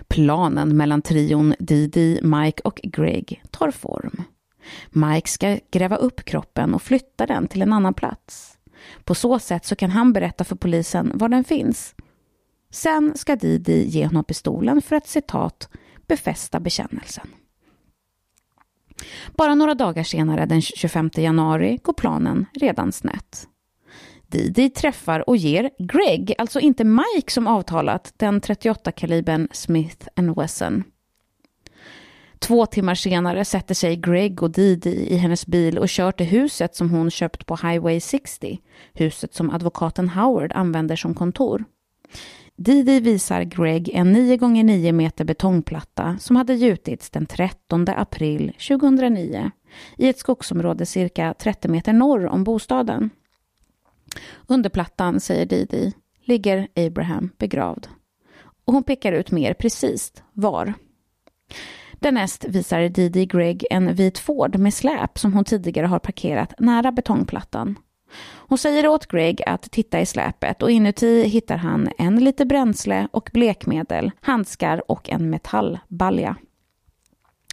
Planen 0.09 0.77
mellan 0.77 1.03
trion 1.03 1.55
Didi, 1.59 2.21
Mike 2.23 2.62
och 2.65 2.81
Greg 2.83 3.43
tar 3.51 3.71
form. 3.71 4.23
Mike 4.88 5.29
ska 5.29 5.59
gräva 5.71 5.97
upp 5.97 6.25
kroppen 6.25 6.75
och 6.75 6.83
flytta 6.83 7.27
den 7.27 7.49
till 7.49 7.62
en 7.62 7.73
annan 7.73 7.95
plats. 7.95 8.59
På 9.05 9.15
så 9.15 9.38
sätt 9.38 9.65
så 9.65 9.77
kan 9.77 9.91
han 9.91 10.12
berätta 10.12 10.45
för 10.45 10.57
polisen 10.57 11.12
var 11.15 11.29
den 11.29 11.45
finns. 11.45 11.95
Sen 12.71 13.12
ska 13.17 13.37
Didi 13.37 13.85
ge 13.88 14.07
honom 14.07 14.25
pistolen 14.25 14.83
för 14.83 14.97
att 14.97 15.07
citat 15.07 15.69
befästa 16.07 16.61
bekännelsen. 16.61 17.29
Bara 19.37 19.55
några 19.55 19.75
dagar 19.75 20.03
senare, 20.03 20.47
den 20.47 20.62
25 20.62 21.11
januari, 21.15 21.79
går 21.83 21.93
planen 21.93 22.47
redan 22.61 22.93
snett. 22.93 23.49
Didi 24.33 24.71
träffar 24.71 25.29
och 25.29 25.37
ger 25.37 25.71
Greg, 25.79 26.35
alltså 26.38 26.61
inte 26.61 26.85
Mike 26.85 27.33
som 27.33 27.47
avtalat, 27.47 28.14
den 28.16 28.40
38-kalibern 28.40 29.49
Smith 29.53 30.07
Wesson. 30.37 30.85
Två 32.38 32.66
timmar 32.66 32.95
senare 32.95 33.45
sätter 33.45 33.75
sig 33.75 33.97
Greg 33.97 34.42
och 34.42 34.51
Didi 34.51 35.07
i 35.11 35.16
hennes 35.16 35.47
bil 35.47 35.79
och 35.79 35.88
kör 35.88 36.12
till 36.12 36.27
huset 36.27 36.75
som 36.75 36.90
hon 36.90 37.11
köpt 37.11 37.47
på 37.47 37.57
Highway 37.57 38.01
60, 38.01 38.59
huset 38.92 39.35
som 39.35 39.51
advokaten 39.51 40.09
Howard 40.09 40.53
använder 40.53 40.97
som 40.97 41.14
kontor. 41.14 41.64
Didi 42.57 43.01
visar 43.01 43.42
Greg 43.42 43.90
en 43.95 44.12
9 44.12 44.35
x 44.35 44.42
9 44.42 44.92
meter 44.92 45.25
betongplatta 45.25 46.18
som 46.21 46.37
hade 46.37 46.55
gjutits 46.55 47.11
den 47.11 47.27
13 47.27 47.88
april 47.88 48.53
2009 48.68 49.51
i 49.99 50.09
ett 50.09 50.18
skogsområde 50.18 50.87
cirka 50.87 51.35
30 51.38 51.68
meter 51.68 51.92
norr 51.92 52.27
om 52.27 52.45
bostaden. 52.45 53.11
Under 54.46 54.70
plattan, 54.70 55.20
säger 55.20 55.46
Didi, 55.46 55.92
ligger 56.25 56.68
Abraham 56.77 57.31
begravd. 57.38 57.88
Och 58.64 58.72
hon 58.72 58.83
pekar 58.83 59.12
ut 59.12 59.31
mer 59.31 59.55
precis 59.55 60.12
var. 60.33 60.75
Därnäst 61.92 62.44
visar 62.48 62.88
Didi 62.88 63.27
Greg 63.27 63.66
en 63.70 63.94
vit 63.94 64.18
Ford 64.18 64.59
med 64.59 64.75
släp 64.75 65.18
som 65.18 65.33
hon 65.33 65.44
tidigare 65.44 65.87
har 65.87 65.98
parkerat 65.98 66.55
nära 66.59 66.92
betongplattan. 66.92 67.79
Hon 68.48 68.59
säger 68.59 68.88
åt 68.88 69.07
Greg 69.07 69.42
att 69.46 69.70
titta 69.70 70.01
i 70.01 70.07
släpet 70.07 70.62
och 70.62 70.70
inuti 70.70 71.25
hittar 71.25 71.57
han 71.57 71.88
en 71.98 72.25
liter 72.25 72.44
bränsle 72.44 73.09
och 73.12 73.31
blekmedel, 73.33 74.11
handskar 74.20 74.90
och 74.90 75.11
en 75.11 75.31
metallbalja. 75.31 76.37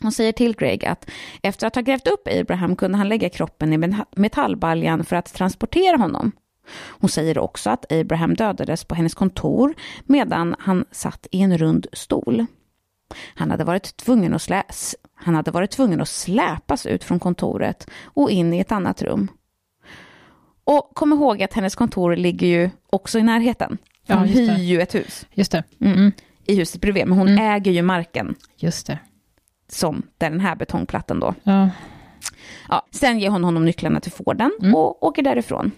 Hon 0.02 0.12
säger 0.12 0.32
till 0.32 0.56
Greg 0.56 0.86
att 0.86 1.10
efter 1.42 1.68
att 1.68 1.76
ha 1.76 1.82
grävt 1.82 2.08
upp 2.08 2.28
Abraham 2.40 2.76
kunde 2.76 2.98
han 2.98 3.10
lägga 3.10 3.30
kroppen 3.30 3.74
i 3.74 3.96
metallbaljan 4.16 5.04
för 5.04 5.16
att 5.16 5.34
transportera 5.34 5.98
honom. 5.98 6.32
Hon 6.72 7.10
säger 7.10 7.38
också 7.38 7.70
att 7.70 7.92
Abraham 7.92 8.34
dödades 8.34 8.86
på 8.86 8.96
hennes 8.96 9.14
kontor 9.14 9.74
medan 10.06 10.56
han 10.60 10.86
satt 10.92 11.28
i 11.32 11.42
en 11.42 11.58
rund 11.58 11.88
stol. 11.94 12.46
Han 13.36 13.52
hade 13.52 13.64
varit 13.64 13.98
tvungen 13.98 14.34
att, 14.34 14.42
slä 14.42 14.64
han 15.14 15.36
hade 15.36 15.52
varit 15.52 15.72
tvungen 15.72 16.02
att 16.02 16.10
släpas 16.10 16.86
ut 16.86 17.04
från 17.04 17.20
kontoret 17.20 17.90
och 18.04 18.32
in 18.32 18.54
i 18.54 18.60
ett 18.60 18.72
annat 18.72 19.02
rum. 19.02 19.28
Och 20.64 20.92
kom 20.94 21.14
ihåg 21.14 21.44
att 21.44 21.54
hennes 21.54 21.76
kontor 21.76 22.16
ligger 22.16 22.48
ju 22.48 22.70
också 22.90 23.20
i 23.20 23.24
närheten. 23.24 23.78
Hon 24.08 24.18
ja, 24.18 24.24
hyr 24.24 24.58
ju 24.58 24.82
ett 24.82 24.96
hus. 24.96 25.26
Just 25.32 25.52
det. 25.52 25.64
Mm. 25.82 25.94
Mm. 25.94 26.12
I 26.46 26.56
huset 26.56 26.82
bredvid, 26.82 27.08
men 27.08 27.18
hon 27.18 27.28
mm. 27.28 27.46
äger 27.46 27.72
ju 27.72 27.82
marken. 27.82 28.36
Just 28.56 28.88
det. 28.88 29.00
Som 29.68 30.04
den 30.18 30.40
här 30.40 30.56
betongplattan 30.56 31.20
då. 31.20 31.34
Ja. 31.44 31.70
Ja, 32.70 32.86
sen 32.92 33.20
ger 33.20 33.30
hon 33.30 33.44
honom 33.44 33.66
nycklarna 33.66 34.00
till 34.00 34.12
Forden 34.12 34.52
mm. 34.62 34.76
och 34.76 35.04
åker 35.04 35.22
därifrån. 35.22 35.72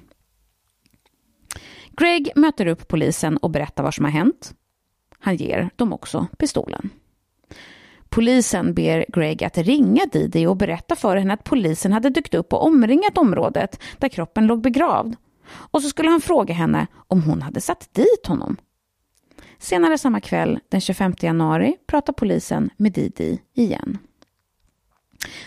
Greg 2.01 2.31
möter 2.35 2.65
upp 2.65 2.87
polisen 2.87 3.37
och 3.37 3.51
berättar 3.51 3.83
vad 3.83 3.93
som 3.93 4.05
har 4.05 4.11
hänt. 4.11 4.53
Han 5.19 5.35
ger 5.35 5.69
dem 5.75 5.93
också 5.93 6.27
pistolen. 6.37 6.89
Polisen 8.09 8.73
ber 8.73 9.05
Greg 9.07 9.43
att 9.43 9.57
ringa 9.57 10.05
Didi 10.11 10.45
och 10.45 10.57
berätta 10.57 10.95
för 10.95 11.15
henne 11.17 11.33
att 11.33 11.43
polisen 11.43 11.93
hade 11.93 12.09
dykt 12.09 12.33
upp 12.33 12.53
och 12.53 12.65
omringat 12.65 13.17
området 13.17 13.79
där 13.97 14.09
kroppen 14.09 14.47
låg 14.47 14.61
begravd. 14.61 15.15
Och 15.47 15.81
så 15.81 15.89
skulle 15.89 16.09
han 16.09 16.21
fråga 16.21 16.53
henne 16.53 16.87
om 17.07 17.23
hon 17.23 17.41
hade 17.41 17.61
satt 17.61 17.93
dit 17.93 18.27
honom. 18.27 18.57
Senare 19.57 19.97
samma 19.97 20.19
kväll, 20.19 20.59
den 20.69 20.81
25 20.81 21.13
januari, 21.19 21.75
pratar 21.87 22.13
polisen 22.13 22.69
med 22.77 22.91
Didi 22.91 23.41
igen. 23.53 23.97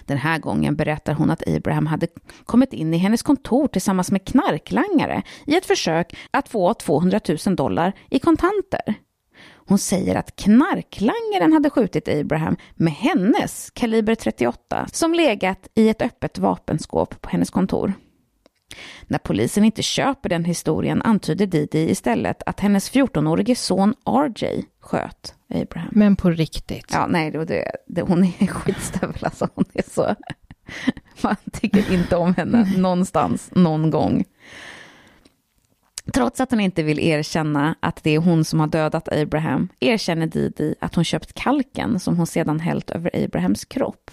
Den 0.07 0.19
här 0.19 0.39
gången 0.39 0.77
berättar 0.77 1.15
hon 1.15 1.31
att 1.31 1.49
Abraham 1.49 1.87
hade 1.87 2.07
kommit 2.45 2.73
in 2.73 2.95
i 2.95 2.97
hennes 2.97 3.23
kontor 3.23 3.69
tillsammans 3.69 4.11
med 4.11 4.25
knarklangare 4.25 5.23
i 5.47 5.57
ett 5.57 5.67
försök 5.67 6.17
att 6.31 6.49
få 6.49 6.75
200 6.75 7.21
000 7.47 7.57
dollar 7.57 7.93
i 8.11 8.19
kontanter. 8.19 8.95
Hon 9.67 9.79
säger 9.79 10.15
att 10.17 10.37
knarklangaren 10.37 11.53
hade 11.53 11.71
skjutit 11.71 12.09
Abraham 12.09 12.57
med 12.75 12.93
hennes 12.93 13.71
kaliber 13.71 14.15
38 14.15 14.87
som 14.93 15.15
legat 15.15 15.69
i 15.75 15.89
ett 15.89 16.03
öppet 16.03 16.39
vapenskåp 16.39 17.21
på 17.21 17.29
hennes 17.29 17.51
kontor. 17.51 17.93
När 19.07 19.19
polisen 19.19 19.65
inte 19.65 19.83
köper 19.83 20.29
den 20.29 20.45
historien 20.45 21.03
antyder 21.03 21.47
Didi 21.47 21.91
istället 21.91 22.43
att 22.47 22.61
hennes 22.61 22.93
14-årige 22.93 23.55
son 23.55 23.95
RJ 24.05 24.65
sköt 24.81 25.35
Abraham. 25.55 25.89
Men 25.93 26.17
på 26.17 26.31
riktigt? 26.31 26.91
Ja, 26.93 27.07
nej, 27.07 27.31
det, 27.31 27.71
det, 27.87 28.03
hon 28.03 28.25
är 28.25 28.47
skitstövel 28.47 29.25
alltså. 29.25 29.49
Hon 29.55 29.65
är 29.75 29.85
så... 29.91 30.15
Man 31.23 31.37
tycker 31.53 31.93
inte 31.93 32.17
om 32.17 32.35
henne 32.35 32.73
någonstans, 32.77 33.51
någon 33.55 33.91
gång. 33.91 34.25
Trots 36.13 36.41
att 36.41 36.51
hon 36.51 36.61
inte 36.61 36.83
vill 36.83 37.01
erkänna 37.01 37.75
att 37.81 38.05
det 38.05 38.11
är 38.11 38.19
hon 38.19 38.45
som 38.45 38.61
har 38.61 38.67
dödat 38.67 39.13
Abraham 39.13 39.69
erkänner 39.81 40.27
Didi 40.27 40.75
att 40.81 40.95
hon 40.95 41.05
köpt 41.05 41.33
kalken 41.33 42.01
som 42.01 42.17
hon 42.17 42.27
sedan 42.27 42.61
hällt 42.61 42.91
över 42.91 43.25
Abrahams 43.25 43.65
kropp. 43.65 44.11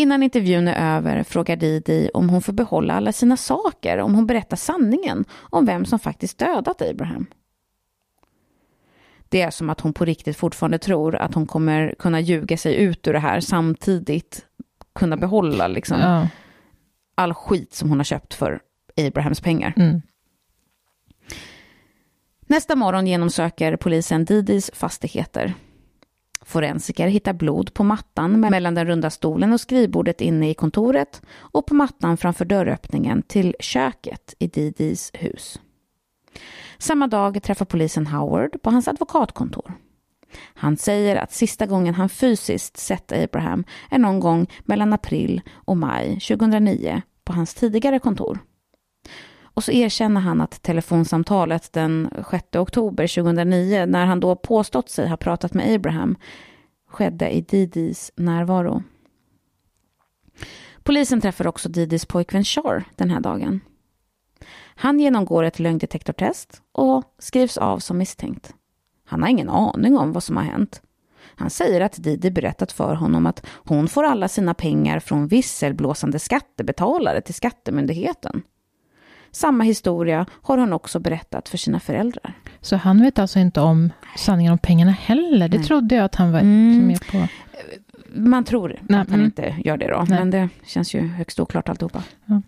Innan 0.00 0.22
intervjun 0.22 0.68
är 0.68 0.96
över 0.96 1.22
frågar 1.22 1.56
Didi 1.56 2.10
om 2.14 2.28
hon 2.28 2.42
får 2.42 2.52
behålla 2.52 2.94
alla 2.94 3.12
sina 3.12 3.36
saker 3.36 3.98
om 3.98 4.14
hon 4.14 4.26
berättar 4.26 4.56
sanningen 4.56 5.24
om 5.40 5.66
vem 5.66 5.84
som 5.84 5.98
faktiskt 5.98 6.38
dödat 6.38 6.82
Abraham. 6.82 7.26
Det 9.28 9.40
är 9.40 9.50
som 9.50 9.70
att 9.70 9.80
hon 9.80 9.92
på 9.92 10.04
riktigt 10.04 10.36
fortfarande 10.36 10.78
tror 10.78 11.16
att 11.16 11.34
hon 11.34 11.46
kommer 11.46 11.94
kunna 11.98 12.20
ljuga 12.20 12.56
sig 12.56 12.74
ut 12.76 13.08
ur 13.08 13.12
det 13.12 13.18
här 13.18 13.40
samtidigt 13.40 14.46
kunna 14.92 15.16
behålla 15.16 15.68
liksom 15.68 16.00
Ja. 16.00 16.28
all 17.14 17.34
skit 17.34 17.74
som 17.74 17.88
hon 17.88 17.98
har 17.98 18.04
köpt 18.04 18.34
för 18.34 18.60
Abrahams 18.96 19.40
pengar. 19.40 19.72
Mm. 19.76 20.02
Nästa 22.46 22.76
morgon 22.76 23.06
genomsöker 23.06 23.76
polisen 23.76 24.24
Didis 24.24 24.70
fastigheter. 24.74 25.54
Forensiker 26.44 27.08
hittar 27.08 27.32
blod 27.32 27.74
på 27.74 27.84
mattan 27.84 28.40
mellan 28.40 28.74
den 28.74 28.86
runda 28.86 29.10
stolen 29.10 29.52
och 29.52 29.60
skrivbordet 29.60 30.20
inne 30.20 30.50
i 30.50 30.54
kontoret 30.54 31.22
och 31.38 31.66
på 31.66 31.74
mattan 31.74 32.16
framför 32.16 32.44
dörröppningen 32.44 33.22
till 33.22 33.56
köket 33.60 34.34
i 34.38 34.46
Didis 34.46 35.10
hus. 35.14 35.60
Samma 36.78 37.06
dag 37.06 37.42
träffar 37.42 37.64
polisen 37.64 38.06
Howard 38.06 38.62
på 38.62 38.70
hans 38.70 38.88
advokatkontor. 38.88 39.72
Han 40.54 40.76
säger 40.76 41.16
att 41.16 41.32
sista 41.32 41.66
gången 41.66 41.94
han 41.94 42.08
fysiskt 42.08 42.76
sett 42.76 43.12
Abraham 43.12 43.64
är 43.90 43.98
någon 43.98 44.20
gång 44.20 44.46
mellan 44.60 44.92
april 44.92 45.40
och 45.54 45.76
maj 45.76 46.20
2009 46.20 47.02
på 47.24 47.32
hans 47.32 47.54
tidigare 47.54 47.98
kontor. 47.98 48.38
Och 49.60 49.64
så 49.64 49.72
erkänner 49.72 50.20
han 50.20 50.40
att 50.40 50.62
telefonsamtalet 50.62 51.72
den 51.72 52.10
6 52.30 52.56
oktober 52.56 53.22
2009, 53.22 53.86
när 53.86 54.06
han 54.06 54.20
då 54.20 54.36
påstått 54.36 54.88
sig 54.90 55.08
ha 55.08 55.16
pratat 55.16 55.54
med 55.54 55.74
Abraham, 55.74 56.16
skedde 56.88 57.30
i 57.30 57.40
Didis 57.40 58.12
närvaro. 58.16 58.82
Polisen 60.82 61.20
träffar 61.20 61.46
också 61.46 61.68
Didis 61.68 62.06
pojkvän 62.06 62.44
Char 62.44 62.84
den 62.96 63.10
här 63.10 63.20
dagen. 63.20 63.60
Han 64.74 65.00
genomgår 65.00 65.44
ett 65.44 65.58
lögndetektortest 65.58 66.62
och 66.72 67.04
skrivs 67.18 67.58
av 67.58 67.78
som 67.78 67.98
misstänkt. 67.98 68.54
Han 69.04 69.22
har 69.22 69.28
ingen 69.28 69.48
aning 69.48 69.98
om 69.98 70.12
vad 70.12 70.22
som 70.22 70.36
har 70.36 70.44
hänt. 70.44 70.82
Han 71.22 71.50
säger 71.50 71.80
att 71.80 72.02
Didi 72.02 72.30
berättat 72.30 72.72
för 72.72 72.94
honom 72.94 73.26
att 73.26 73.46
hon 73.50 73.88
får 73.88 74.04
alla 74.04 74.28
sina 74.28 74.54
pengar 74.54 75.00
från 75.00 75.28
visselblåsande 75.28 76.18
skattebetalare 76.18 77.20
till 77.20 77.34
Skattemyndigheten. 77.34 78.42
Samma 79.32 79.64
historia 79.64 80.26
har 80.42 80.58
hon 80.58 80.72
också 80.72 80.98
berättat 80.98 81.48
för 81.48 81.58
sina 81.58 81.80
föräldrar. 81.80 82.32
Så 82.60 82.76
han 82.76 83.02
vet 83.02 83.18
alltså 83.18 83.38
inte 83.38 83.60
om 83.60 83.92
sanningen 84.16 84.52
om 84.52 84.58
pengarna 84.58 84.90
heller? 84.90 85.48
Det 85.48 85.56
Nej. 85.58 85.66
trodde 85.66 85.94
jag 85.94 86.04
att 86.04 86.14
han 86.14 86.32
var 86.32 86.40
Mm. 86.40 86.86
med 86.86 87.00
på. 87.10 87.26
Man 88.14 88.44
tror 88.44 88.68
Nej, 88.80 89.00
att 89.00 89.08
han 89.08 89.14
mm. 89.20 89.24
inte 89.26 89.56
gör 89.64 89.76
det 89.76 89.88
då, 89.88 90.04
Nej. 90.08 90.18
men 90.18 90.30
det 90.30 90.48
känns 90.66 90.94
ju 90.94 91.06
högst 91.06 91.40
oklart 91.40 91.68
alltihopa. 91.68 92.02
Ja. 92.24 92.42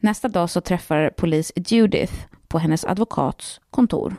Nästa 0.00 0.28
dag 0.28 0.50
så 0.50 0.60
träffar 0.60 1.10
polis 1.16 1.52
Judith 1.56 2.14
på 2.48 2.58
hennes 2.58 2.84
advokats 2.84 3.60
kontor. 3.70 4.16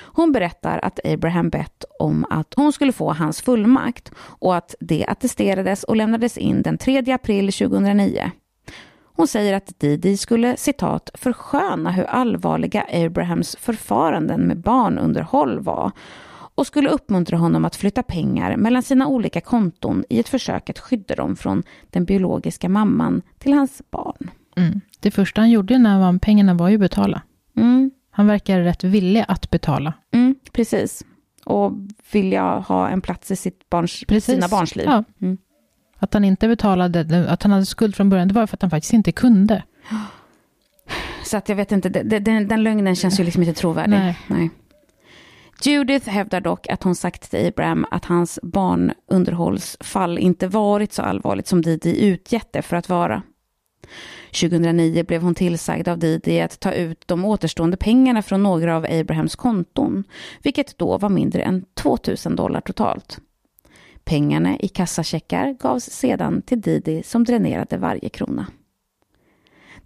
Hon 0.00 0.32
berättar 0.32 0.78
att 0.82 1.00
Abraham 1.04 1.50
bett 1.50 1.84
om 1.98 2.26
att 2.30 2.54
hon 2.56 2.72
skulle 2.72 2.92
få 2.92 3.12
hans 3.12 3.40
fullmakt 3.42 4.12
och 4.18 4.56
att 4.56 4.74
det 4.80 5.06
attesterades 5.06 5.84
och 5.84 5.96
lämnades 5.96 6.38
in 6.38 6.62
den 6.62 6.78
3 6.78 7.12
april 7.12 7.52
2009. 7.52 8.30
Hon 9.18 9.26
säger 9.28 9.54
att 9.54 9.78
Didi 9.80 10.16
skulle 10.16 10.56
citat 10.56 11.10
försköna 11.14 11.90
hur 11.90 12.04
allvarliga 12.04 12.86
Abrahams 12.92 13.56
förfaranden 13.56 14.40
med 14.40 14.56
barnunderhåll 14.60 15.60
var 15.60 15.90
och 16.54 16.66
skulle 16.66 16.88
uppmuntra 16.88 17.36
honom 17.36 17.64
att 17.64 17.76
flytta 17.76 18.02
pengar 18.02 18.56
mellan 18.56 18.82
sina 18.82 19.06
olika 19.06 19.40
konton 19.40 20.04
i 20.08 20.20
ett 20.20 20.28
försök 20.28 20.70
att 20.70 20.78
skydda 20.78 21.14
dem 21.14 21.36
från 21.36 21.62
den 21.90 22.04
biologiska 22.04 22.68
mamman 22.68 23.22
till 23.38 23.52
hans 23.52 23.82
barn. 23.90 24.30
Mm. 24.56 24.80
Det 25.00 25.10
första 25.10 25.40
han 25.40 25.50
gjorde 25.50 25.78
när 25.78 25.90
han 25.90 26.00
vann 26.00 26.18
pengarna 26.18 26.54
var 26.54 26.68
ju 26.68 26.74
att 26.74 26.80
betala. 26.80 27.22
Mm, 27.56 27.90
Han 28.10 28.26
verkar 28.26 28.60
rätt 28.60 28.84
villig 28.84 29.24
att 29.28 29.50
betala. 29.50 29.92
mm, 30.14 30.34
precis. 30.52 31.04
Och 31.44 31.72
vilja 32.12 32.42
ha 32.58 32.88
en 32.88 33.00
plats 33.00 33.30
i 33.30 33.36
sitt 33.36 33.70
barns, 33.70 34.04
Precis. 34.08 34.34
sina 34.34 34.48
barns 34.48 34.76
liv. 34.76 34.86
Ja. 34.86 35.04
Mm. 35.22 35.38
Att 35.98 36.14
han 36.14 36.24
inte 36.24 36.48
betalade, 36.48 37.26
att 37.30 37.42
han 37.42 37.52
hade 37.52 37.66
skuld 37.66 37.96
från 37.96 38.10
början, 38.10 38.28
det 38.28 38.34
var 38.34 38.46
för 38.46 38.56
att 38.56 38.62
han 38.62 38.70
faktiskt 38.70 38.92
inte 38.92 39.12
kunde. 39.12 39.62
Så 41.24 41.36
att 41.36 41.48
jag 41.48 41.56
vet 41.56 41.72
inte, 41.72 41.88
det- 41.88 42.18
den, 42.18 42.48
den 42.48 42.62
lögnen 42.62 42.96
känns 42.96 43.20
ju 43.20 43.24
liksom 43.24 43.42
inte 43.42 43.60
trovärdig. 43.60 43.90
Nej. 43.90 44.18
Nej. 44.26 44.50
Judith 45.64 46.08
hävdar 46.08 46.40
dock 46.40 46.68
att 46.68 46.82
hon 46.82 46.94
sagt 46.94 47.30
till 47.30 47.46
Abraham 47.48 47.86
att 47.90 48.04
hans 48.04 48.38
barnunderhållsfall 48.42 50.18
inte 50.18 50.48
varit 50.48 50.92
så 50.92 51.02
allvarligt 51.02 51.46
som 51.46 51.62
Didi 51.62 52.06
utgett 52.06 52.52
det 52.52 52.62
för 52.62 52.76
att 52.76 52.88
vara. 52.88 53.22
2009 54.40 55.04
blev 55.04 55.22
hon 55.22 55.34
tillsagd 55.34 55.88
av 55.88 55.98
Didi 55.98 56.40
att 56.40 56.60
ta 56.60 56.72
ut 56.72 57.02
de 57.06 57.24
återstående 57.24 57.76
pengarna 57.76 58.22
från 58.22 58.42
några 58.42 58.76
av 58.76 58.86
Abrahams 58.90 59.36
konton, 59.36 60.04
vilket 60.42 60.78
då 60.78 60.98
var 60.98 61.08
mindre 61.08 61.42
än 61.42 61.64
2000 61.74 62.36
dollar 62.36 62.60
totalt. 62.60 63.18
Pengarna 64.08 64.58
i 64.58 64.68
kassacheckar 64.68 65.52
gavs 65.60 65.84
sedan 65.84 66.42
till 66.42 66.60
Didi 66.60 67.02
som 67.02 67.24
dränerade 67.24 67.76
varje 67.78 68.08
krona. 68.08 68.46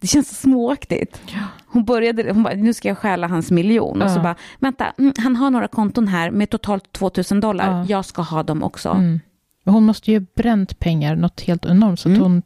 Det 0.00 0.06
känns 0.06 0.28
så 0.28 0.34
småaktigt. 0.34 1.20
Hon 1.66 1.84
började, 1.84 2.32
hon 2.32 2.42
bara, 2.42 2.54
nu 2.54 2.74
ska 2.74 2.88
jag 2.88 2.98
stjäla 2.98 3.26
hans 3.28 3.50
miljon. 3.50 4.02
Och 4.02 4.10
så 4.10 4.18
Ja. 4.18 4.22
bara, 4.22 4.34
vänta, 4.58 4.92
mm, 4.98 5.12
han 5.18 5.36
har 5.36 5.50
några 5.50 5.68
konton 5.68 6.08
här 6.08 6.30
med 6.30 6.50
totalt 6.50 6.92
2000 6.92 7.40
dollar. 7.40 7.78
Ja. 7.78 7.84
Jag 7.88 8.04
ska 8.04 8.22
ha 8.22 8.42
dem 8.42 8.62
också. 8.62 8.88
Mm. 8.88 9.20
Hon 9.64 9.84
måste 9.84 10.10
ju 10.12 10.20
bränt 10.34 10.78
pengar 10.78 11.16
något 11.16 11.40
helt 11.40 11.64
enormt, 11.66 12.00
så 12.00 12.08
att 12.08 12.16
Mm. 12.16 12.22
hon, 12.22 12.42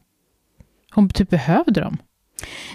hon 0.91 1.09
typ 1.09 1.29
behövde 1.29 1.81
dem. 1.81 1.97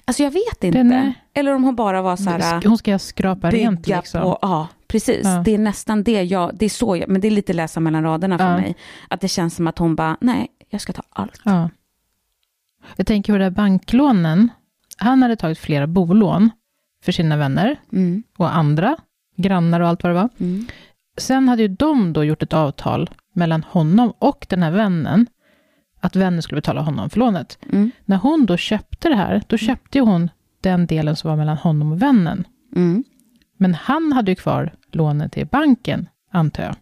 Alltså 0.04 0.22
jag 0.22 0.30
vet 0.30 0.64
inte. 0.64 0.78
Den 0.78 1.12
Eller 1.34 1.54
om 1.54 1.64
hon 1.64 1.76
bara 1.76 2.02
var 2.02 2.16
så 2.16 2.30
här, 2.30 2.68
Hon 2.68 2.78
ska 2.78 2.98
skrapa 2.98 3.50
rent 3.50 3.86
liksom. 3.86 4.22
på, 4.22 4.38
ja 4.42 4.68
precis. 4.92 5.20
Ja. 5.24 5.42
Det 5.44 5.54
är 5.54 5.58
nästan 5.58 6.02
det 6.02 6.22
jag, 6.22 6.50
det 6.54 6.64
är 6.64 6.68
så 6.70 6.96
jag, 6.96 7.08
men 7.08 7.20
det 7.20 7.28
är 7.28 7.30
lite 7.30 7.52
läsa 7.52 7.80
mellan 7.80 8.02
raderna 8.02 8.38
för 8.38 8.44
Ja. 8.50 8.56
mig. 8.56 8.76
Att 9.08 9.20
det 9.20 9.28
känns 9.28 9.54
som 9.56 9.66
att 9.66 9.78
hon 9.78 9.96
bara, 9.96 10.16
nej, 10.20 10.46
jag 10.70 10.80
ska 10.80 10.92
ta 10.92 11.02
allt. 11.10 11.40
Ja. 11.44 11.70
Jag 12.96 13.06
tänker 13.06 13.32
på 13.32 13.38
de 13.38 13.44
där 13.44 13.50
banklånen. 13.50 14.48
Han 14.98 15.22
hade 15.22 15.36
tagit 15.36 15.58
flera 15.58 15.86
bolån 15.86 16.50
för 17.04 17.12
sina 17.12 17.36
vänner 17.36 17.80
Mm. 17.92 18.22
och 18.38 18.56
andra, 18.56 18.96
grannar 19.36 19.80
och 19.80 19.88
allt 19.88 20.02
vad 20.02 20.10
det 20.10 20.14
var. 20.14 20.28
Mm. 20.40 20.66
Sen 21.18 21.48
hade 21.48 21.62
ju 21.62 21.68
de 21.68 22.12
då 22.12 22.24
gjort 22.24 22.42
ett 22.42 22.52
avtal 22.52 23.10
mellan 23.34 23.62
honom 23.62 24.12
och 24.18 24.46
den 24.48 24.62
här 24.62 24.70
vännen, 24.70 25.26
att 26.00 26.16
vännen 26.16 26.42
skulle 26.42 26.56
betala 26.60 26.80
honom 26.80 27.10
för 27.10 27.18
lånet. 27.18 27.58
Mm. 27.72 27.90
När 28.04 28.16
hon 28.16 28.46
då 28.46 28.56
köpte 28.56 29.08
det 29.08 29.16
här, 29.16 29.42
då 29.46 29.56
köpte 29.56 29.98
ju 29.98 30.04
hon 30.04 30.30
den 30.60 30.86
delen 30.86 31.16
som 31.16 31.30
var 31.30 31.36
mellan 31.36 31.56
honom 31.56 31.92
och 31.92 32.02
vännen. 32.02 32.44
Mm. 32.76 33.04
Men 33.58 33.74
han 33.74 34.12
hade 34.12 34.30
ju 34.30 34.34
kvar 34.34 34.74
lånet 34.94 35.32
till 35.32 35.46
banken, 35.46 36.08
antar 36.30 36.62
jag. 36.62 36.74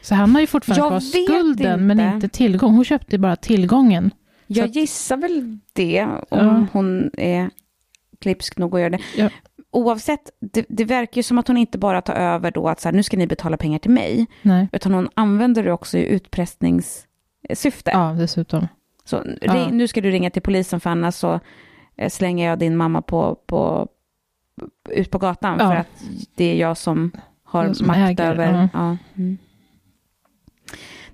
Så 0.00 0.14
han 0.14 0.34
har 0.34 0.40
ju 0.40 0.46
fortfarande 0.46 0.82
Jag 0.82 0.90
kvar 0.90 1.00
skulden, 1.00 1.86
men 1.86 2.00
inte. 2.00 2.14
inte 2.14 2.28
tillgång. 2.28 2.74
Hon 2.74 2.84
köpte 2.84 3.18
bara 3.18 3.36
tillgången. 3.36 4.10
Jag 4.46 4.68
att- 4.68 4.74
gissar 4.76 5.16
väl 5.16 5.58
det, 5.72 6.02
om 6.04 6.18
Ja. 6.30 6.66
hon 6.72 7.10
är 7.18 7.50
klipsk 8.20 8.58
nog 8.58 8.74
att 8.74 8.80
göra 8.80 8.90
det. 8.90 9.00
Ja. 9.16 9.30
Oavsett, 9.70 10.30
det, 10.40 10.66
det 10.68 10.84
verkar 10.84 11.16
ju 11.18 11.22
som 11.22 11.38
att 11.38 11.48
hon 11.48 11.56
inte 11.56 11.78
bara 11.78 12.02
tar 12.02 12.14
över 12.14 12.50
då 12.50 12.68
att 12.68 12.80
så 12.80 12.88
här, 12.88 12.96
nu 12.96 13.02
ska 13.02 13.16
ni 13.16 13.26
betala 13.26 13.56
pengar 13.56 13.78
till 13.78 13.90
mig, 13.90 14.26
Nej. 14.42 14.68
utan 14.72 14.94
hon 14.94 15.08
använder 15.14 15.64
det 15.64 15.72
också 15.72 15.98
i 15.98 16.06
utpressningssyfte. 16.06 17.90
Ja, 17.92 18.16
dessutom. 18.18 18.68
Så 19.04 19.24
Ja. 19.40 19.68
nu 19.70 19.88
ska 19.88 20.00
du 20.00 20.10
ringa 20.10 20.30
till 20.30 20.42
polisen 20.42 20.80
för 20.80 20.90
annars 20.90 21.14
så 21.14 21.40
eh, 21.96 22.10
slänger 22.10 22.48
jag 22.48 22.58
din 22.58 22.76
mamma 22.76 23.02
på, 23.02 23.34
på, 23.46 23.88
ut 24.90 25.10
på 25.10 25.18
gatan 25.18 25.56
Ja. 25.60 25.70
för 25.70 25.76
att 25.76 26.04
det 26.34 26.44
är 26.44 26.56
jag 26.56 26.76
som 26.76 27.10
har 27.44 27.66
Jag 27.66 27.76
som 27.76 27.86
makt 27.86 27.98
äger, 27.98 28.24
över... 28.30 28.52
ja. 28.52 28.68
Ja. 28.72 28.96
Mm. 29.16 29.38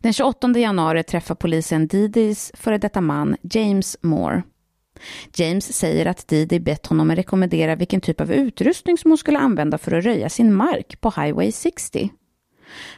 Den 0.00 0.12
28 0.12 0.48
januari 0.59 1.02
träffar 1.02 1.35
polisen 1.35 1.87
Didis 1.87 2.52
före 2.54 2.78
detta 2.78 3.00
man 3.00 3.37
James 3.42 3.96
Moore. 4.00 4.42
James 5.35 5.72
säger 5.72 6.07
att 6.07 6.28
Didi 6.28 6.61
bett 6.61 6.87
honom 6.87 7.11
att 7.11 7.18
rekommendera 7.18 7.76
vilken 7.76 8.00
typ 8.00 8.20
av 8.20 8.33
utrustning 8.33 8.98
som 8.98 9.11
hon 9.11 9.18
skulle 9.18 9.38
använda 9.38 9.78
för 9.78 9.92
att 9.92 10.04
röja 10.04 10.28
sin 10.28 10.54
mark 10.54 11.00
på 11.00 11.11
Highway 11.11 11.52
60. 11.52 12.11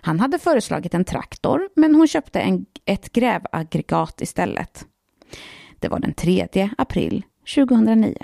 Han 0.00 0.20
hade 0.20 0.38
föreslagit 0.38 0.94
en 0.94 1.04
traktor, 1.04 1.68
men 1.76 1.94
hon 1.94 2.08
köpte 2.08 2.40
en, 2.40 2.66
ett 2.84 3.12
grävaggregat 3.12 4.20
istället. 4.20 4.84
Det 5.78 5.88
var 5.88 5.98
den 5.98 6.14
3 6.14 6.48
april 6.78 7.22
2009. 7.54 8.14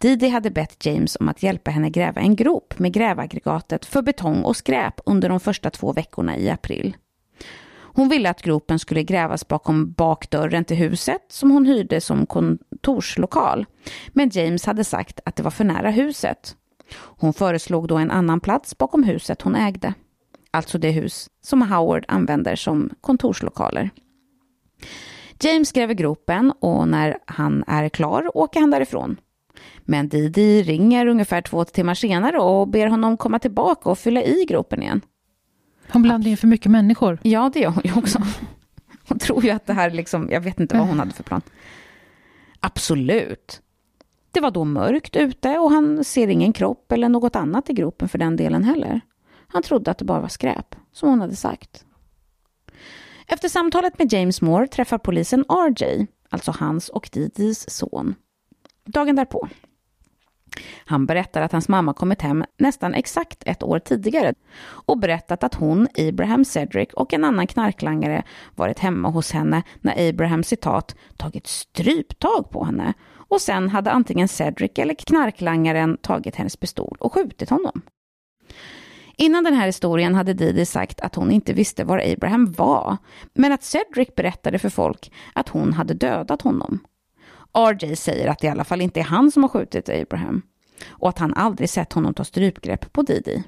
Didi 0.00 0.28
hade 0.28 0.50
bett 0.50 0.86
James 0.86 1.16
om 1.20 1.28
att 1.28 1.42
hjälpa 1.42 1.70
henne 1.70 1.90
gräva 1.90 2.20
en 2.20 2.36
grop 2.36 2.78
med 2.78 2.92
grävaggregatet 2.92 3.84
för 3.84 4.02
betong 4.02 4.42
och 4.42 4.56
skräp 4.56 5.00
under 5.06 5.28
de 5.28 5.40
första 5.40 5.70
två 5.70 5.92
veckorna 5.92 6.36
i 6.36 6.50
april. 6.50 6.96
Hon 7.96 8.08
ville 8.08 8.30
att 8.30 8.42
gropen 8.42 8.78
skulle 8.78 9.02
grävas 9.02 9.48
bakom 9.48 9.92
bakdörren 9.92 10.64
till 10.64 10.76
huset 10.76 11.22
som 11.28 11.50
hon 11.50 11.66
hyrde 11.66 12.00
som 12.00 12.26
kontorslokal. 12.26 13.66
Men 14.08 14.30
James 14.32 14.66
hade 14.66 14.84
sagt 14.84 15.20
att 15.24 15.36
det 15.36 15.42
var 15.42 15.50
för 15.50 15.64
nära 15.64 15.90
huset. 15.90 16.56
Hon 16.94 17.32
föreslog 17.32 17.88
då 17.88 17.96
en 17.96 18.10
annan 18.10 18.40
plats 18.40 18.78
bakom 18.78 19.04
huset 19.04 19.42
hon 19.42 19.54
ägde. 19.54 19.94
Alltså 20.50 20.78
det 20.78 20.90
hus 20.90 21.30
som 21.42 21.62
Howard 21.62 22.04
använder 22.08 22.56
som 22.56 22.90
kontorslokaler. 23.00 23.90
James 25.40 25.72
gräver 25.72 25.94
gropen 25.94 26.52
och 26.60 26.88
när 26.88 27.18
han 27.26 27.64
är 27.66 27.88
klar 27.88 28.36
åker 28.36 28.60
han 28.60 28.70
därifrån. 28.70 29.16
Men 29.84 30.08
Didi 30.08 30.62
ringer 30.62 31.06
ungefär 31.06 31.42
två 31.42 31.64
timmar 31.64 31.94
senare 31.94 32.38
och 32.38 32.68
ber 32.68 32.86
honom 32.86 33.16
komma 33.16 33.38
tillbaka 33.38 33.90
och 33.90 33.98
fylla 33.98 34.22
i 34.22 34.44
gropen 34.48 34.82
igen. 34.82 35.00
Hon 35.92 36.02
blandar 36.02 36.30
in 36.30 36.36
för 36.36 36.46
mycket 36.46 36.70
människor. 36.70 37.18
Ja, 37.22 37.50
det 37.54 37.60
gör 37.60 37.70
hon 37.70 37.82
ju 37.84 37.92
också. 37.94 38.18
Hon 39.08 39.18
tror 39.18 39.44
ju 39.44 39.50
att 39.50 39.66
det 39.66 39.72
här 39.72 39.90
liksom, 39.90 40.28
jag 40.30 40.40
vet 40.40 40.60
inte 40.60 40.78
vad 40.78 40.86
hon 40.86 40.98
hade 40.98 41.12
för 41.12 41.22
plan. 41.22 41.42
Absolut. 42.60 43.60
Det 44.30 44.40
var 44.40 44.50
då 44.50 44.64
mörkt 44.64 45.16
ute 45.16 45.58
och 45.58 45.70
han 45.70 46.04
ser 46.04 46.28
ingen 46.28 46.52
kropp 46.52 46.92
eller 46.92 47.08
något 47.08 47.36
annat 47.36 47.70
i 47.70 47.72
gropen 47.72 48.08
för 48.08 48.18
den 48.18 48.36
delen 48.36 48.64
heller. 48.64 49.00
Han 49.46 49.62
trodde 49.62 49.90
att 49.90 49.98
det 49.98 50.04
bara 50.04 50.20
var 50.20 50.28
skräp, 50.28 50.76
som 50.92 51.08
hon 51.08 51.20
hade 51.20 51.36
sagt. 51.36 51.84
Efter 53.26 53.48
samtalet 53.48 53.98
med 53.98 54.12
James 54.12 54.42
Moore 54.42 54.66
träffar 54.66 54.98
polisen 54.98 55.44
RJ, 55.48 56.06
alltså 56.28 56.50
hans 56.58 56.88
och 56.88 57.10
Didis 57.12 57.70
son. 57.70 58.14
Dagen 58.84 59.16
därpå. 59.16 59.48
Han 60.84 61.06
berättar 61.06 61.42
att 61.42 61.52
hans 61.52 61.68
mamma 61.68 61.94
kommit 61.94 62.22
hem 62.22 62.44
nästan 62.58 62.94
exakt 62.94 63.42
ett 63.46 63.62
år 63.62 63.78
tidigare 63.78 64.34
och 64.64 64.98
berättat 64.98 65.44
att 65.44 65.54
hon, 65.54 65.88
Abraham 65.98 66.44
Cedric 66.44 66.88
och 66.92 67.12
en 67.12 67.24
annan 67.24 67.46
knarklangare 67.46 68.22
varit 68.54 68.78
hemma 68.78 69.08
hos 69.08 69.32
henne 69.32 69.62
när 69.80 70.08
Abraham 70.08 70.44
citat 70.44 70.96
tagit 71.16 71.46
stryptag 71.46 72.50
på 72.50 72.64
henne 72.64 72.94
och 73.28 73.40
sen 73.40 73.68
hade 73.68 73.90
antingen 73.90 74.28
Cedric 74.28 74.72
eller 74.74 74.94
knarklangaren 74.94 75.96
tagit 75.96 76.36
hennes 76.36 76.56
pistol 76.56 76.96
och 77.00 77.14
skjutit 77.14 77.50
honom. 77.50 77.82
Innan 79.16 79.44
den 79.44 79.54
här 79.54 79.66
historien 79.66 80.14
hade 80.14 80.34
Didi 80.34 80.66
sagt 80.66 81.00
att 81.00 81.14
hon 81.14 81.30
inte 81.30 81.52
visste 81.52 81.84
var 81.84 82.12
Abraham 82.12 82.52
var, 82.52 82.96
men 83.34 83.52
att 83.52 83.62
Cedric 83.62 84.14
berättade 84.16 84.58
för 84.58 84.68
folk 84.68 85.12
att 85.32 85.48
hon 85.48 85.72
hade 85.72 85.94
dödat 85.94 86.42
honom. 86.42 86.80
RJ 87.54 87.96
säger 87.96 88.28
att 88.28 88.38
det 88.38 88.46
i 88.46 88.50
alla 88.50 88.64
fall 88.64 88.80
inte 88.80 89.00
är 89.00 89.04
han 89.04 89.30
som 89.30 89.42
har 89.42 89.50
skjutit 89.50 89.88
Abraham 89.88 90.42
och 90.88 91.08
att 91.08 91.18
han 91.18 91.34
aldrig 91.34 91.70
sett 91.70 91.92
honom 91.92 92.14
ta 92.14 92.24
strypgrepp 92.24 92.92
på 92.92 93.02
Didi. 93.02 93.44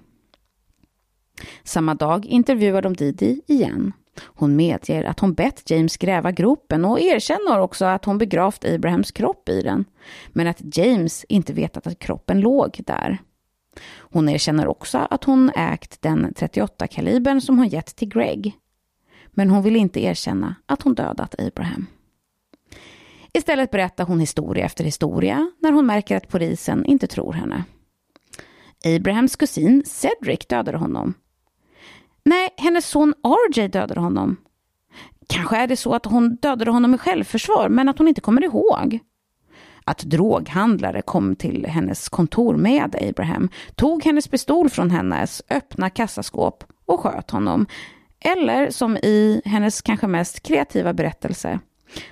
Samma 1.64 1.94
dag 1.94 2.26
intervjuar 2.26 2.82
de 2.82 2.94
Didi 2.94 3.40
igen. 3.46 3.92
Hon 4.24 4.56
medger 4.56 5.04
att 5.04 5.20
hon 5.20 5.34
bett 5.34 5.70
James 5.70 5.96
gräva 5.96 6.32
gropen 6.32 6.84
och 6.84 7.00
erkänner 7.00 7.60
också 7.60 7.84
att 7.84 8.04
hon 8.04 8.18
begravt 8.18 8.64
Abrahams 8.64 9.12
kropp 9.12 9.48
i 9.48 9.62
den, 9.62 9.84
men 10.28 10.46
att 10.46 10.76
James 10.76 11.24
inte 11.28 11.52
vetat 11.52 11.86
att 11.86 11.98
kroppen 11.98 12.40
låg 12.40 12.80
där. 12.86 13.18
Hon 13.98 14.28
erkänner 14.28 14.66
också 14.66 14.98
att 15.10 15.24
hon 15.24 15.50
ägt 15.56 16.02
den 16.02 16.32
38-kalibern 16.32 17.40
som 17.40 17.58
hon 17.58 17.68
gett 17.68 17.96
till 17.96 18.08
Greg. 18.08 18.52
Men 19.30 19.50
hon 19.50 19.62
vill 19.62 19.76
inte 19.76 20.04
erkänna 20.04 20.54
att 20.66 20.82
hon 20.82 20.94
dödat 20.94 21.34
Abraham. 21.38 21.86
Istället 23.36 23.70
berättar 23.70 24.04
hon 24.04 24.20
historia 24.20 24.64
efter 24.64 24.84
historia 24.84 25.50
när 25.62 25.72
hon 25.72 25.86
märker 25.86 26.16
att 26.16 26.28
polisen 26.28 26.84
inte 26.84 27.06
tror 27.06 27.32
henne. 27.32 27.64
Abrahams 28.84 29.36
kusin 29.36 29.82
Cedric 29.86 30.46
dödade 30.48 30.78
honom. 30.78 31.14
Nej, 32.24 32.48
hennes 32.56 32.86
son 32.86 33.14
RJ 33.52 33.68
dödade 33.68 34.00
honom. 34.00 34.36
Kanske 35.26 35.56
är 35.56 35.66
det 35.66 35.76
så 35.76 35.94
att 35.94 36.06
hon 36.06 36.36
dödade 36.36 36.70
honom 36.70 36.94
i 36.94 36.98
självförsvar, 36.98 37.68
men 37.68 37.88
att 37.88 37.98
hon 37.98 38.08
inte 38.08 38.20
kommer 38.20 38.44
ihåg. 38.44 38.98
Att 39.84 39.98
droghandlare 39.98 41.02
kom 41.02 41.36
till 41.36 41.66
hennes 41.66 42.08
kontor 42.08 42.56
med 42.56 42.96
Abraham, 43.08 43.48
tog 43.74 44.04
hennes 44.04 44.28
pistol 44.28 44.70
från 44.70 44.90
hennes 44.90 45.42
öppna 45.50 45.90
kassaskåp 45.90 46.64
och 46.86 47.00
sköt 47.00 47.30
honom. 47.30 47.66
Eller 48.20 48.70
som 48.70 48.96
i 48.96 49.42
hennes 49.44 49.82
kanske 49.82 50.06
mest 50.06 50.42
kreativa 50.42 50.92
berättelse, 50.92 51.60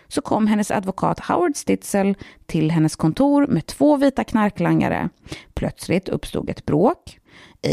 så 0.08 0.20
kom 0.20 0.46
hennes 0.46 0.70
advokat 0.70 1.20
Howard 1.20 1.56
Stitzel 1.56 2.14
till 2.46 2.70
hennes 2.70 2.96
kontor 2.96 3.46
med 3.46 3.66
två 3.66 3.96
vita 3.96 4.24
knarklangare. 4.24 5.08
Plötsligt 5.54 6.08
uppstod 6.08 6.50
ett 6.50 6.66
bråk. 6.66 7.18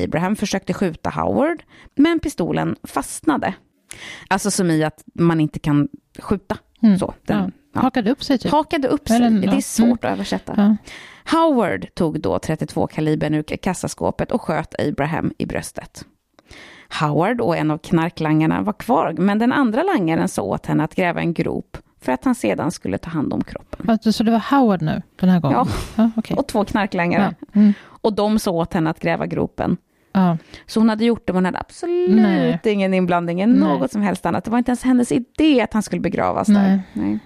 Abraham 0.03 0.35
försökte 0.35 0.73
skjuta 0.73 1.09
Howard, 1.09 1.63
men 1.95 2.19
pistolen 2.19 2.75
fastnade. 2.83 3.53
Alltså 4.27 4.51
som 4.51 4.71
i 4.71 4.83
att 4.83 5.03
man 5.13 5.39
inte 5.39 5.59
kan 5.59 5.87
skjuta. 6.19 6.57
Mm. 6.83 6.99
Så, 6.99 7.13
den, 7.25 7.51
ja. 7.73 7.81
Hakade 7.81 8.11
upp 8.11 8.23
sig 8.23 8.37
typ? 8.37 8.51
Hakade 8.51 8.87
upp 8.87 9.07
sig. 9.07 9.17
Eller, 9.17 9.47
det 9.51 9.57
är 9.57 9.61
svårt 9.61 10.03
mm. 10.03 10.13
att 10.13 10.17
översätta. 10.17 10.53
Ja. 10.57 10.77
Howard 11.37 11.87
tog 11.93 12.21
då 12.21 12.39
32 12.39 12.87
kalibern 12.87 13.33
ur 13.33 13.43
kassaskåpet 13.43 14.31
och 14.31 14.41
sköt 14.41 14.81
Abraham 14.81 15.33
i 15.37 15.45
bröstet. 15.45 16.05
Howard 16.99 17.41
och 17.41 17.57
en 17.57 17.71
av 17.71 17.77
knarklangarna 17.77 18.61
var 18.61 18.73
kvar, 18.73 19.15
men 19.17 19.39
den 19.39 19.51
andra 19.51 19.83
langaren 19.83 20.27
sa 20.27 20.41
åt 20.41 20.65
henne 20.65 20.83
att 20.83 20.95
gräva 20.95 21.21
en 21.21 21.33
grop 21.33 21.77
för 22.01 22.11
att 22.11 22.25
han 22.25 22.35
sedan 22.35 22.71
skulle 22.71 22.97
ta 22.97 23.09
hand 23.09 23.33
om 23.33 23.43
kroppen. 23.43 24.13
Så 24.13 24.23
det 24.23 24.31
var 24.31 24.43
Howard 24.51 24.81
nu, 24.81 25.01
den 25.19 25.29
här 25.29 25.39
gången? 25.39 25.57
Ja, 25.57 25.67
ja 25.95 26.11
okay. 26.17 26.37
och 26.37 26.47
två 26.47 26.65
knarklangare. 26.65 27.35
Ja. 27.39 27.47
Mm. 27.53 27.73
Och 27.83 28.13
de 28.13 28.39
sa 28.39 28.51
åt 28.51 28.73
henne 28.73 28.89
att 28.89 28.99
gräva 28.99 29.25
gropen. 29.25 29.77
Ja. 30.13 30.37
Så 30.65 30.79
hon 30.79 30.89
hade 30.89 31.05
gjort 31.05 31.27
det, 31.27 31.33
men 31.33 31.37
hon 31.37 31.45
hade 31.45 31.59
absolut 31.59 32.21
Nej. 32.21 32.59
ingen 32.63 32.93
inblandning 32.93 33.41
i 33.41 33.45
något 33.45 33.91
som 33.91 34.01
helst 34.01 34.25
annat. 34.25 34.43
Det 34.43 34.51
var 34.51 34.57
inte 34.57 34.71
ens 34.71 34.83
hennes 34.83 35.11
idé 35.11 35.61
att 35.61 35.73
han 35.73 35.83
skulle 35.83 36.01
begravas 36.01 36.47
Nej. 36.47 36.69
där. 36.69 36.81
Nej. 36.93 37.19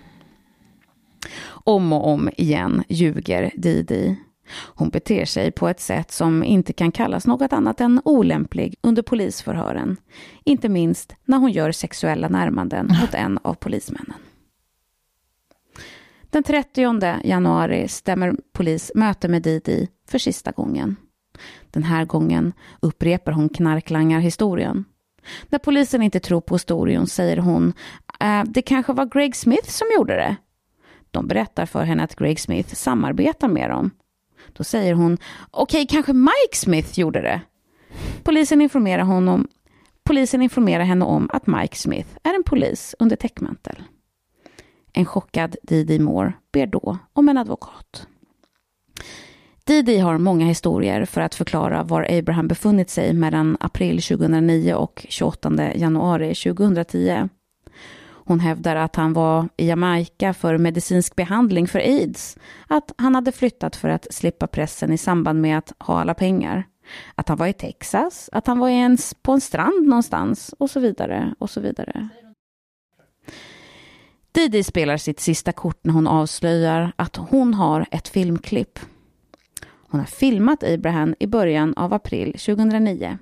Om 1.47 1.93
och 1.93 2.07
om 2.07 2.29
igen 2.37 2.83
ljuger 2.89 3.51
Didi. 3.55 4.17
Hon 4.65 4.89
beter 4.89 5.25
sig 5.25 5.51
på 5.51 5.67
ett 5.67 5.79
sätt 5.79 6.11
som 6.11 6.43
inte 6.43 6.73
kan 6.73 6.91
kallas 6.91 7.27
något 7.27 7.53
annat 7.53 7.81
än 7.81 8.01
olämplig 8.05 8.75
under 8.81 9.01
polisförhören. 9.01 9.97
Inte 10.43 10.69
minst 10.69 11.15
när 11.25 11.37
hon 11.37 11.51
gör 11.51 11.71
sexuella 11.71 12.27
närmanden 12.29 12.87
mot 13.01 13.13
en 13.13 13.39
av 13.41 13.53
polismännen. 13.53 14.13
Den 16.35 16.43
30 16.43 17.21
januari 17.23 17.87
stämmer 17.87 18.35
polis 18.53 18.91
möte 18.95 19.27
med 19.27 19.41
Didi 19.41 19.87
för 20.09 20.17
sista 20.17 20.51
gången. 20.51 20.95
Den 21.71 21.83
här 21.83 22.05
gången 22.05 22.53
upprepar 22.79 23.31
hon 23.31 23.49
knarklangarhistorien. 23.49 24.85
När 25.49 25.59
polisen 25.59 26.01
inte 26.01 26.19
tror 26.19 26.41
på 26.41 26.55
historien 26.55 27.07
säger 27.07 27.37
hon 27.37 27.73
äh, 28.19 28.43
det 28.43 28.61
kanske 28.61 28.93
var 28.93 29.05
Greg 29.05 29.35
Smith 29.35 29.69
som 29.69 29.87
gjorde 29.97 30.15
det. 30.15 30.35
De 31.11 31.27
berättar 31.27 31.65
för 31.65 31.83
henne 31.83 32.03
att 32.03 32.15
Greg 32.15 32.39
Smith 32.39 32.75
samarbetar 32.75 33.47
med 33.47 33.69
dem. 33.69 33.91
Då 34.53 34.63
säger 34.63 34.93
hon 34.93 35.17
okej, 35.51 35.83
okay, 35.83 35.87
kanske 35.87 36.13
Mike 36.13 36.55
Smith 36.55 36.99
gjorde 36.99 37.21
det. 37.21 37.41
Polisen 38.23 38.61
informerar, 38.61 39.03
honom, 39.03 39.47
polisen 40.03 40.41
informerar 40.41 40.83
henne 40.83 41.05
om 41.05 41.29
att 41.33 41.47
Mike 41.47 41.75
Smith 41.75 42.09
är 42.23 42.33
en 42.33 42.43
polis 42.43 42.95
under 42.99 43.15
täckmantel. 43.15 43.83
En 44.97 45.05
chockad 45.05 45.55
Didi 45.63 45.99
Moore 45.99 46.33
ber 46.51 46.67
då 46.67 46.97
om 47.13 47.29
en 47.29 47.37
advokat. 47.37 48.07
Didi 49.63 49.97
har 49.97 50.17
många 50.17 50.45
historier 50.45 51.05
för 51.05 51.21
att 51.21 51.35
förklara 51.35 51.83
var 51.83 52.07
Abraham 52.09 52.47
befunnit 52.47 52.89
sig 52.89 53.13
mellan 53.13 53.57
april 53.59 54.01
2009 54.01 54.73
och 54.73 55.05
28 55.09 55.75
januari 55.75 56.35
2010. 56.35 57.29
Hon 58.27 58.39
hävdar 58.39 58.75
att 58.75 58.95
han 58.95 59.13
var 59.13 59.49
i 59.57 59.67
Jamaica 59.67 60.33
för 60.33 60.57
medicinsk 60.57 61.15
behandling 61.15 61.67
för 61.67 61.79
aids, 61.79 62.37
att 62.67 62.91
han 62.97 63.15
hade 63.15 63.31
flyttat 63.31 63.75
för 63.75 63.89
att 63.89 64.13
slippa 64.13 64.47
pressen 64.47 64.93
i 64.93 64.97
samband 64.97 65.41
med 65.41 65.57
att 65.57 65.73
ha 65.79 66.01
alla 66.01 66.13
pengar, 66.13 66.63
att 67.15 67.29
han 67.29 67.37
var 67.37 67.47
i 67.47 67.53
Texas, 67.53 68.29
att 68.31 68.47
han 68.47 68.59
var 68.59 68.69
ens 68.69 69.13
på 69.13 69.31
en 69.31 69.41
strand 69.41 69.87
någonstans 69.87 70.55
och 70.59 70.69
så 70.69 70.79
vidare 70.79 71.35
och 71.39 71.49
så 71.49 71.61
vidare. 71.61 72.09
Didi 74.35 74.63
spelar 74.63 74.97
sitt 74.97 75.19
sista 75.19 75.51
kort 75.51 75.79
när 75.81 75.93
hon 75.93 76.07
avslöjar 76.07 76.91
att 76.95 77.15
hon 77.15 77.53
har 77.53 77.85
ett 77.91 78.07
filmklipp. 78.07 78.79
Hon 79.89 79.99
har 79.99 80.07
filmat 80.07 80.63
Abraham 80.63 81.15
i 81.19 81.27
början 81.27 81.73
av 81.73 81.93
april 81.93 82.31
2009. 82.31 83.17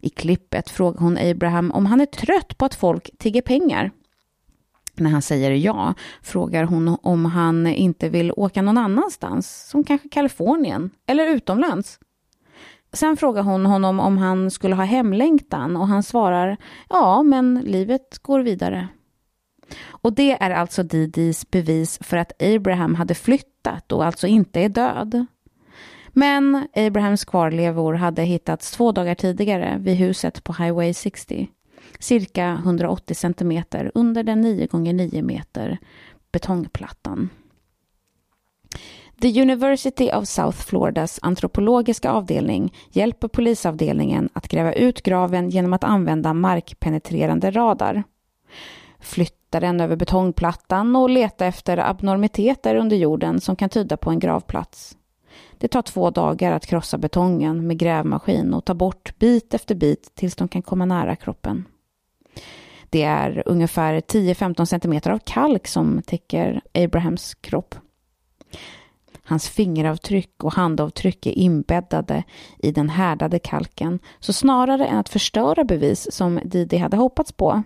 I 0.00 0.08
klippet 0.08 0.70
frågar 0.70 1.00
hon 1.00 1.18
Abraham 1.18 1.70
om 1.70 1.86
han 1.86 2.00
är 2.00 2.06
trött 2.06 2.58
på 2.58 2.64
att 2.64 2.74
folk 2.74 3.10
tigger 3.18 3.42
pengar. 3.42 3.90
När 4.94 5.10
han 5.10 5.22
säger 5.22 5.50
ja 5.50 5.94
frågar 6.22 6.64
hon 6.64 6.96
om 7.02 7.24
han 7.24 7.66
inte 7.66 8.08
vill 8.08 8.32
åka 8.32 8.62
någon 8.62 8.78
annanstans, 8.78 9.68
som 9.70 9.84
kanske 9.84 10.08
Kalifornien 10.08 10.90
eller 11.06 11.26
utomlands. 11.26 11.98
Sen 12.92 13.16
frågar 13.16 13.42
hon 13.42 13.66
honom 13.66 14.00
om 14.00 14.18
han 14.18 14.50
skulle 14.50 14.74
ha 14.74 14.84
hemlängtan 14.84 15.76
och 15.76 15.88
han 15.88 16.02
svarar 16.02 16.56
ja, 16.88 17.22
men 17.22 17.60
livet 17.64 18.18
går 18.22 18.40
vidare. 18.40 18.88
Och 19.76 20.12
det 20.12 20.42
är 20.42 20.50
alltså 20.50 20.82
Didis 20.82 21.50
bevis 21.50 21.98
för 22.02 22.16
att 22.16 22.42
Abraham 22.42 22.94
hade 22.94 23.14
flyttat 23.14 23.92
och 23.92 24.04
alltså 24.04 24.26
inte 24.26 24.60
är 24.60 24.68
död. 24.68 25.26
Men 26.08 26.68
Abrahams 26.74 27.24
kvarlevor 27.24 27.94
hade 27.94 28.22
hittats 28.22 28.70
två 28.70 28.92
dagar 28.92 29.14
tidigare 29.14 29.78
vid 29.80 29.96
huset 29.96 30.44
på 30.44 30.52
Highway 30.52 30.94
60, 30.94 31.48
cirka 31.98 32.48
180 32.64 33.14
centimeter 33.14 33.92
under 33.94 34.22
den 34.22 34.40
9 34.40 34.64
x 34.64 34.72
9 34.72 35.22
meter 35.22 35.78
betongplattan. 36.32 37.30
The 39.20 39.42
University 39.42 40.10
of 40.12 40.28
South 40.28 40.58
Floridas 40.58 41.18
antropologiska 41.22 42.10
avdelning 42.10 42.74
hjälper 42.90 43.28
polisavdelningen 43.28 44.28
att 44.32 44.48
gräva 44.48 44.72
ut 44.72 45.02
graven 45.02 45.50
genom 45.50 45.72
att 45.72 45.84
använda 45.84 46.34
markpenetrerande 46.34 47.50
radar 47.50 48.02
flytta 49.00 49.60
den 49.60 49.80
över 49.80 49.96
betongplattan 49.96 50.96
och 50.96 51.10
leta 51.10 51.46
efter 51.46 51.78
abnormiteter 51.78 52.74
under 52.74 52.96
jorden 52.96 53.40
som 53.40 53.56
kan 53.56 53.68
tyda 53.68 53.96
på 53.96 54.10
en 54.10 54.18
gravplats. 54.18 54.96
Det 55.58 55.68
tar 55.68 55.82
två 55.82 56.10
dagar 56.10 56.52
att 56.52 56.66
krossa 56.66 56.98
betongen 56.98 57.66
med 57.66 57.78
grävmaskin 57.78 58.54
och 58.54 58.64
ta 58.64 58.74
bort 58.74 59.18
bit 59.18 59.54
efter 59.54 59.74
bit 59.74 60.14
tills 60.14 60.36
de 60.36 60.48
kan 60.48 60.62
komma 60.62 60.84
nära 60.84 61.16
kroppen. 61.16 61.64
Det 62.90 63.02
är 63.02 63.42
ungefär 63.46 64.00
10-15 64.00 64.64
centimeter 64.64 65.10
av 65.10 65.18
kalk 65.24 65.66
som 65.66 66.02
täcker 66.06 66.60
Abrahams 66.74 67.34
kropp. 67.34 67.74
Hans 69.22 69.48
fingeravtryck 69.48 70.44
och 70.44 70.52
handavtryck 70.52 71.26
är 71.26 71.38
inbäddade 71.38 72.22
i 72.58 72.72
den 72.72 72.88
härdade 72.88 73.38
kalken, 73.38 73.98
så 74.20 74.32
snarare 74.32 74.86
än 74.86 74.98
att 74.98 75.08
förstöra 75.08 75.64
bevis 75.64 76.12
som 76.12 76.40
Didi 76.44 76.76
hade 76.76 76.96
hoppats 76.96 77.32
på, 77.32 77.62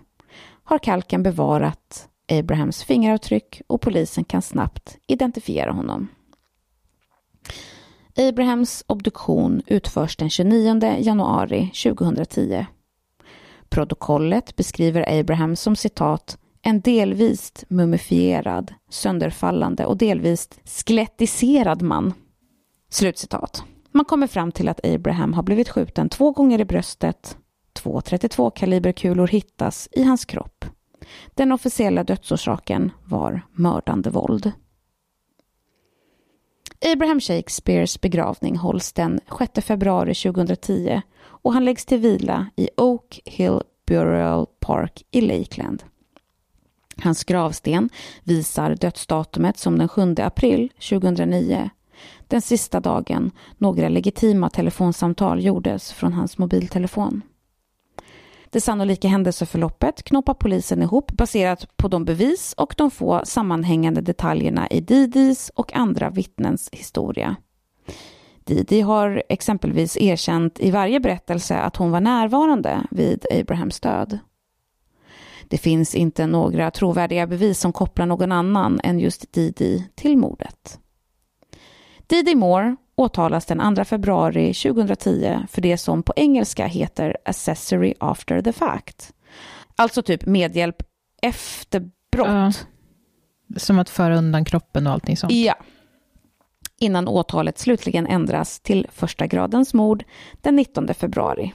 har 0.63 0.79
kalken 0.79 1.23
bevarat 1.23 2.09
Abrahams 2.31 2.83
fingeravtryck 2.83 3.61
och 3.67 3.81
polisen 3.81 4.23
kan 4.23 4.41
snabbt 4.41 4.97
identifiera 5.07 5.71
honom. 5.71 6.07
Abrahams 8.17 8.83
obduktion 8.87 9.61
utförs 9.67 10.17
den 10.17 10.29
29 10.29 10.95
januari 10.99 11.71
2010. 11.83 12.65
Protokollet 13.69 14.55
beskriver 14.55 15.19
Abraham 15.19 15.55
som 15.55 15.75
citat 15.75 16.37
en 16.61 16.81
delvis 16.81 17.65
mumifierad, 17.67 18.73
sönderfallande 18.89 19.85
och 19.85 19.97
delvis 19.97 20.49
skelettiserad 20.65 21.81
man. 21.81 22.13
Slutcitat. 22.89 23.63
Man 23.91 24.05
kommer 24.05 24.27
fram 24.27 24.51
till 24.51 24.69
att 24.69 24.85
Abraham 24.85 25.33
har 25.33 25.43
blivit 25.43 25.69
skjuten 25.69 26.09
två 26.09 26.31
gånger 26.31 26.59
i 26.61 26.65
bröstet. 26.65 27.37
Två 27.73 28.01
32 28.01 28.49
kaliberkulor 28.49 29.27
hittas 29.27 29.89
i 29.91 30.03
hans 30.03 30.25
kropp. 30.25 30.65
Den 31.33 31.51
officiella 31.51 32.03
dödsorsaken 32.03 32.91
var 33.05 33.41
mördande 33.51 34.09
våld. 34.09 34.51
Abraham 36.93 37.19
Shakespeares 37.19 38.01
begravning 38.01 38.57
hålls 38.57 38.93
den 38.93 39.19
6 39.39 39.65
februari 39.65 40.15
2010 40.15 41.01
och 41.25 41.53
han 41.53 41.65
läggs 41.65 41.85
till 41.85 41.99
vila 41.99 42.47
i 42.55 42.69
Oak 42.77 43.19
Hill 43.25 43.61
Burial 43.87 44.47
Park 44.59 45.03
i 45.11 45.21
Lakeland. 45.21 45.83
Hans 47.03 47.23
gravsten 47.23 47.89
visar 48.23 48.75
dödsdatumet 48.75 49.57
som 49.57 49.77
den 49.77 49.87
7 49.87 50.15
april 50.17 50.71
2009. 50.89 51.69
Den 52.27 52.41
sista 52.41 52.79
dagen 52.79 53.31
några 53.57 53.89
legitima 53.89 54.49
telefonsamtal 54.49 55.43
gjordes 55.43 55.91
från 55.91 56.13
hans 56.13 56.37
mobiltelefon. 56.37 57.21
Det 58.53 58.61
sannolika 58.61 59.07
händelseförloppet 59.07 60.03
knoppar 60.03 60.33
polisen 60.33 60.81
ihop 60.81 61.11
baserat 61.11 61.77
på 61.77 61.87
de 61.87 62.05
bevis 62.05 62.53
och 62.57 62.73
de 62.77 62.91
få 62.91 63.21
sammanhängande 63.25 64.01
detaljerna 64.01 64.67
i 64.67 64.81
Didis 64.81 65.51
och 65.55 65.75
andra 65.75 66.09
vittnens 66.09 66.69
historia. 66.71 67.35
Didi 68.43 68.81
har 68.81 69.23
exempelvis 69.29 69.97
erkänt 69.97 70.59
i 70.59 70.71
varje 70.71 70.99
berättelse 70.99 71.57
att 71.57 71.75
hon 71.75 71.91
var 71.91 72.01
närvarande 72.01 72.83
vid 72.91 73.25
Abrahams 73.31 73.79
död. 73.79 74.19
Det 75.47 75.57
finns 75.57 75.95
inte 75.95 76.27
några 76.27 76.71
trovärdiga 76.71 77.27
bevis 77.27 77.59
som 77.59 77.73
kopplar 77.73 78.05
någon 78.05 78.31
annan 78.31 78.79
än 78.83 78.99
just 78.99 79.33
Didi 79.33 79.89
till 79.95 80.17
mordet. 80.17 80.79
Didi 82.07 82.35
Moore 82.35 82.75
åtalas 82.95 83.45
den 83.45 83.75
2 83.75 83.83
februari 83.83 84.53
2010 84.53 85.39
för 85.49 85.61
det 85.61 85.77
som 85.77 86.03
på 86.03 86.13
engelska 86.15 86.65
heter 86.65 87.17
accessory 87.25 87.93
after 87.99 88.41
the 88.41 88.53
fact. 88.53 89.13
Alltså 89.75 90.01
typ 90.01 90.25
medhjälp 90.25 90.83
efter 91.21 91.89
brott. 92.11 92.27
Ja, 92.27 92.51
som 93.57 93.79
att 93.79 93.89
föra 93.89 94.17
undan 94.17 94.45
kroppen 94.45 94.87
och 94.87 94.93
allting 94.93 95.17
sånt. 95.17 95.33
Ja. 95.33 95.55
Innan 96.79 97.07
åtalet 97.07 97.57
slutligen 97.57 98.07
ändras 98.07 98.59
till 98.59 98.87
första 98.91 99.27
gradens 99.27 99.73
mord 99.73 100.03
den 100.41 100.55
19 100.55 100.93
februari. 100.93 101.53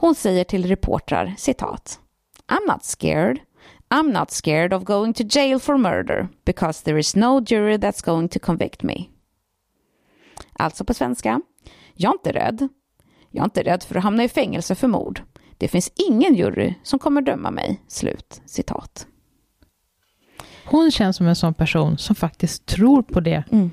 Hon 0.00 0.14
säger 0.14 0.44
till 0.44 0.66
reportrar, 0.66 1.34
citat, 1.38 2.00
I'm 2.48 2.72
not 2.72 2.84
scared. 2.84 3.38
I'm 3.90 4.12
not 4.12 4.30
scared 4.30 4.72
of 4.72 4.84
going 4.84 5.14
to 5.14 5.22
jail 5.30 5.58
for 5.58 5.76
murder 5.76 6.28
because 6.44 6.84
there 6.84 6.98
is 6.98 7.16
no 7.16 7.40
jury 7.40 7.76
that's 7.76 8.04
going 8.04 8.28
to 8.28 8.38
convict 8.38 8.82
me. 8.82 9.08
Alltså 10.60 10.84
på 10.84 10.94
svenska. 10.94 11.40
Jag 11.94 12.10
är 12.10 12.14
inte 12.14 12.32
rädd. 12.32 12.68
Jag 13.30 13.42
är 13.42 13.44
inte 13.44 13.62
rädd 13.62 13.82
för 13.82 13.94
att 13.94 14.02
hamna 14.02 14.24
i 14.24 14.28
fängelse 14.28 14.74
för 14.74 14.88
mord. 14.88 15.22
Det 15.58 15.68
finns 15.68 15.92
ingen 16.08 16.34
jury 16.34 16.74
som 16.82 16.98
kommer 16.98 17.22
döma 17.22 17.50
mig. 17.50 17.80
Slut 17.88 18.42
citat. 18.46 19.06
Hon 20.64 20.90
känns 20.90 21.16
som 21.16 21.26
en 21.26 21.36
sån 21.36 21.54
person 21.54 21.98
som 21.98 22.16
faktiskt 22.16 22.66
tror 22.66 23.02
på 23.02 23.20
det. 23.20 23.44
Mm. 23.50 23.70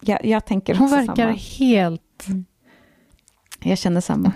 Jag, 0.00 0.24
jag 0.24 0.46
tänker 0.46 0.74
Hon 0.74 0.90
verkar 0.90 1.14
samma. 1.14 1.32
helt... 1.58 2.26
Mm. 2.28 2.44
Jag 3.62 3.78
känner 3.78 4.00
samma. 4.00 4.32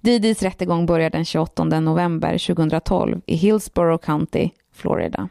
Didis 0.00 0.42
rättegång 0.42 0.86
börjar 0.86 1.10
den 1.10 1.24
28 1.24 1.64
november 1.64 2.38
2012 2.38 3.20
i 3.26 3.36
Hillsborough 3.36 4.04
County, 4.04 4.50
Florida. 4.72 5.28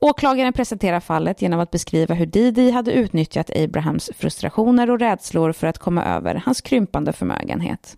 Åklagaren 0.00 0.52
presenterar 0.52 1.00
fallet 1.00 1.42
genom 1.42 1.60
att 1.60 1.70
beskriva 1.70 2.14
hur 2.14 2.26
Didi 2.26 2.70
hade 2.70 2.92
utnyttjat 2.92 3.50
Abrahams 3.56 4.10
frustrationer 4.16 4.90
och 4.90 4.98
rädslor 4.98 5.52
för 5.52 5.66
att 5.66 5.78
komma 5.78 6.04
över 6.04 6.42
hans 6.44 6.60
krympande 6.60 7.12
förmögenhet. 7.12 7.96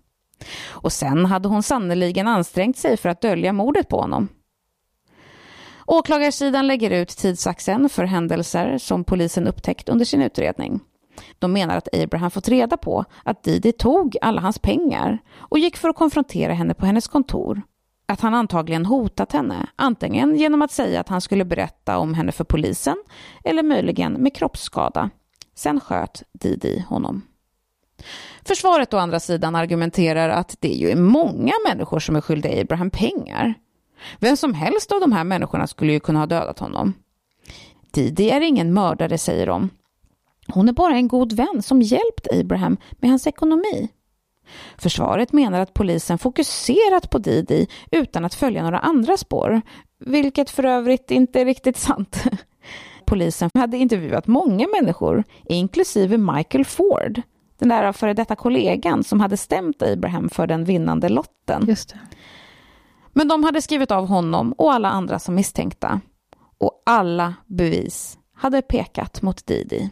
Och 0.69 0.93
sen 0.93 1.25
hade 1.25 1.49
hon 1.49 1.63
sannoliken 1.63 2.29
ansträngt 2.29 2.77
sig 2.77 2.97
för 2.97 3.09
att 3.09 3.21
dölja 3.21 3.53
mordet 3.53 3.89
på 3.89 4.01
honom. 4.01 4.29
Åklagarsidan 5.87 6.67
lägger 6.67 6.91
ut 6.91 7.09
tidsaxeln 7.09 7.89
för 7.89 8.05
händelser 8.05 8.79
som 8.79 9.05
polisen 9.05 9.47
upptäckt 9.47 9.89
under 9.89 10.05
sin 10.05 10.23
utredning. 10.23 10.81
De 11.39 11.53
menar 11.53 11.77
att 11.77 11.95
Abraham 11.95 12.31
fått 12.31 12.49
reda 12.49 12.77
på 12.77 13.05
att 13.25 13.43
Didi 13.43 13.73
tog 13.73 14.17
alla 14.21 14.41
hans 14.41 14.59
pengar 14.59 15.19
och 15.37 15.59
gick 15.59 15.77
för 15.77 15.89
att 15.89 15.97
konfrontera 15.97 16.53
henne 16.53 16.75
på 16.75 16.87
hennes 16.87 17.09
kontor. 17.09 17.63
Att 18.07 18.21
han 18.21 18.35
antagligen 18.35 18.87
hotat 18.87 19.33
henne, 19.33 19.67
antingen 19.77 20.37
genom 20.37 20.63
att 20.63 20.71
säga 20.71 21.01
att 21.01 21.09
han 21.09 21.21
skulle 21.21 21.45
berätta 21.45 21.99
om 21.99 22.15
henne 22.15 22.33
för 22.33 22.45
polisen 22.45 22.97
eller 23.45 23.63
möjligen 23.63 24.13
med 24.13 24.37
kroppsskada. 24.37 25.11
Sen 25.55 25.81
sköt 25.81 26.23
Didi 26.33 26.85
honom. 26.89 27.23
Försvaret 28.45 28.95
å 28.95 28.99
andra 28.99 29.21
sidan 29.21 29.55
argumenterar 29.55 30.29
att 30.29 30.57
det 30.61 30.69
ju 30.69 30.91
är 30.91 30.97
många 30.97 31.53
människor 31.69 31.99
som 31.99 32.17
är 32.17 32.21
skyldiga 32.21 32.61
Abraham 32.61 32.91
pengar. 32.91 33.55
Vem 34.19 34.37
som 34.37 34.55
helst 34.55 34.93
av 34.93 35.01
de 35.01 35.13
här 35.13 35.25
människorna 35.25 35.67
skulle 35.67 35.93
ju 35.93 36.01
kunna 36.01 36.19
ha 36.19 36.27
dödat 36.27 36.59
honom. 36.59 36.95
Didi 37.91 38.31
är 38.31 38.41
ingen 38.41 38.75
mördare, 38.75 39.19
säger 39.19 39.47
de. 39.47 39.71
Hon 40.49 40.69
är 40.69 40.73
bara 40.73 40.95
en 40.95 41.09
god 41.09 41.33
vän 41.33 41.63
som 41.63 41.83
hjälpt 41.83 42.29
Abraham 42.33 42.77
med 42.93 43.11
hans 43.11 43.27
ekonomi. 43.27 43.89
Försvaret 44.79 45.33
menar 45.33 45.61
att 45.61 45.75
polisen 45.75 46.19
fokuserat 46.19 47.11
på 47.11 47.19
Didi 47.19 47.67
utan 47.91 48.25
att 48.25 48.35
följa 48.35 48.63
några 48.63 48.79
andra 48.79 49.17
spår, 49.17 49.61
vilket 49.99 50.51
för 50.51 50.65
övrigt 50.65 51.11
inte 51.11 51.41
är 51.41 51.45
riktigt 51.45 51.77
sant. 51.77 52.25
Polisen 53.07 53.51
hade 53.55 53.77
intervjuat 53.77 54.27
många 54.27 54.67
människor, 54.81 55.25
inklusive 55.45 56.19
Michael 56.19 56.65
Ford, 56.65 57.23
den 57.59 57.69
där 57.69 57.93
före 57.93 58.15
detta 58.15 58.37
kollegan 58.37 59.05
som 59.05 59.21
hade 59.21 59.37
stämt 59.37 59.83
Abraham 59.83 60.29
för 60.29 60.47
den 60.47 60.65
vinnande 60.65 61.09
lotten. 61.09 61.65
Just 61.69 61.89
det. 61.89 61.99
Men 63.13 63.29
de 63.29 63.45
hade 63.45 63.63
skrivit 63.63 63.91
av 63.91 64.07
honom 64.07 64.53
och 64.53 64.73
alla 64.73 64.89
andra 64.91 65.19
som 65.19 65.35
misstänkta. 65.35 66.01
Och 66.59 66.83
alla 66.87 67.35
bevis 67.47 68.19
hade 68.35 68.63
pekat 68.63 69.23
mot 69.23 69.47
Didi. 69.47 69.91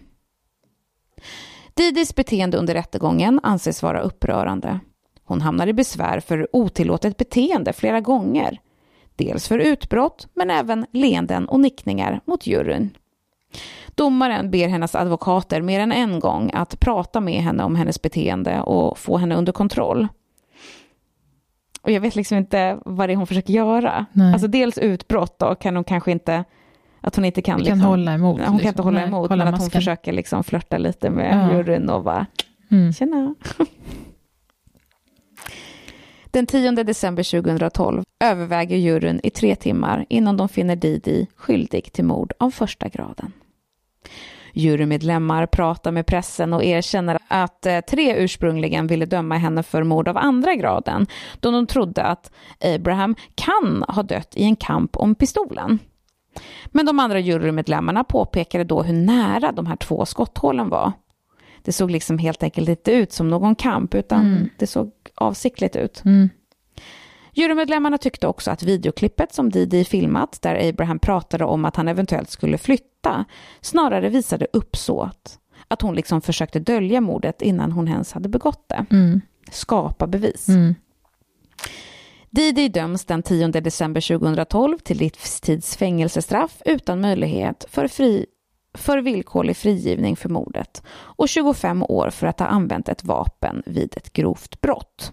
Didis 1.75 2.15
beteende 2.15 2.57
under 2.59 2.75
rättegången 2.75 3.41
anses 3.43 3.83
vara 3.83 4.01
upprörande. 4.01 4.81
Hon 5.25 5.41
hamnar 5.41 5.67
i 5.67 5.73
besvär 5.73 6.21
för 6.21 6.49
otillåtet 6.53 7.17
beteende 7.17 7.73
flera 7.73 8.01
gånger. 8.01 8.61
Dels 9.17 9.49
för 9.49 9.59
utbrott, 9.59 10.29
men 10.35 10.51
även 10.51 10.87
leenden 10.93 11.49
och 11.49 11.61
nickningar 11.61 12.21
mot 12.25 12.47
juryn. 12.47 12.91
Domaren 13.95 14.51
ber 14.51 14.69
hennes 14.69 14.95
advokater 14.95 15.63
mer 15.63 15.81
än 15.81 15.93
en 15.93 16.21
gång 16.21 16.51
att 16.55 16.81
prata 16.81 17.21
med 17.21 17.43
henne 17.43 17.65
om 17.65 17.77
hennes 17.77 18.03
beteende 18.03 18.61
och 18.61 18.99
få 18.99 19.17
henne 19.17 19.35
under 19.35 19.53
kontroll. 19.53 20.09
Och 21.83 21.91
jag 21.91 22.01
vet 22.01 22.17
liksom 22.17 22.39
inte 22.39 22.79
vad 22.85 23.09
det 23.09 23.13
är 23.13 23.17
hon 23.17 23.27
försöker 23.27 23.53
göra. 23.53 24.07
Nej. 24.13 24.33
Alltså 24.33 24.49
dels 24.49 24.79
utbrott 24.79 25.39
då 25.39 25.55
kan 25.55 25.75
hon 25.75 25.85
kanske 25.85 26.11
inte, 26.11 26.45
att 27.01 27.17
hon 27.17 27.25
inte 27.25 27.43
kan, 27.43 27.57
kan 27.59 27.65
liksom, 27.65 27.81
hålla 27.81 28.13
emot. 28.15 28.39
hon 28.39 28.45
kan 28.47 28.53
liksom. 28.55 28.69
inte 28.69 28.83
hålla 28.83 28.99
Nej, 28.99 29.09
emot, 29.09 29.29
hålla 29.31 29.45
men 29.45 29.55
att 29.55 29.61
hon 29.61 29.71
försöker 29.71 30.13
liksom 30.13 30.45
flörta 30.45 30.79
lite 30.79 31.11
med 31.11 31.49
Ja. 31.51 31.57
juryn 31.57 31.91
och 31.91 32.05
bara, 32.05 32.27
Mm. 32.71 32.93
tjena. 32.93 33.35
Den 36.31 36.47
10 36.47 36.71
december 36.71 37.23
2012 37.43 38.03
överväger 38.25 38.77
juryn 38.77 39.21
i 39.23 39.31
tre 39.31 39.57
timmar 39.57 40.07
innan 40.09 40.37
de 40.37 40.49
finner 40.49 40.77
Didi 40.77 41.27
skyldig 41.37 41.93
till 41.93 42.05
mord 42.05 42.33
av 42.39 42.51
första 42.51 42.89
graden. 42.89 43.33
Jurymedlemmar 44.53 45.47
pratar 45.47 45.93
med 45.93 46.07
pressen 46.07 46.53
och 46.53 46.65
erkänner 46.65 47.19
att 47.29 47.67
eh, 47.67 47.81
tre 47.81 48.15
ursprungligen 48.17 48.87
ville 48.87 49.07
döma 49.07 49.37
henne 49.37 49.63
för 49.63 49.83
mord 49.83 50.09
av 50.09 50.17
andra 50.17 50.55
graden, 50.55 51.07
då 51.41 51.51
de 51.51 51.67
trodde 51.67 52.03
att 52.03 52.31
Abraham 52.75 53.15
kan 53.35 53.85
ha 53.89 54.03
dött 54.03 54.33
i 54.37 54.45
en 54.45 54.57
kamp 54.57 54.97
om 54.97 55.15
pistolen. 55.15 55.79
Men 56.67 56.87
de 56.87 57.01
andra 57.01 57.21
jurymedlemmarna 57.21 58.05
påpekade 58.05 58.65
då 58.65 58.83
hur 58.83 58.95
nära 58.95 59.53
de 59.53 59.67
här 59.67 59.77
två 59.77 60.07
skotthålen 60.07 60.69
var. 60.69 60.93
Det 61.63 61.73
såg 61.73 61.91
liksom 61.91 62.19
helt 62.19 62.43
enkelt 62.43 62.69
inte 62.69 62.93
ut 62.93 63.13
som 63.13 63.29
någon 63.29 63.55
kamp, 63.55 63.95
utan 63.95 64.27
mm. 64.27 64.49
det 64.59 64.67
såg 64.67 64.93
avsiktligt 65.15 65.77
ut. 65.77 66.03
Mm. 66.05 66.29
Jurymedlemmarna 67.33 67.99
tyckte 67.99 68.27
också 68.27 68.51
att 68.51 68.63
videoklippet 68.63 69.35
som 69.35 69.51
Didi 69.51 69.85
filmat, 69.85 70.39
där 70.43 70.69
Abraham 70.69 70.99
pratade 70.99 71.45
om 71.45 71.65
att 71.65 71.77
han 71.77 71.89
eventuellt 71.89 72.31
skulle 72.31 72.59
flytta, 72.59 73.25
snarare 73.61 74.09
visade 74.09 74.47
uppsåt. 74.53 75.39
Att 75.69 75.83
hon 75.83 75.95
liksom 75.95 76.21
försökte 76.21 76.59
dölja 76.59 77.01
mordet 77.01 77.43
innan 77.43 77.73
hon 77.73 77.89
ens 77.89 78.13
hade 78.13 78.29
begått 78.29 78.69
det. 78.69 78.87
Mm. 78.91 79.21
Skapa 79.51 80.07
bevis. 80.07 80.49
Mm. 80.49 80.75
Didi 82.31 82.69
döms 82.69 83.05
den 83.05 83.23
10 83.23 83.49
december 83.49 84.19
2012 84.19 84.79
till 84.79 84.99
livstids 84.99 85.77
fängelsestraff 85.77 86.63
utan 86.65 87.01
möjlighet 87.01 87.65
för, 87.71 87.89
fri, 87.89 88.27
för 88.75 88.99
villkorlig 88.99 89.57
frigivning 89.57 90.17
för 90.17 90.29
mordet 90.29 90.83
och 90.91 91.29
25 91.29 91.83
år 91.83 92.11
för 92.11 92.27
att 92.27 92.41
ha 92.41 92.47
använt 92.47 92.89
ett 92.89 93.05
vapen 93.05 93.63
vid 93.67 93.97
ett 93.97 94.13
grovt 94.13 94.61
brott. 94.61 95.13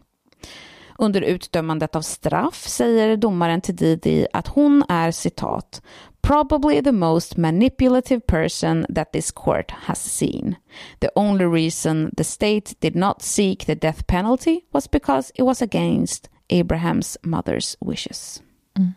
Under 0.98 1.22
utdömandet 1.22 1.96
av 1.96 2.02
straff 2.02 2.68
säger 2.68 3.18
domaren 3.18 3.62
till 3.62 3.76
Didi 3.76 4.28
att 4.34 4.48
hon 4.48 4.84
är 4.90 5.12
citat 5.12 5.82
probably 6.22 6.84
the 6.84 6.92
most 6.92 7.38
manipulative 7.38 8.20
person 8.20 8.86
that 8.96 9.12
this 9.12 9.32
court 9.32 9.72
has 9.72 10.18
seen. 10.18 10.56
The 11.00 11.10
only 11.16 11.46
reason 11.46 12.12
the 12.18 12.24
state 12.24 12.74
did 12.80 12.96
not 12.96 13.22
seek 13.22 13.66
the 13.66 13.76
death 13.76 14.04
penalty 14.08 14.62
was 14.72 14.92
because 14.92 15.32
it 15.36 15.44
was 15.44 15.62
against 15.62 16.30
Abrahams 16.50 17.18
mother's 17.24 17.92
wishes. 17.92 18.42
Mm. 18.78 18.94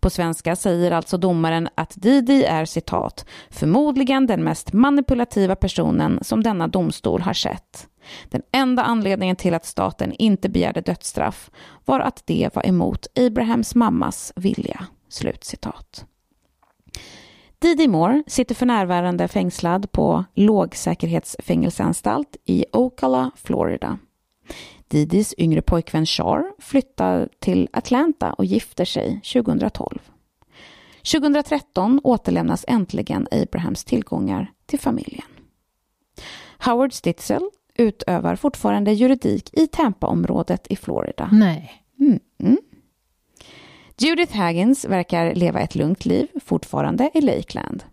På 0.00 0.10
svenska 0.10 0.56
säger 0.56 0.90
alltså 0.90 1.18
domaren 1.18 1.68
att 1.74 1.94
Didi 1.96 2.44
är 2.44 2.64
citat, 2.64 3.26
förmodligen 3.50 4.26
den 4.26 4.44
mest 4.44 4.72
manipulativa 4.72 5.56
personen 5.56 6.18
som 6.22 6.42
denna 6.42 6.68
domstol 6.68 7.20
har 7.20 7.32
sett. 7.32 7.88
Den 8.30 8.42
enda 8.52 8.82
anledningen 8.82 9.36
till 9.36 9.54
att 9.54 9.66
staten 9.66 10.12
inte 10.12 10.48
begärde 10.48 10.80
dödsstraff 10.80 11.50
var 11.84 12.00
att 12.00 12.22
det 12.26 12.50
var 12.54 12.66
emot 12.66 13.06
Abrahams 13.16 13.74
mammas 13.74 14.32
vilja. 14.36 14.86
Slutcitat. 15.08 16.06
Didi 17.58 17.88
Moore 17.88 18.22
sitter 18.26 18.54
för 18.54 18.66
närvarande 18.66 19.28
fängslad 19.28 19.92
på 19.92 20.24
lågsäkerhetsfängelseanstalt 20.34 22.36
i 22.44 22.64
Ocala, 22.72 23.30
Florida. 23.36 23.98
Didis 24.88 25.34
yngre 25.38 25.62
pojkvän 25.62 26.06
Char 26.06 26.52
flyttar 26.58 27.28
till 27.38 27.68
Atlanta 27.72 28.32
och 28.32 28.44
gifter 28.44 28.84
sig 28.84 29.20
2012. 29.32 29.98
2013 31.12 32.00
återlämnas 32.04 32.64
äntligen 32.68 33.28
Abrahams 33.30 33.84
tillgångar 33.84 34.52
till 34.66 34.78
familjen. 34.78 35.26
Howard 36.58 36.92
Stitzel 36.92 37.50
utövar 37.74 38.36
fortfarande 38.36 38.92
juridik 38.92 39.50
i 39.58 39.66
Tampa-området 39.66 40.66
i 40.70 40.76
Florida. 40.76 41.28
Nej. 41.32 41.82
Mm, 42.00 42.20
mm. 42.38 42.58
Judith 43.98 44.36
Haggins 44.36 44.84
verkar 44.84 45.34
leva 45.34 45.60
ett 45.60 45.74
lugnt 45.74 46.06
liv 46.06 46.28
fortfarande 46.44 47.10
i 47.14 47.20
Lakeland. 47.20 47.84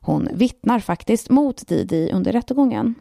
Hon 0.00 0.28
vittnar 0.32 0.80
faktiskt 0.80 1.30
mot 1.30 1.66
Didi 1.66 2.10
under 2.12 2.32
rättegången. 2.32 2.94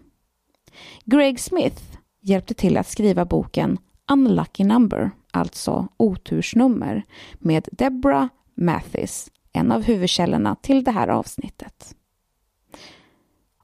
Greg 1.06 1.40
Smith 1.40 1.84
hjälpte 2.24 2.54
till 2.54 2.78
att 2.78 2.88
skriva 2.88 3.26
boken 3.26 3.78
Unlucky 4.12 4.64
Number, 4.64 5.12
alltså 5.32 5.88
otursnummer, 5.98 7.04
med 7.34 7.68
Deborah 7.72 8.28
Mathis, 8.56 9.32
en 9.54 9.72
av 9.72 9.84
huvudkällorna 9.84 10.56
till 10.56 10.84
det 10.84 10.92
här 10.92 11.08
avsnittet. 11.08 11.96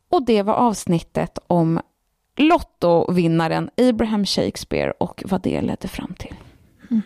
Och 0.10 0.26
det 0.26 0.42
var 0.42 0.54
avsnittet 0.54 1.40
om 1.48 1.80
Lottovinnaren 2.38 3.70
Abraham 3.78 4.26
Shakespeare 4.26 4.94
och 5.00 5.24
vad 5.26 5.42
det 5.42 5.62
ledde 5.62 5.88
fram 5.88 6.14
till. 6.14 6.36
Mm. 6.92 7.02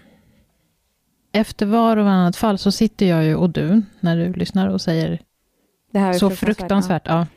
Efter 1.31 1.65
var 1.65 1.97
och 1.97 2.05
varannat 2.05 2.35
fall 2.35 2.57
så 2.57 2.71
sitter 2.71 3.05
jag 3.05 3.25
ju 3.25 3.35
och 3.35 3.49
du, 3.49 3.81
när 3.99 4.17
du 4.17 4.33
lyssnar 4.33 4.67
och 4.67 4.81
säger 4.81 5.21
det 5.91 5.99
här 5.99 6.13
så 6.13 6.29
fruktansvärt. 6.29 6.57
fruktansvärt 6.57 7.07
ja. 7.07 7.27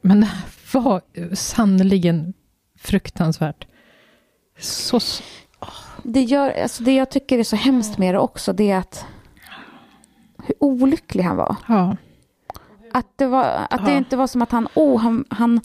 Men 0.00 0.20
det 0.20 0.26
här 0.26 0.44
var 0.72 1.00
sannerligen 1.34 2.34
fruktansvärt. 2.82 3.66
Så... 4.58 5.00
Det, 6.02 6.22
gör, 6.22 6.62
alltså 6.62 6.82
det 6.82 6.94
jag 6.94 7.10
tycker 7.10 7.38
är 7.38 7.44
så 7.44 7.56
hemskt 7.56 7.98
med 7.98 8.14
det 8.14 8.18
också, 8.18 8.52
det 8.52 8.70
är 8.70 8.78
att 8.78 9.06
hur 10.46 10.54
olycklig 10.58 11.24
han 11.24 11.36
var. 11.36 11.56
Ja. 11.68 11.96
Att 12.92 13.06
det, 13.16 13.26
var, 13.26 13.44
att 13.44 13.80
ja. 13.80 13.86
det 13.86 13.96
inte 13.96 14.16
var 14.16 14.26
som 14.26 14.42
att 14.42 14.52
han, 14.52 14.68
oh, 14.74 15.00
han, 15.00 15.24
han, 15.30 15.60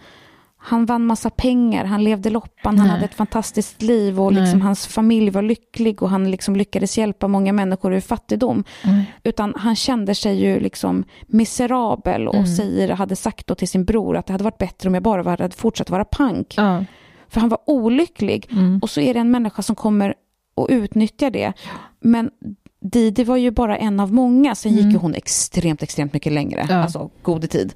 han 0.58 0.86
vann 0.86 1.06
massa 1.06 1.30
pengar, 1.30 1.86
han 1.86 2.04
levde 2.04 2.30
loppan, 2.30 2.76
Nej. 2.76 2.82
han 2.82 2.90
hade 2.90 3.06
ett 3.06 3.14
fantastiskt 3.14 3.82
liv 3.82 4.22
och 4.22 4.32
liksom 4.32 4.62
hans 4.62 4.88
familj 4.88 5.30
var 5.30 5.42
lycklig 5.42 6.04
och 6.04 6.10
han 6.10 6.32
liksom 6.32 6.56
lyckades 6.56 6.98
hjälpa 6.98 7.28
många 7.28 7.54
människor 7.54 7.94
ur 7.94 8.00
fattigdom. 8.00 8.64
Nej. 8.84 9.14
Utan 9.24 9.54
han 9.58 9.76
kände 9.76 10.16
sig 10.16 10.36
ju 10.36 10.60
liksom 10.60 11.04
miserabel 11.28 12.28
och 12.28 12.36
mm. 12.36 12.48
säger, 12.48 12.90
hade 12.90 13.16
sagt 13.16 13.48
då 13.48 13.56
till 13.56 13.68
sin 13.68 13.86
bror 13.86 14.18
att 14.18 14.26
det 14.26 14.34
hade 14.34 14.44
varit 14.44 14.58
bättre 14.58 14.90
om 14.90 14.94
jag 14.94 15.04
bara 15.04 15.30
hade 15.30 15.50
fortsatt 15.50 15.90
vara 15.90 16.06
pank. 16.06 16.54
Ja. 16.58 16.86
För 17.30 17.40
han 17.40 17.50
var 17.50 17.60
olycklig. 17.66 18.48
Mm. 18.52 18.80
Och 18.82 18.90
så 18.90 19.02
är 19.02 19.14
det 19.14 19.20
en 19.20 19.32
människa 19.32 19.62
som 19.62 19.76
kommer 19.76 20.14
och 20.56 20.68
utnyttjar 20.70 21.30
det. 21.30 21.54
Men 22.00 22.32
Didi 22.80 23.24
var 23.24 23.38
ju 23.38 23.52
bara 23.52 23.78
en 23.78 24.00
av 24.00 24.14
många. 24.14 24.56
Sen 24.56 24.72
mm. 24.72 24.84
gick 24.84 24.94
ju 24.94 25.00
hon 25.00 25.16
extremt, 25.16 25.84
extremt 25.84 26.14
mycket 26.14 26.34
längre. 26.34 26.66
Ja. 26.70 26.76
Alltså, 26.76 27.10
god 27.22 27.50
tid. 27.50 27.74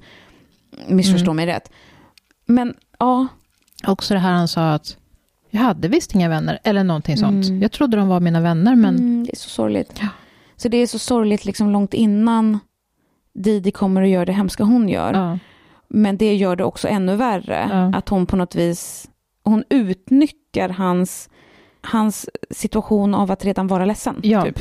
Missförstå 0.88 1.30
mm. 1.30 1.36
mig 1.36 1.46
rätt. 1.46 1.70
Men, 2.46 2.74
ja. 2.98 3.26
Också 3.86 4.14
det 4.14 4.20
här 4.20 4.32
han 4.32 4.48
sa 4.48 4.72
att 4.72 4.96
jag 5.50 5.60
hade 5.60 5.88
visst 5.88 6.14
inga 6.14 6.28
vänner, 6.28 6.58
eller 6.64 6.84
någonting 6.84 7.16
sånt. 7.16 7.46
Mm. 7.46 7.62
Jag 7.62 7.72
trodde 7.72 7.96
de 7.96 8.08
var 8.08 8.20
mina 8.20 8.40
vänner, 8.40 8.76
men... 8.76 8.96
Mm, 8.96 9.24
det 9.24 9.32
är 9.32 9.36
så 9.36 9.48
sorgligt. 9.48 9.92
Ja. 10.00 10.08
Så 10.56 10.68
det 10.68 10.76
är 10.76 10.86
så 10.86 10.98
sorgligt 10.98 11.44
liksom 11.44 11.70
långt 11.70 11.94
innan 11.94 12.58
Didi 13.34 13.70
kommer 13.70 14.02
och 14.02 14.08
gör 14.08 14.26
det 14.26 14.32
hemska 14.32 14.64
hon 14.64 14.88
gör. 14.88 15.14
Ja. 15.14 15.38
Men 15.88 16.16
det 16.16 16.34
gör 16.34 16.56
det 16.56 16.64
också 16.64 16.88
ännu 16.88 17.16
värre. 17.16 17.90
Att 17.94 18.08
hon 18.08 18.26
på 18.26 18.36
något 18.36 18.54
vis 18.54 19.08
hon 19.44 19.64
utnyttjar 19.70 20.68
hans, 20.68 21.30
hans 21.80 22.30
situation 22.50 23.14
av 23.14 23.30
att 23.30 23.44
redan 23.44 23.66
vara 23.66 23.84
ledsen. 23.84 24.20
Ja, 24.22 24.42
typ. 24.44 24.58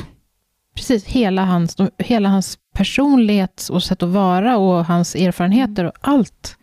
precis. 0.76 1.06
Hela 1.06 1.46
hans, 1.46 1.78
hela 1.98 2.30
hans 2.30 2.58
personlighet 2.74 3.68
och 3.72 3.84
sätt 3.84 4.04
att 4.04 4.10
vara 4.10 4.58
och 4.58 4.86
hans 4.86 5.16
erfarenheter 5.16 5.86
och 5.86 5.94
allt. 6.02 6.58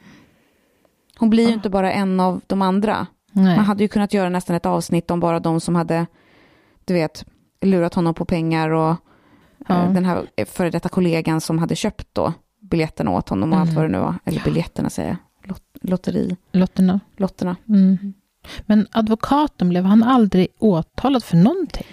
Hon 1.19 1.31
blir 1.31 1.49
ju 1.49 1.55
inte 1.55 1.71
bara 1.71 1.93
en 1.93 2.21
av 2.21 2.41
de 2.47 2.62
andra. 2.62 3.07
Nej. 3.33 3.57
Man 3.57 3.64
hade 3.64 3.85
ju 3.85 3.89
kunnat 3.89 4.14
göra 4.14 4.29
nästan 4.29 4.57
ett 4.57 4.66
avsnitt 4.66 5.11
om 5.11 5.21
bara 5.21 5.41
de 5.41 5.61
som 5.61 5.75
hade, 5.75 6.07
du 6.85 6.95
vet, 6.95 7.25
lurat 7.61 7.95
honom 7.95 8.14
på 8.14 8.25
pengar 8.25 8.71
och 8.71 8.97
ja. 9.69 9.75
den 9.75 10.05
här 10.05 10.27
före 10.47 10.71
detta 10.71 10.89
kollegan 10.89 11.41
som 11.41 11.59
hade 11.59 11.77
köpt 11.77 12.09
då 12.12 12.33
biljetterna 12.61 13.11
åt 13.11 13.29
honom 13.29 13.53
och 13.53 13.57
mm. 13.57 13.69
allt 13.69 13.77
vad 13.77 13.85
det 13.85 13.89
nu 13.89 13.99
var. 13.99 14.14
Eller 14.25 14.45
biljetterna 14.45 14.91
säger 14.91 15.09
jag 15.09 15.16
lotteri. 15.83 16.37
Lotterna. 16.53 17.01
Lotterna. 17.16 17.57
Mm. 17.68 18.14
Men 18.66 18.87
advokaten, 18.91 19.68
blev 19.68 19.85
han 19.85 20.03
aldrig 20.03 20.49
åtalad 20.59 21.24
för 21.24 21.37
någonting? 21.37 21.87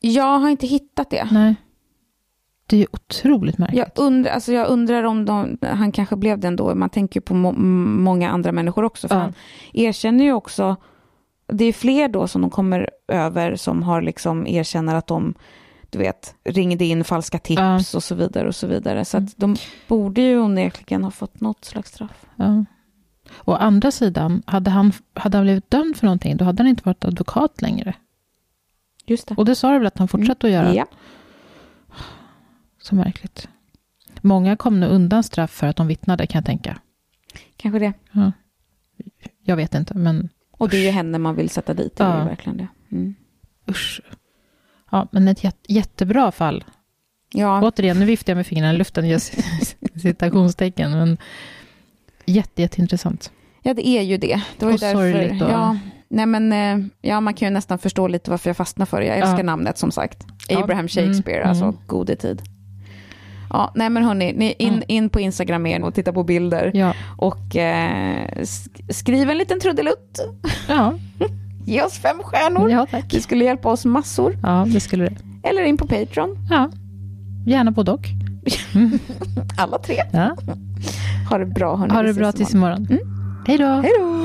Jag 0.00 0.38
har 0.38 0.48
inte 0.48 0.66
hittat 0.66 1.10
det. 1.10 1.28
Nej. 1.30 1.54
Det 2.66 2.76
är 2.76 2.80
ju 2.80 2.86
otroligt 2.92 3.58
märkligt. 3.58 3.78
Jag 3.78 4.04
undrar, 4.04 4.30
alltså 4.30 4.52
jag 4.52 4.68
undrar 4.68 5.02
om 5.02 5.24
de, 5.24 5.58
han 5.62 5.92
kanske 5.92 6.16
blev 6.16 6.38
det 6.38 6.48
ändå. 6.48 6.74
Man 6.74 6.90
tänker 6.90 7.20
på 7.20 7.34
må, 7.34 7.52
många 7.52 8.30
andra 8.30 8.52
människor 8.52 8.84
också. 8.84 9.08
För 9.08 9.14
ja. 9.14 9.20
han 9.20 9.34
erkänner 9.72 10.24
ju 10.24 10.32
också, 10.32 10.76
det 11.46 11.64
är 11.64 11.72
fler 11.72 12.08
då 12.08 12.28
som 12.28 12.40
de 12.40 12.50
kommer 12.50 12.90
över 13.08 13.56
som 13.56 13.82
har 13.82 14.02
liksom 14.02 14.46
erkänner 14.46 14.94
att 14.94 15.06
de 15.06 15.34
du 15.90 15.98
vet, 15.98 16.34
ringde 16.44 16.84
in 16.84 17.04
falska 17.04 17.38
tips 17.38 17.60
ja. 17.60 17.96
och 17.96 18.02
så 18.02 18.14
vidare 18.14 18.48
och 18.48 18.54
så 18.54 18.66
vidare. 18.66 19.04
Så 19.04 19.18
att 19.18 19.36
de 19.36 19.56
borde 19.88 20.20
ju 20.20 20.40
onekligen 20.40 21.04
ha 21.04 21.10
fått 21.10 21.40
något 21.40 21.64
slags 21.64 21.90
straff. 21.90 22.26
Ja. 22.36 22.64
Å 23.48 23.54
andra 23.54 23.90
sidan, 23.90 24.42
hade 24.46 24.70
han, 24.70 24.92
hade 25.14 25.36
han 25.36 25.44
blivit 25.44 25.70
dömd 25.70 25.96
för 25.96 26.06
någonting, 26.06 26.36
då 26.36 26.44
hade 26.44 26.62
han 26.62 26.68
inte 26.68 26.82
varit 26.84 27.04
advokat 27.04 27.62
längre. 27.62 27.94
Just 29.06 29.28
det. 29.28 29.34
Och 29.34 29.44
det 29.44 29.54
sa 29.54 29.72
du 29.72 29.78
väl 29.78 29.86
att 29.86 29.98
han 29.98 30.08
fortsatte 30.08 30.48
mm. 30.48 30.60
att 30.60 30.66
göra? 30.66 30.74
Ja. 30.74 30.86
Så 32.82 32.94
märkligt. 32.94 33.48
Många 34.20 34.56
kom 34.56 34.80
nu 34.80 34.86
undan 34.86 35.22
straff 35.22 35.50
för 35.50 35.66
att 35.66 35.76
de 35.76 35.86
vittnade, 35.86 36.26
kan 36.26 36.38
jag 36.38 36.46
tänka. 36.46 36.78
Kanske 37.56 37.78
det. 37.78 37.92
Ja. 38.12 38.32
Jag 39.44 39.56
vet 39.56 39.74
inte, 39.74 39.94
men... 39.94 40.28
Och 40.50 40.68
det 40.68 40.76
är 40.76 40.82
ju 40.82 40.90
henne 40.90 41.18
man 41.18 41.34
vill 41.34 41.50
sätta 41.50 41.74
dit, 41.74 41.96
det 41.96 42.04
ja. 42.04 42.12
är 42.14 42.24
verkligen 42.24 42.56
det. 42.56 42.68
Mm. 42.90 43.14
Usch. 43.68 44.00
Ja, 44.90 45.08
men 45.10 45.28
ett 45.28 45.44
jättebra 45.68 46.32
fall. 46.32 46.64
Ja. 47.32 47.62
Återigen, 47.62 47.98
nu 47.98 48.04
viftar 48.04 48.30
jag 48.30 48.36
med 48.36 48.46
fingrarna 48.46 48.74
i 48.74 48.76
luften, 48.76 49.08
gör 49.08 49.18
citationstecken. 49.98 50.90
Men 50.90 51.18
jätte, 52.26 52.62
jätteintressant. 52.62 53.30
Ja, 53.62 53.74
det 53.74 53.86
är 53.86 54.02
ju 54.02 54.16
det. 54.16 54.40
det 54.58 54.66
var 54.66 54.72
och 54.72 54.78
därför, 54.78 55.12
sorgligt. 55.12 55.42
Och... 55.42 55.50
Ja, 55.50 55.76
nej 56.08 56.26
men, 56.26 56.52
eh, 56.52 56.86
ja, 57.00 57.20
man 57.20 57.34
kan 57.34 57.48
ju 57.48 57.54
nästan 57.54 57.78
förstå 57.78 58.08
lite 58.08 58.30
varför 58.30 58.50
jag 58.50 58.56
fastnar 58.56 58.86
för 58.86 59.00
det. 59.00 59.06
Jag 59.06 59.16
älskar 59.16 59.38
ja. 59.38 59.42
namnet 59.42 59.78
som 59.78 59.90
sagt. 59.90 60.26
Abraham 60.50 60.88
Shakespeare, 60.88 61.38
mm. 61.38 61.48
alltså 61.48 61.64
mm. 61.64 61.76
gode 61.86 62.16
tid. 62.16 62.42
Ja, 63.50 63.72
nej 63.74 63.90
men 63.90 64.04
hörni, 64.04 64.32
ni 64.32 64.54
in, 64.58 64.68
mm. 64.68 64.82
in 64.88 65.10
på 65.10 65.20
Instagram 65.20 65.66
igen 65.66 65.84
och 65.84 65.94
titta 65.94 66.12
på 66.12 66.24
bilder. 66.24 66.70
Ja. 66.74 66.94
Och 67.16 67.56
eh, 67.56 68.42
skriv 68.90 69.30
en 69.30 69.38
liten 69.38 69.60
trudelutt. 69.60 70.20
Ja. 70.68 70.94
Ge 71.66 71.82
oss 71.82 71.98
fem 71.98 72.18
stjärnor. 72.22 72.70
Ja, 72.70 72.86
tack. 72.90 73.10
Det 73.10 73.20
skulle 73.20 73.44
hjälpa 73.44 73.68
oss 73.68 73.84
massor. 73.84 74.38
Ja, 74.42 74.66
det 74.72 74.80
skulle 74.80 75.04
det. 75.04 75.48
Eller 75.48 75.62
in 75.62 75.76
på 75.76 75.86
Patreon. 75.86 76.38
Ja, 76.50 76.70
gärna 77.46 77.70
både 77.70 77.92
och. 77.92 78.06
Alla 79.56 79.78
tre. 79.78 80.02
Ja. 80.12 80.36
Ha 81.30 81.38
det 81.38 81.46
bra. 81.46 81.76
Hörni. 81.76 81.94
Ha 81.94 82.02
det 82.02 82.14
bra 82.14 82.32
tills 82.32 82.54
imorgon. 82.54 82.86
Mm. 82.90 82.98
Hej 83.46 83.58
då. 83.58 83.66
Hej 83.66 83.92
då. 83.98 84.16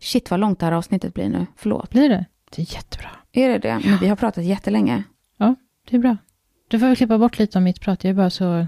Shit 0.00 0.30
vad 0.30 0.40
långt 0.40 0.58
det 0.58 0.66
här 0.66 0.72
avsnittet 0.72 1.14
blir 1.14 1.28
nu. 1.28 1.46
Förlåt. 1.56 1.90
Blir 1.90 2.08
det? 2.08 2.26
Det 2.50 2.62
är 2.62 2.74
jättebra. 2.74 3.10
Är 3.32 3.48
det 3.48 3.58
det? 3.58 3.80
Men 3.84 3.98
vi 3.98 4.08
har 4.08 4.16
pratat 4.16 4.44
jättelänge. 4.44 5.04
Ja, 5.36 5.54
det 5.90 5.96
är 5.96 6.00
bra. 6.00 6.16
Du 6.68 6.78
får 6.78 6.86
väl 6.86 6.96
klippa 6.96 7.18
bort 7.18 7.38
lite 7.38 7.58
av 7.58 7.62
mitt 7.62 7.80
prat. 7.80 8.04
Jag 8.04 8.10
är 8.10 8.14
bara 8.14 8.30
så 8.30 8.66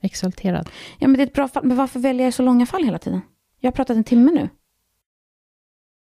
exalterad. 0.00 0.70
Ja, 0.98 1.08
men 1.08 1.16
det 1.16 1.22
är 1.22 1.26
ett 1.26 1.32
bra 1.32 1.48
fall. 1.48 1.64
Men 1.64 1.76
varför 1.76 2.00
väljer 2.00 2.26
jag 2.26 2.34
så 2.34 2.42
långa 2.42 2.66
fall 2.66 2.84
hela 2.84 2.98
tiden? 2.98 3.20
Jag 3.60 3.70
har 3.70 3.72
pratat 3.72 3.96
en 3.96 4.04
timme 4.04 4.30
nu. 4.32 4.48